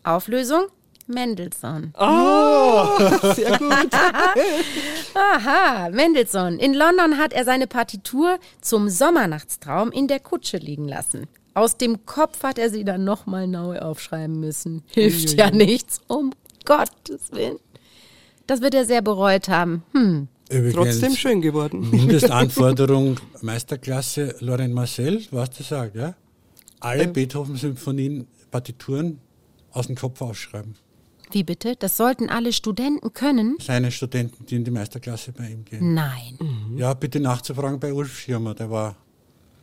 Auflösung? 0.03 0.65
Mendelssohn. 1.07 1.93
Sehr 1.97 3.57
gut. 3.57 3.93
Aha, 5.15 5.89
Mendelssohn. 5.91 6.59
In 6.59 6.73
London 6.73 7.17
hat 7.17 7.33
er 7.33 7.45
seine 7.45 7.67
Partitur 7.67 8.39
zum 8.61 8.89
Sommernachtstraum 8.89 9.91
in 9.91 10.07
der 10.07 10.19
Kutsche 10.19 10.57
liegen 10.57 10.87
lassen. 10.87 11.27
Aus 11.53 11.77
dem 11.77 12.05
Kopf 12.05 12.43
hat 12.43 12.59
er 12.59 12.69
sie 12.69 12.83
dann 12.85 13.03
nochmal 13.03 13.47
neu 13.47 13.79
aufschreiben 13.79 14.39
müssen. 14.39 14.83
Hilft 14.87 15.33
ja 15.39 15.49
nichts, 15.49 16.01
um 16.07 16.31
Gottes 16.67 17.31
Willen. 17.31 17.57
Das 18.45 18.61
wird 18.61 18.75
er 18.75 18.85
sehr 18.85 19.01
bereut 19.01 19.47
haben. 19.47 19.83
Hm. 19.93 20.27
Übrigens, 20.49 20.73
Trotzdem 20.75 21.15
schön 21.15 21.41
geworden. 21.41 21.89
Mindestanforderung 21.91 23.19
Meisterklasse 23.41 24.35
Loren 24.39 24.73
Marcel, 24.73 25.25
was 25.31 25.49
du 25.51 25.63
sagst, 25.63 25.95
ja? 25.95 26.15
Alle 26.79 27.03
Ähm. 27.03 27.13
Beethoven-Symphonien, 27.13 28.27
Partituren 28.51 29.19
aus 29.71 29.87
dem 29.87 29.95
Kopf 29.95 30.21
aufschreiben. 30.21 30.75
Wie 31.31 31.43
bitte? 31.43 31.75
Das 31.77 31.97
sollten 31.97 32.29
alle 32.29 32.53
Studenten 32.53 33.11
können? 33.13 33.57
Seine 33.61 33.91
Studenten, 33.91 34.45
die 34.45 34.55
in 34.55 34.63
die 34.63 34.71
Meisterklasse 34.71 35.33
bei 35.33 35.49
ihm 35.49 35.65
gehen. 35.65 35.93
Nein. 35.93 36.37
Ja, 36.77 36.93
bitte 36.93 37.19
nachzufragen 37.19 37.79
bei 37.79 37.91
Ulf 37.93 38.17
Schirmer, 38.17 38.53
der 38.53 38.69
war 38.69 38.95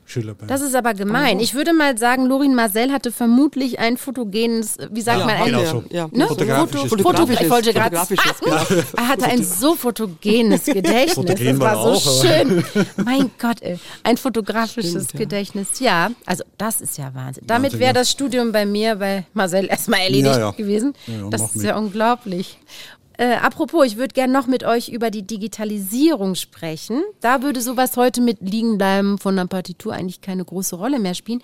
Schüler 0.07 0.35
bei 0.35 0.47
Das 0.47 0.61
ist 0.61 0.75
aber 0.75 0.93
gemein. 0.95 1.41
Ich 1.41 1.55
würde 1.55 1.73
mal 1.73 1.97
sagen, 1.97 2.27
Lorin 2.27 2.55
Marcel 2.55 2.93
hatte 2.93 3.11
vermutlich 3.11 3.79
ein 3.79 3.97
fotogenes, 3.97 4.77
wie 4.91 5.01
sagt 5.01 5.21
Ja, 5.21 5.27
man, 5.27 5.35
ein, 5.37 5.45
genau 5.47 5.65
so. 5.65 5.85
ja. 5.91 6.09
Ne? 6.13 6.27
Fotografisches 6.27 6.89
Foto, 6.91 7.03
Foto, 7.03 7.03
Fotografisches- 7.23 7.41
ich 7.45 7.51
wollte 7.51 7.73
gerade 7.73 7.97
fotografisches, 7.97 8.93
er 8.97 9.09
hatte 9.09 9.25
ein 9.27 9.43
so 9.43 9.75
fotogenes 9.75 10.65
Gedächtnis. 10.67 11.15
Fotogen 11.15 11.59
das 11.59 11.61
war 11.61 11.75
so 11.97 12.11
auch, 12.21 12.25
schön. 12.25 12.65
Mein 13.05 13.31
Gott, 13.39 13.63
ey. 13.63 13.79
ein 14.03 14.17
fotografisches 14.17 15.05
Stimmt. 15.05 15.13
Gedächtnis. 15.21 15.81
Ja, 15.81 16.11
also 16.27 16.45
das 16.59 16.81
ist 16.81 16.99
ja 16.99 17.15
Wahnsinn. 17.15 17.45
Damit 17.47 17.79
wäre 17.79 17.95
das 17.95 18.11
Studium 18.11 18.53
bei 18.53 18.67
mir, 18.67 18.97
bei 18.97 19.25
Marcel, 19.33 19.67
erstmal 19.67 20.01
erledigt 20.01 20.57
gewesen. 20.57 20.95
Das 21.31 21.55
ist 21.55 21.63
ja 21.65 21.77
unglaublich. 21.79 22.59
Äh, 23.17 23.35
apropos, 23.35 23.87
ich 23.87 23.97
würde 23.97 24.13
gerne 24.13 24.33
noch 24.33 24.47
mit 24.47 24.65
euch 24.65 24.89
über 24.89 25.11
die 25.11 25.27
Digitalisierung 25.27 26.35
sprechen. 26.35 27.03
Da 27.21 27.43
würde 27.43 27.61
sowas 27.61 27.97
heute 27.97 28.21
mit 28.21 28.39
Liegenbleiben 28.41 29.19
von 29.19 29.39
einer 29.39 29.47
Partitur 29.47 29.93
eigentlich 29.93 30.21
keine 30.21 30.45
große 30.45 30.75
Rolle 30.77 30.99
mehr 30.99 31.15
spielen. 31.15 31.43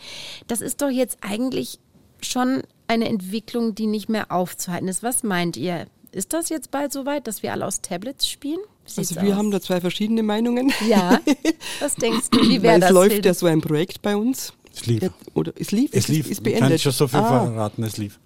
Das 0.49 0.61
ist 0.61 0.83
doch 0.83 0.91
jetzt 0.91 1.19
eigentlich 1.21 1.79
schon 2.23 2.63
eine 2.89 3.09
Entwicklung, 3.09 3.75
die 3.77 3.87
nicht 3.87 4.09
mehr 4.09 4.33
aufzuhalten 4.33 4.89
ist. 4.89 5.03
Was 5.03 5.23
meint 5.23 5.57
ihr? 5.57 5.87
Ist 6.13 6.33
das 6.33 6.49
jetzt 6.49 6.73
bald 6.73 6.93
soweit, 6.93 7.29
dass 7.29 7.45
wir 7.45 7.53
alle 7.53 7.65
aus 7.65 7.83
Tablets 7.83 8.27
spielen? 8.29 8.59
Wie 8.85 8.91
sieht's 8.91 9.11
Also 9.13 9.23
wir 9.23 9.33
aus? 9.35 9.39
haben 9.39 9.51
da 9.53 9.61
zwei 9.61 9.81
verschiedene 9.81 10.25
Meinungen. 10.25 10.73
Ja, 10.89 11.21
was 11.81 11.95
denkst 11.95 12.31
du, 12.33 12.41
wie 12.49 12.61
wäre 12.63 12.75
es 12.75 12.81
das? 12.81 12.91
läuft 12.91 13.13
Hilde? 13.13 13.29
ja 13.29 13.35
so 13.35 13.47
ein 13.47 13.61
Projekt 13.61 14.03
bei 14.03 14.17
uns. 14.17 14.53
Es 14.75 14.87
lief. 14.87 15.03
Ja, 15.05 15.11
oder 15.35 15.53
es 15.57 15.71
lief. 15.71 15.91
Es 15.95 16.09
lief. 16.09 16.27
Ist, 16.27 16.33
ist 16.33 16.39
Ich 16.39 16.43
beendet. 16.43 16.69
kann 16.71 16.79
schon 16.81 16.93
so 16.93 17.07
viel 17.07 17.21
ah, 17.21 17.45
verraten, 17.47 17.85
es 17.85 17.97
lief. 17.97 18.19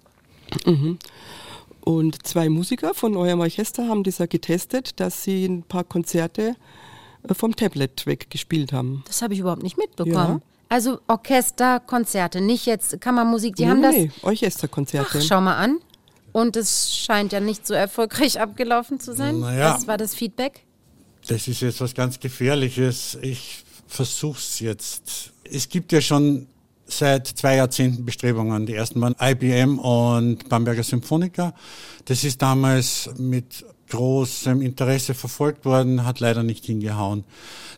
Und 1.85 2.25
zwei 2.25 2.49
Musiker 2.49 2.95
von 2.95 3.15
eurem 3.15 3.39
Orchester 3.39 3.87
haben 3.87 4.03
das 4.03 4.17
ja 4.17 4.25
getestet, 4.25 4.99
dass 4.99 5.23
sie 5.23 5.45
ein 5.45 5.61
paar 5.61 5.83
Konzerte 5.83 6.55
äh, 7.23 7.33
vom 7.33 7.55
Tablet 7.55 8.07
weggespielt 8.07 8.73
haben. 8.73 9.03
Das 9.07 9.21
habe 9.21 9.35
ich 9.35 9.39
überhaupt 9.39 9.61
nicht 9.61 9.77
mitbekommen. 9.77 10.41
Ja. 10.41 10.55
Also 10.67 10.99
Orchester, 11.07 11.79
Konzerte, 11.79 12.41
nicht 12.41 12.65
jetzt 12.65 12.99
Kammermusik, 12.99 13.55
die 13.55 13.65
nee, 13.65 13.69
haben 13.69 13.83
das. 13.83 13.95
nee, 13.95 14.11
Orchesterkonzerte. 14.23 15.19
Ach, 15.19 15.21
schau 15.21 15.39
mal 15.41 15.57
an. 15.57 15.77
Und 16.31 16.57
es 16.57 16.93
scheint 16.93 17.31
ja 17.31 17.39
nicht 17.39 17.67
so 17.67 17.75
erfolgreich 17.75 18.41
abgelaufen 18.41 18.99
zu 18.99 19.13
sein. 19.13 19.39
Naja, 19.39 19.75
Was 19.75 19.87
war 19.87 19.97
das 19.97 20.15
Feedback? 20.15 20.65
Das 21.27 21.47
ist 21.47 21.61
jetzt 21.61 21.81
was 21.81 21.93
ganz 21.93 22.19
Gefährliches. 22.19 23.15
Ich 23.21 23.63
versuche 23.87 24.39
es 24.39 24.59
jetzt. 24.59 25.33
Es 25.43 25.69
gibt 25.69 25.91
ja 25.91 26.01
schon 26.01 26.47
seit 26.85 27.27
zwei 27.27 27.55
Jahrzehnten 27.57 28.05
Bestrebungen. 28.05 28.65
Die 28.65 28.75
ersten 28.75 29.01
waren 29.01 29.15
IBM 29.19 29.79
und 29.79 30.47
Bamberger 30.49 30.83
Symphoniker. 30.83 31.53
Das 32.05 32.23
ist 32.23 32.41
damals 32.41 33.09
mit 33.17 33.65
großem 33.89 34.61
Interesse 34.61 35.13
verfolgt 35.13 35.65
worden, 35.65 36.05
hat 36.05 36.19
leider 36.19 36.43
nicht 36.43 36.65
hingehauen. 36.65 37.23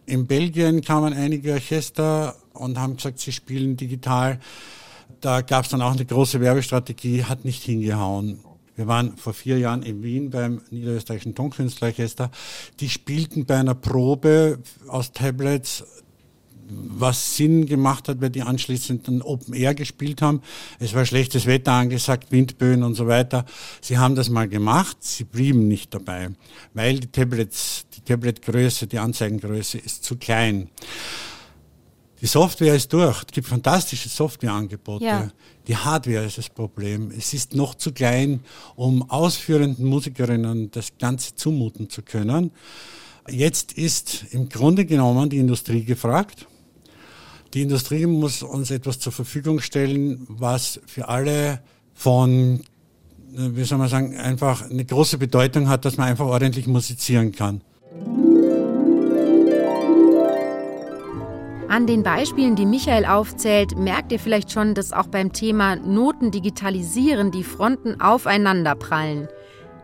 In 0.05 0.27
Belgien 0.27 0.81
kamen 0.81 1.13
einige 1.13 1.53
Orchester 1.53 2.35
und 2.53 2.79
haben 2.79 2.95
gesagt, 2.95 3.19
sie 3.19 3.31
spielen 3.31 3.77
digital. 3.77 4.39
Da 5.21 5.41
gab 5.41 5.65
es 5.65 5.71
dann 5.71 5.81
auch 5.81 5.93
eine 5.93 6.05
große 6.05 6.39
Werbestrategie, 6.39 7.23
hat 7.23 7.45
nicht 7.45 7.63
hingehauen. 7.63 8.39
Wir 8.75 8.87
waren 8.87 9.17
vor 9.17 9.33
vier 9.33 9.57
Jahren 9.57 9.81
in 9.81 10.03
Wien 10.03 10.29
beim 10.29 10.61
Niederösterreichischen 10.69 11.33
Tonkünstlerorchester. 11.33 12.29
Die 12.79 12.89
spielten 12.89 13.45
bei 13.45 13.55
einer 13.57 13.73
Probe 13.73 14.59
aus 14.87 15.11
Tablets 15.11 15.83
was 16.69 17.35
Sinn 17.35 17.65
gemacht 17.65 18.07
hat, 18.09 18.21
weil 18.21 18.29
die 18.29 18.41
anschließend 18.41 19.07
dann 19.07 19.21
Open 19.21 19.53
Air 19.53 19.75
gespielt 19.75 20.21
haben. 20.21 20.41
Es 20.79 20.93
war 20.93 21.05
schlechtes 21.05 21.45
Wetter 21.45 21.73
angesagt, 21.73 22.31
Windböen 22.31 22.83
und 22.83 22.95
so 22.95 23.07
weiter. 23.07 23.45
Sie 23.81 23.97
haben 23.97 24.15
das 24.15 24.29
mal 24.29 24.47
gemacht, 24.47 24.97
sie 24.99 25.23
blieben 25.23 25.67
nicht 25.67 25.93
dabei, 25.93 26.29
weil 26.73 26.99
die 26.99 27.07
Tablets, 27.07 27.85
die 27.95 28.01
Tabletgröße, 28.01 28.87
die 28.87 28.99
Anzeigengröße 28.99 29.77
ist 29.77 30.03
zu 30.03 30.17
klein. 30.17 30.69
Die 32.21 32.25
Software 32.25 32.75
ist 32.75 32.91
durch. 32.93 33.19
Es 33.19 33.31
gibt 33.31 33.47
fantastische 33.47 34.09
Softwareangebote. 34.09 35.05
Ja. 35.05 35.31
Die 35.67 35.75
Hardware 35.75 36.25
ist 36.25 36.37
das 36.37 36.49
Problem. 36.49 37.11
Es 37.15 37.33
ist 37.33 37.53
noch 37.53 37.75
zu 37.75 37.91
klein, 37.91 38.39
um 38.75 39.07
ausführenden 39.09 39.85
Musikerinnen 39.85 40.71
das 40.71 40.97
Ganze 40.97 41.35
zumuten 41.35 41.89
zu 41.89 42.01
können. 42.01 42.51
Jetzt 43.29 43.73
ist 43.73 44.25
im 44.31 44.49
Grunde 44.49 44.85
genommen 44.85 45.29
die 45.29 45.37
Industrie 45.37 45.83
gefragt. 45.83 46.47
Die 47.53 47.61
Industrie 47.61 48.05
muss 48.05 48.43
uns 48.43 48.71
etwas 48.71 48.99
zur 48.99 49.11
Verfügung 49.11 49.59
stellen, 49.61 50.25
was 50.29 50.79
für 50.85 51.07
alle 51.07 51.61
von, 51.93 52.61
wie 53.31 53.63
soll 53.63 53.77
man 53.77 53.89
sagen, 53.89 54.17
einfach 54.17 54.69
eine 54.69 54.85
große 54.85 55.17
Bedeutung 55.17 55.69
hat, 55.69 55.85
dass 55.85 55.97
man 55.97 56.07
einfach 56.07 56.25
ordentlich 56.25 56.67
musizieren 56.67 57.31
kann. 57.31 57.61
An 61.69 61.85
den 61.85 62.01
Beispielen, 62.01 62.55
die 62.55 62.65
Michael 62.65 63.05
aufzählt, 63.05 63.77
merkt 63.77 64.11
ihr 64.11 64.19
vielleicht 64.19 64.51
schon, 64.51 64.73
dass 64.73 64.93
auch 64.93 65.07
beim 65.07 65.33
Thema 65.33 65.75
Noten 65.75 66.31
digitalisieren 66.31 67.31
die 67.31 67.43
Fronten 67.43 67.99
aufeinanderprallen. 67.99 69.27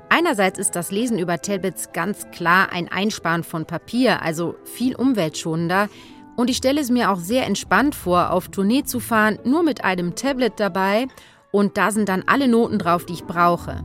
Einerseits 0.09 0.59
ist 0.59 0.75
das 0.75 0.91
Lesen 0.91 1.19
über 1.19 1.41
Tablets 1.41 1.89
ganz 1.91 2.29
klar 2.31 2.71
ein 2.71 2.87
Einsparen 2.87 3.43
von 3.43 3.65
Papier, 3.65 4.21
also 4.21 4.55
viel 4.63 4.95
umweltschonender. 4.95 5.89
Und 6.35 6.49
ich 6.49 6.57
stelle 6.57 6.81
es 6.81 6.89
mir 6.89 7.11
auch 7.11 7.19
sehr 7.19 7.45
entspannt 7.45 7.95
vor, 7.95 8.31
auf 8.31 8.49
Tournee 8.49 8.83
zu 8.83 8.99
fahren, 8.99 9.39
nur 9.43 9.63
mit 9.63 9.83
einem 9.83 10.15
Tablet 10.15 10.53
dabei 10.59 11.07
und 11.51 11.77
da 11.77 11.91
sind 11.91 12.09
dann 12.09 12.23
alle 12.25 12.47
Noten 12.47 12.79
drauf, 12.79 13.05
die 13.05 13.13
ich 13.13 13.25
brauche. 13.25 13.83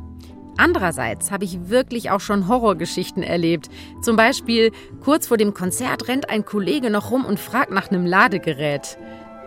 Andererseits 0.57 1.31
habe 1.31 1.45
ich 1.45 1.69
wirklich 1.69 2.11
auch 2.11 2.21
schon 2.21 2.49
Horrorgeschichten 2.49 3.23
erlebt. 3.23 3.69
Zum 4.03 4.17
Beispiel 4.17 4.73
kurz 5.05 5.29
vor 5.29 5.37
dem 5.37 5.55
Konzert 5.55 6.09
rennt 6.09 6.31
ein 6.31 6.45
Kollege 6.45 6.91
noch 6.91 7.13
rum 7.13 7.25
und 7.25 7.39
fragt 7.39 7.71
nach 7.71 7.91
einem 7.91 8.05
Ladegerät. 8.05 8.99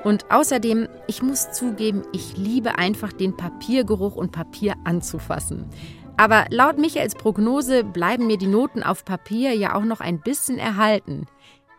Und 0.05 0.31
außerdem, 0.31 0.87
ich 1.07 1.21
muss 1.21 1.51
zugeben, 1.51 2.03
ich 2.13 2.37
liebe 2.37 2.77
einfach 2.77 3.11
den 3.11 3.35
Papiergeruch 3.35 4.15
und 4.15 4.31
Papier 4.31 4.75
anzufassen. 4.85 5.69
Aber 6.15 6.45
laut 6.49 6.77
Michaels 6.77 7.15
Prognose 7.15 7.83
bleiben 7.83 8.27
mir 8.27 8.37
die 8.37 8.47
Noten 8.47 8.83
auf 8.83 9.03
Papier 9.03 9.53
ja 9.53 9.75
auch 9.75 9.83
noch 9.83 9.99
ein 9.99 10.21
bisschen 10.21 10.59
erhalten. 10.59 11.25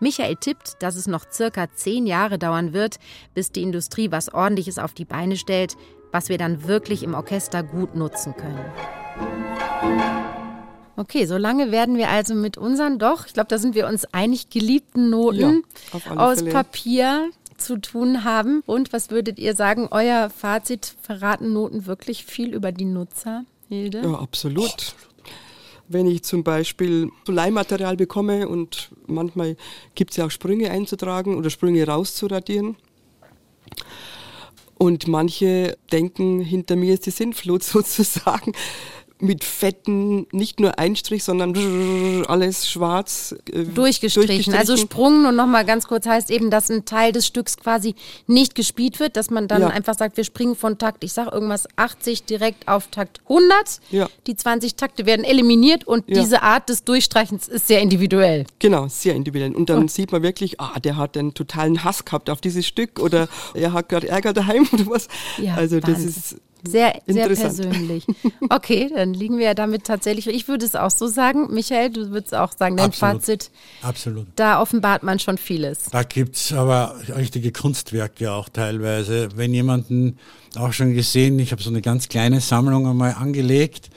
Michael 0.02 0.34
tippt, 0.34 0.82
dass 0.82 0.96
es 0.96 1.06
noch 1.06 1.30
circa 1.30 1.70
zehn 1.72 2.06
Jahre 2.06 2.36
dauern 2.36 2.72
wird, 2.72 2.96
bis 3.34 3.52
die 3.52 3.62
Industrie 3.62 4.10
was 4.10 4.34
Ordentliches 4.34 4.78
auf 4.78 4.94
die 4.94 5.04
Beine 5.04 5.36
stellt, 5.36 5.76
was 6.10 6.28
wir 6.28 6.38
dann 6.38 6.64
wirklich 6.66 7.04
im 7.04 7.14
Orchester 7.14 7.62
gut 7.62 7.94
nutzen 7.94 8.34
können. 8.36 8.64
Okay, 10.96 11.24
so 11.26 11.36
lange 11.36 11.70
werden 11.70 11.96
wir 11.96 12.10
also 12.10 12.34
mit 12.34 12.58
unseren 12.58 12.98
doch, 12.98 13.26
ich 13.26 13.32
glaube, 13.32 13.46
da 13.46 13.58
sind 13.58 13.76
wir 13.76 13.86
uns 13.86 14.04
einig, 14.06 14.50
geliebten 14.50 15.08
Noten 15.08 15.62
ja, 15.92 16.16
aus 16.16 16.40
Fälle. 16.40 16.50
Papier 16.50 17.30
zu 17.56 17.80
tun 17.80 18.24
haben. 18.24 18.64
Und 18.66 18.92
was 18.92 19.10
würdet 19.10 19.38
ihr 19.38 19.54
sagen, 19.54 19.86
euer 19.92 20.30
Fazit, 20.30 20.96
verraten 21.00 21.52
Noten 21.52 21.86
wirklich 21.86 22.24
viel 22.24 22.54
über 22.54 22.72
die 22.72 22.86
Nutzer, 22.86 23.44
Hilde? 23.68 24.02
Ja, 24.02 24.14
absolut 24.14 24.96
wenn 25.92 26.06
ich 26.06 26.22
zum 26.22 26.44
Beispiel 26.44 27.10
so 27.26 27.32
Leihmaterial 27.32 27.96
bekomme 27.96 28.48
und 28.48 28.90
manchmal 29.06 29.56
gibt 29.94 30.12
es 30.12 30.16
ja 30.16 30.26
auch 30.26 30.30
Sprünge 30.30 30.70
einzutragen 30.70 31.36
oder 31.36 31.50
Sprünge 31.50 31.86
rauszuradieren. 31.86 32.76
Und 34.78 35.06
manche 35.06 35.76
denken, 35.92 36.40
hinter 36.40 36.74
mir 36.74 36.94
ist 36.94 37.06
die 37.06 37.10
Sintflut 37.10 37.62
sozusagen 37.62 38.52
mit 39.22 39.44
fetten, 39.44 40.26
nicht 40.32 40.58
nur 40.58 40.78
Einstrich, 40.78 41.22
sondern 41.22 42.24
alles 42.26 42.68
schwarz. 42.68 43.34
Äh, 43.50 43.64
durchgestrichen. 43.64 44.26
durchgestrichen. 44.26 44.54
Also 44.54 44.76
Sprung, 44.76 45.26
und 45.26 45.36
nochmal 45.36 45.64
ganz 45.64 45.86
kurz, 45.86 46.06
heißt 46.06 46.30
eben, 46.30 46.50
dass 46.50 46.70
ein 46.70 46.84
Teil 46.84 47.12
des 47.12 47.26
Stücks 47.26 47.56
quasi 47.56 47.94
nicht 48.26 48.54
gespielt 48.54 48.98
wird, 48.98 49.16
dass 49.16 49.30
man 49.30 49.46
dann 49.46 49.62
ja. 49.62 49.68
einfach 49.68 49.96
sagt, 49.96 50.16
wir 50.16 50.24
springen 50.24 50.56
von 50.56 50.76
Takt, 50.76 51.04
ich 51.04 51.12
sag 51.12 51.32
irgendwas 51.32 51.68
80 51.76 52.24
direkt 52.24 52.66
auf 52.66 52.88
Takt 52.88 53.20
100. 53.28 53.80
Ja. 53.90 54.08
Die 54.26 54.34
20 54.34 54.74
Takte 54.74 55.06
werden 55.06 55.24
eliminiert 55.24 55.86
und 55.86 56.08
ja. 56.08 56.20
diese 56.20 56.42
Art 56.42 56.68
des 56.68 56.82
Durchstreichens 56.84 57.46
ist 57.46 57.68
sehr 57.68 57.80
individuell. 57.80 58.44
Genau, 58.58 58.88
sehr 58.88 59.14
individuell. 59.14 59.54
Und 59.54 59.70
dann 59.70 59.84
oh. 59.84 59.88
sieht 59.88 60.10
man 60.10 60.22
wirklich, 60.22 60.60
ah, 60.60 60.80
der 60.80 60.96
hat 60.96 61.16
einen 61.16 61.32
totalen 61.32 61.84
Hass 61.84 62.04
gehabt 62.04 62.28
auf 62.28 62.40
dieses 62.40 62.66
Stück 62.66 62.98
oder 62.98 63.28
er 63.54 63.72
hat 63.72 63.88
gerade 63.88 64.08
Ärger 64.08 64.32
daheim 64.32 64.68
oder 64.72 64.86
was. 64.88 65.06
Ja, 65.38 65.54
also 65.54 65.76
Wahnsinn. 65.76 65.94
das 65.94 66.04
ist 66.04 66.36
sehr, 66.64 67.00
sehr 67.06 67.28
persönlich. 67.28 68.06
Okay, 68.50 68.90
dann 68.94 69.14
liegen 69.14 69.38
wir 69.38 69.46
ja 69.46 69.54
damit 69.54 69.84
tatsächlich. 69.84 70.28
Ich 70.28 70.48
würde 70.48 70.64
es 70.64 70.76
auch 70.76 70.90
so 70.90 71.06
sagen. 71.06 71.52
Michael, 71.52 71.90
du 71.90 72.10
würdest 72.10 72.34
auch 72.34 72.52
sagen, 72.56 72.76
dein 72.76 72.86
Absolut. 72.86 73.14
Fazit. 73.14 73.50
Absolut. 73.82 74.26
Da 74.36 74.60
offenbart 74.60 75.02
man 75.02 75.18
schon 75.18 75.38
vieles. 75.38 75.86
Da 75.90 76.02
gibt 76.02 76.36
es 76.36 76.52
aber 76.52 76.96
richtige 77.16 77.52
Kunstwerke 77.52 78.32
auch 78.32 78.48
teilweise. 78.48 79.28
Wenn 79.34 79.52
jemanden 79.54 80.18
auch 80.56 80.72
schon 80.72 80.94
gesehen, 80.94 81.38
ich 81.38 81.52
habe 81.52 81.62
so 81.62 81.70
eine 81.70 81.80
ganz 81.80 82.08
kleine 82.08 82.40
Sammlung 82.40 82.86
einmal 82.86 83.14
angelegt. 83.14 83.90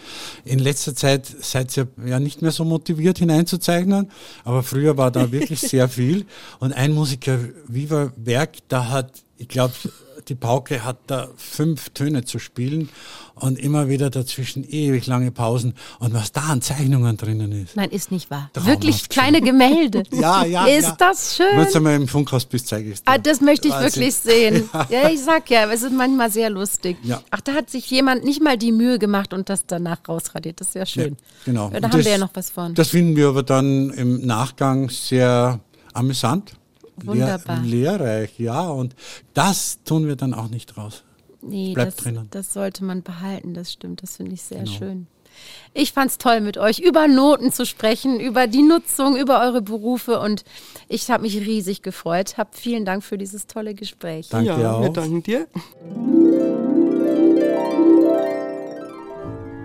In 0.46 0.60
letzter 0.60 0.96
Zeit 0.96 1.26
seid 1.26 1.76
ihr 1.78 1.88
ja 2.06 2.20
nicht 2.20 2.42
mehr 2.42 2.52
so 2.52 2.64
motiviert 2.64 3.20
hineinzuzeichnen, 3.20 4.10
aber 4.44 4.64
früher 4.64 4.98
war 4.98 5.12
da 5.12 5.32
wirklich 5.32 5.60
sehr 5.60 5.90
viel. 5.90 6.26
Und 6.60 6.74
ein 6.74 6.94
Musiker, 6.94 7.38
Viva 7.68 8.14
Werk, 8.16 8.58
da 8.70 8.90
hat, 8.90 9.12
ich 9.38 9.48
glaube, 9.48 9.74
die 10.28 10.36
Pauke 10.36 10.84
hat 10.84 10.98
da 11.08 11.30
fünf 11.38 11.90
Töne 11.90 12.26
zu 12.26 12.40
spielen 12.40 12.90
und 13.36 13.60
immer 13.60 13.90
wieder 13.90 14.10
dazwischen 14.10 14.64
ewig 14.64 15.08
lange 15.08 15.32
Pausen. 15.32 15.74
Und 16.00 16.14
was 16.14 16.32
da 16.32 16.42
an 16.42 16.62
Zeichnungen 16.62 17.18
drinnen 17.18 17.52
ist. 17.52 17.76
Nein, 17.76 17.90
ist 17.92 18.12
nicht 18.12 18.32
wahr. 18.32 18.50
Wirklich 18.54 19.10
kleine 19.10 19.42
Gemälde. 19.42 20.04
ja, 20.12 20.46
ja. 20.46 20.66
Ist 20.66 20.86
ja. 20.86 20.96
das 20.98 21.36
schön? 21.36 21.48
Wenn 21.56 21.72
du 21.72 21.80
mal 21.82 21.96
im 21.96 22.08
Funkhaus 22.08 22.46
bist, 22.46 22.68
zeige 22.68 22.90
ich 22.90 22.96
es 22.96 23.04
dir. 23.04 23.12
Ah, 23.12 23.18
das 23.18 23.42
möchte 23.42 23.68
ich 23.68 23.74
Wahnsinn. 23.74 24.02
wirklich 24.02 24.16
sehen. 24.16 24.70
Ja. 24.76 24.88
ja. 24.90 25.10
ich 25.10 25.22
sag 25.22 25.50
ja, 25.50 25.72
es 25.72 25.84
ist 25.84 25.94
manchmal 25.94 26.30
sehr 26.30 26.50
lustig. 26.50 26.98
Ja. 27.04 27.22
Ach, 27.32 27.42
da 27.42 27.54
hat 27.54 27.70
sich 27.70 27.90
jemand 27.90 28.24
nicht 28.24 28.42
mal 28.42 28.58
die 28.58 28.72
Mühe 28.72 29.00
gemacht 29.00 29.34
und 29.34 29.50
das 29.50 29.66
danach 29.66 30.00
rausradiert. 30.08 30.60
Das 30.60 30.70
ist 30.70 30.76
ja 30.76 30.86
schön. 30.86 31.18
Genau. 31.46 31.70
da 31.70 31.78
und 31.78 31.84
haben 31.84 31.92
das, 31.92 32.06
wir 32.06 32.12
ja 32.12 32.18
noch 32.18 32.32
was 32.34 32.50
von. 32.50 32.74
Das 32.74 32.90
finden 32.90 33.16
wir 33.16 33.30
aber 33.30 33.44
dann 33.44 33.90
im 33.92 34.26
Nachgang 34.26 34.90
sehr 34.90 35.60
amüsant. 35.94 36.54
Wunderbar. 37.04 37.62
Lehr 37.62 37.98
lehrreich, 37.98 38.40
ja. 38.40 38.70
Und 38.70 38.96
das 39.34 39.80
tun 39.84 40.08
wir 40.08 40.16
dann 40.16 40.34
auch 40.34 40.50
nicht 40.50 40.78
raus. 40.78 41.04
Nee, 41.42 41.74
Bleibt 41.74 41.94
das, 41.94 41.98
drinnen. 41.98 42.28
das 42.32 42.54
sollte 42.54 42.84
man 42.84 43.04
behalten, 43.04 43.54
das 43.54 43.72
stimmt. 43.72 44.02
Das 44.02 44.18
finde 44.18 44.34
ich 44.34 44.42
sehr 44.42 44.64
genau. 44.64 44.72
schön. 44.72 45.08
Ich 45.74 45.92
fand 45.92 46.12
es 46.12 46.18
toll, 46.18 46.40
mit 46.40 46.58
euch 46.58 46.80
über 46.80 47.08
Noten 47.08 47.52
zu 47.52 47.66
sprechen, 47.66 48.20
über 48.20 48.48
die 48.48 48.62
Nutzung, 48.62 49.18
über 49.18 49.42
eure 49.42 49.62
Berufe 49.62 50.20
und 50.20 50.46
ich 50.88 51.10
habe 51.12 51.24
mich 51.24 51.38
riesig 51.38 51.82
gefreut. 51.82 52.38
Hab 52.38 52.56
vielen 52.56 52.86
Dank 52.86 53.04
für 53.04 53.18
dieses 53.18 53.46
tolle 53.46 53.76
Gespräch. 53.76 54.30
Danke 54.30 54.48
ja, 54.48 54.74
auch. 54.74 54.82
wir 54.82 54.90
danken 54.90 55.24
dir. 55.24 55.48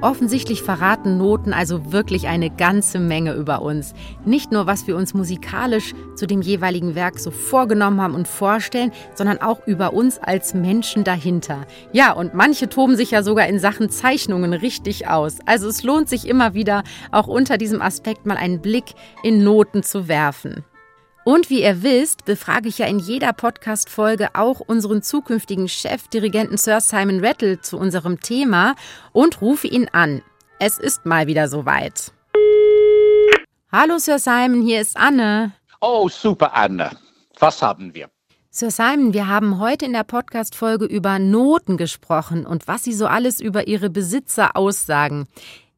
Offensichtlich 0.03 0.63
verraten 0.63 1.19
Noten 1.19 1.53
also 1.53 1.93
wirklich 1.93 2.27
eine 2.27 2.49
ganze 2.49 2.99
Menge 2.99 3.35
über 3.35 3.61
uns. 3.61 3.93
Nicht 4.25 4.51
nur, 4.51 4.67
was 4.67 4.87
wir 4.87 4.97
uns 4.97 5.13
musikalisch 5.13 5.93
zu 6.15 6.27
dem 6.27 6.41
jeweiligen 6.41 6.95
Werk 6.95 7.19
so 7.19 7.31
vorgenommen 7.31 8.01
haben 8.01 8.15
und 8.15 8.27
vorstellen, 8.27 8.93
sondern 9.15 9.43
auch 9.43 9.67
über 9.67 9.93
uns 9.93 10.19
als 10.19 10.55
Menschen 10.55 11.05
dahinter. 11.05 11.67
Ja, 11.93 12.13
und 12.13 12.33
manche 12.33 12.71
toben 12.71 12.97
sich 12.97 13.11
ja 13.11 13.23
sogar 13.23 13.47
in 13.47 13.59
Sachen 13.59 13.91
Zeichnungen 13.91 14.55
richtig 14.55 15.07
aus. 15.07 15.39
Also 15.45 15.69
es 15.69 15.83
lohnt 15.83 16.09
sich 16.09 16.27
immer 16.27 16.55
wieder, 16.55 16.83
auch 17.13 17.27
unter 17.27 17.59
diesem 17.59 17.83
Aspekt 17.83 18.25
mal 18.25 18.39
einen 18.39 18.63
Blick 18.63 18.95
in 19.23 19.45
Noten 19.45 19.83
zu 19.83 20.09
werfen. 20.09 20.65
Und 21.25 21.51
wie 21.51 21.63
ihr 21.63 21.83
wisst, 21.83 22.25
befrage 22.25 22.69
ich 22.69 22.79
ja 22.79 22.87
in 22.87 22.99
jeder 22.99 23.35
Podcast-Folge 23.35 24.31
auch 24.35 24.61
unseren 24.61 25.03
zukünftigen 25.03 25.69
Chefdirigenten 25.69 26.57
Sir 26.57 26.81
Simon 26.81 27.23
Rattle 27.23 27.61
zu 27.61 27.77
unserem 27.77 28.21
Thema 28.21 28.75
und 29.13 29.43
rufe 29.43 29.67
ihn 29.67 29.89
an. 29.93 30.23
Es 30.59 30.79
ist 30.79 31.05
mal 31.05 31.27
wieder 31.27 31.49
soweit. 31.49 32.13
Hallo 33.71 33.99
Sir 33.99 34.19
Simon, 34.19 34.63
hier 34.63 34.81
ist 34.81 34.97
Anne. 34.97 35.53
Oh, 35.83 36.09
super 36.09 36.55
Anne. 36.55 36.91
Was 37.39 37.61
haben 37.61 37.95
wir? 37.95 38.09
Sir 38.49 38.71
Simon, 38.71 39.13
wir 39.13 39.29
haben 39.29 39.61
heute 39.61 39.85
in 39.85 39.93
der 39.93 40.05
Podcast-Folge 40.05 40.87
über 40.87 41.19
Noten 41.19 41.77
gesprochen 41.77 42.47
und 42.47 42.67
was 42.67 42.83
sie 42.85 42.95
so 42.95 43.07
alles 43.07 43.41
über 43.41 43.69
ihre 43.69 43.91
Besitzer 43.91 44.57
aussagen. 44.57 45.29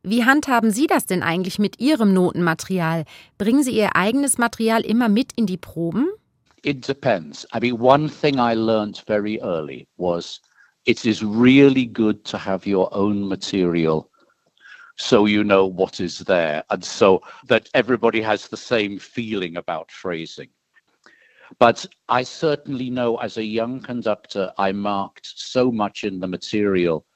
Wie 0.04 0.24
handhaben 0.24 0.72
Sie 0.72 0.88
das 0.88 1.06
denn 1.06 1.22
eigentlich 1.22 1.60
mit 1.60 1.78
Ihrem 1.78 2.12
Notenmaterial? 2.12 3.04
Bringen 3.38 3.62
Sie 3.62 3.70
Ihr 3.70 3.94
eigenes 3.94 4.36
Material 4.36 4.80
immer 4.80 5.08
mit 5.08 5.32
in 5.36 5.46
die 5.46 5.56
Proben? 5.56 6.08
It 6.64 6.88
depends. 6.88 7.46
I 7.54 7.60
mean, 7.60 7.80
one 7.80 8.08
thing 8.08 8.34
I 8.34 8.54
learned 8.54 9.02
very 9.06 9.40
early 9.40 9.86
was 9.96 10.40
it 10.86 11.04
is 11.04 11.22
really 11.22 11.86
good 11.86 12.24
to 12.24 12.36
have 12.36 12.66
your 12.66 12.92
own 12.92 13.28
material 13.28 14.10
so 14.96 15.26
you 15.26 15.44
know 15.44 15.66
what 15.66 16.00
is 16.00 16.18
there 16.18 16.64
and 16.70 16.84
so 16.84 17.20
that 17.46 17.68
everybody 17.72 18.20
has 18.20 18.48
the 18.48 18.56
same 18.56 18.98
feeling 18.98 19.56
about 19.56 19.90
phrasing. 19.90 20.48
But 21.58 21.86
I 22.08 22.24
certainly 22.24 22.90
know 22.90 23.18
as 23.18 23.36
a 23.36 23.44
young 23.44 23.80
conductor, 23.80 24.52
I 24.58 24.72
marked 24.72 25.32
so 25.36 25.70
much 25.70 26.02
in 26.02 26.18
the 26.18 26.28
material 26.28 27.06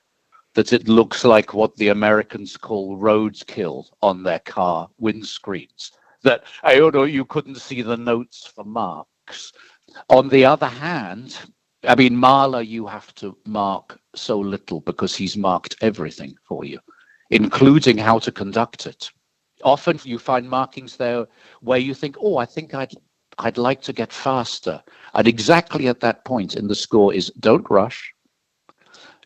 that 0.56 0.72
it 0.72 0.88
looks 0.88 1.22
like 1.22 1.52
what 1.52 1.76
the 1.76 1.88
Americans 1.88 2.56
call 2.56 2.96
roadkill 2.96 3.84
on 4.00 4.22
their 4.22 4.38
car 4.38 4.88
windscreens. 5.00 5.90
That 6.22 6.44
I 6.62 6.76
don't 6.76 6.94
know, 6.94 7.04
you 7.04 7.26
couldn't 7.26 7.56
see 7.56 7.82
the 7.82 7.98
notes 7.98 8.50
for 8.54 8.64
marks. 8.64 9.52
On 10.08 10.30
the 10.30 10.46
other 10.46 10.66
hand, 10.66 11.38
I 11.86 11.94
mean, 11.94 12.16
Marla, 12.16 12.66
you 12.66 12.86
have 12.86 13.14
to 13.16 13.36
mark 13.44 14.00
so 14.14 14.38
little 14.38 14.80
because 14.80 15.14
he's 15.14 15.36
marked 15.36 15.76
everything 15.82 16.34
for 16.48 16.64
you, 16.64 16.80
including 17.28 17.98
how 17.98 18.18
to 18.20 18.32
conduct 18.32 18.86
it. 18.86 19.10
Often 19.62 20.00
you 20.04 20.18
find 20.18 20.48
markings 20.48 20.96
there 20.96 21.26
where 21.60 21.78
you 21.78 21.92
think, 21.92 22.16
oh, 22.18 22.38
I 22.38 22.46
think 22.46 22.72
I'd 22.72 22.94
I'd 23.38 23.58
like 23.58 23.82
to 23.82 23.92
get 23.92 24.10
faster. 24.10 24.82
And 25.12 25.28
exactly 25.28 25.88
at 25.88 26.00
that 26.00 26.24
point 26.24 26.56
in 26.56 26.66
the 26.66 26.74
score 26.74 27.12
is 27.12 27.30
don't 27.40 27.68
rush, 27.68 28.14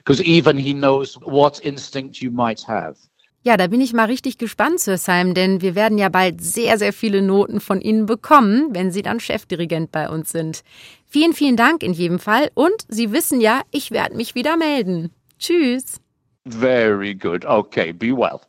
because 0.05 0.23
even 0.23 0.57
he 0.57 0.73
knows 0.73 1.19
what 1.23 1.61
instinct 1.61 2.21
you 2.21 2.31
might 2.31 2.67
have. 2.67 2.97
Ja, 3.43 3.57
da 3.57 3.69
bin 3.69 3.81
ich 3.81 3.95
mal 3.95 4.05
richtig 4.05 4.37
gespannt, 4.37 4.81
Sir 4.81 4.99
Simon, 4.99 5.33
denn 5.33 5.63
wir 5.63 5.75
werden 5.75 5.97
ja 5.97 6.11
bald 6.11 6.43
sehr, 6.43 6.77
sehr 6.77 6.93
viele 6.93 7.23
Noten 7.23 7.61
von 7.61 7.81
Ihnen 7.81 8.05
bekommen, 8.05 8.75
wenn 8.75 8.91
Sie 8.91 9.01
dann 9.01 9.19
Chefdirigent 9.19 9.91
bei 9.91 10.11
uns 10.11 10.31
sind. 10.31 10.63
Vielen, 11.09 11.33
vielen 11.33 11.57
Dank 11.57 11.83
in 11.83 11.95
jedem 11.95 12.19
Fall 12.19 12.51
und 12.55 12.85
Sie 12.89 13.13
wissen 13.13 13.41
ja, 13.41 13.63
ich 13.71 13.93
werde 13.93 14.15
mich 14.15 14.35
wieder 14.35 14.59
melden. 14.59 15.11
Tschüss. 15.39 16.01
Very 16.47 17.15
good. 17.15 17.47
Okay, 17.47 17.93
be 17.93 18.13
well. 18.13 18.41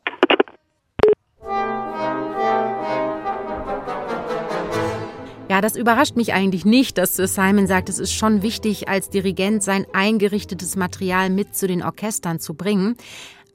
Das 5.61 5.75
überrascht 5.75 6.15
mich 6.15 6.33
eigentlich 6.33 6.65
nicht, 6.65 6.97
dass 6.97 7.15
Simon 7.15 7.67
sagt, 7.67 7.87
es 7.87 7.99
ist 7.99 8.13
schon 8.13 8.41
wichtig, 8.41 8.89
als 8.89 9.09
Dirigent 9.09 9.61
sein 9.61 9.85
eingerichtetes 9.93 10.75
Material 10.75 11.29
mit 11.29 11.55
zu 11.55 11.67
den 11.67 11.83
Orchestern 11.83 12.39
zu 12.39 12.55
bringen. 12.55 12.97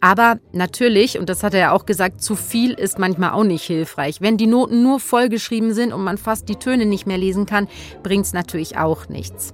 Aber 0.01 0.39
natürlich, 0.53 1.19
und 1.19 1.29
das 1.29 1.43
hat 1.43 1.55
er 1.55 1.61
ja 1.61 1.73
auch 1.73 1.85
gesagt, 1.85 2.23
zu 2.23 2.37
viel 2.37 2.73
ist 2.73 2.99
manchmal 2.99 3.33
auch 3.33 3.45
nicht 3.45 3.65
hilfreich. 3.65 4.21
Wenn 4.21 4.37
die 4.37 4.47
Noten 4.47 4.83
nur 4.83 5.01
vollgeschrieben 5.01 5.75
sind 5.75 5.93
und 5.93 6.05
man 6.05 6.17
fast 6.17 6.49
die 6.49 6.57
Töne 6.57 6.87
nicht 6.87 7.07
mehr 7.07 7.19
lesen 7.19 7.45
kann, 7.45 7.67
bringt 8.05 8.27
es 8.27 8.33
natürlich 8.33 8.77
auch 8.77 9.09
nichts. 9.09 9.53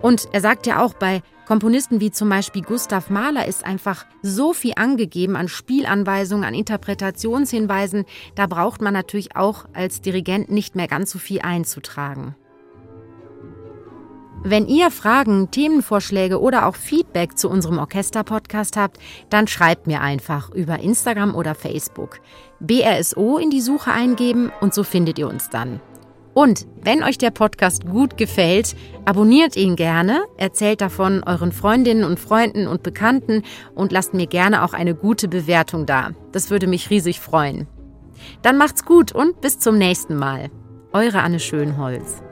Und 0.00 0.28
er 0.32 0.40
sagt 0.40 0.66
ja 0.66 0.82
auch, 0.82 0.94
bei 0.94 1.22
Komponisten 1.52 2.00
wie 2.00 2.10
zum 2.10 2.30
Beispiel 2.30 2.62
Gustav 2.62 3.10
Mahler 3.10 3.46
ist 3.46 3.66
einfach 3.66 4.06
so 4.22 4.54
viel 4.54 4.72
angegeben 4.76 5.36
an 5.36 5.48
Spielanweisungen, 5.48 6.46
an 6.46 6.54
Interpretationshinweisen, 6.54 8.06
da 8.34 8.46
braucht 8.46 8.80
man 8.80 8.94
natürlich 8.94 9.36
auch 9.36 9.66
als 9.74 10.00
Dirigent 10.00 10.50
nicht 10.50 10.76
mehr 10.76 10.88
ganz 10.88 11.10
so 11.10 11.18
viel 11.18 11.42
einzutragen. 11.42 12.36
Wenn 14.42 14.66
ihr 14.66 14.90
Fragen, 14.90 15.50
Themenvorschläge 15.50 16.40
oder 16.40 16.66
auch 16.66 16.74
Feedback 16.74 17.36
zu 17.36 17.50
unserem 17.50 17.76
Orchester-Podcast 17.76 18.78
habt, 18.78 18.98
dann 19.28 19.46
schreibt 19.46 19.86
mir 19.86 20.00
einfach 20.00 20.48
über 20.54 20.78
Instagram 20.78 21.34
oder 21.34 21.54
Facebook. 21.54 22.20
BRSO 22.60 23.36
in 23.36 23.50
die 23.50 23.60
Suche 23.60 23.92
eingeben 23.92 24.50
und 24.62 24.72
so 24.72 24.84
findet 24.84 25.18
ihr 25.18 25.28
uns 25.28 25.50
dann. 25.50 25.82
Und 26.34 26.66
wenn 26.82 27.02
euch 27.02 27.18
der 27.18 27.30
Podcast 27.30 27.86
gut 27.86 28.16
gefällt, 28.16 28.74
abonniert 29.04 29.56
ihn 29.56 29.76
gerne, 29.76 30.22
erzählt 30.38 30.80
davon 30.80 31.22
euren 31.24 31.52
Freundinnen 31.52 32.04
und 32.04 32.18
Freunden 32.18 32.66
und 32.66 32.82
Bekannten 32.82 33.42
und 33.74 33.92
lasst 33.92 34.14
mir 34.14 34.26
gerne 34.26 34.64
auch 34.64 34.72
eine 34.72 34.94
gute 34.94 35.28
Bewertung 35.28 35.84
da. 35.84 36.10
Das 36.32 36.50
würde 36.50 36.66
mich 36.66 36.90
riesig 36.90 37.20
freuen. 37.20 37.66
Dann 38.42 38.56
macht's 38.56 38.84
gut 38.84 39.12
und 39.12 39.40
bis 39.40 39.58
zum 39.58 39.78
nächsten 39.78 40.16
Mal. 40.16 40.50
Eure 40.92 41.22
Anne 41.22 41.40
Schönholz. 41.40 42.22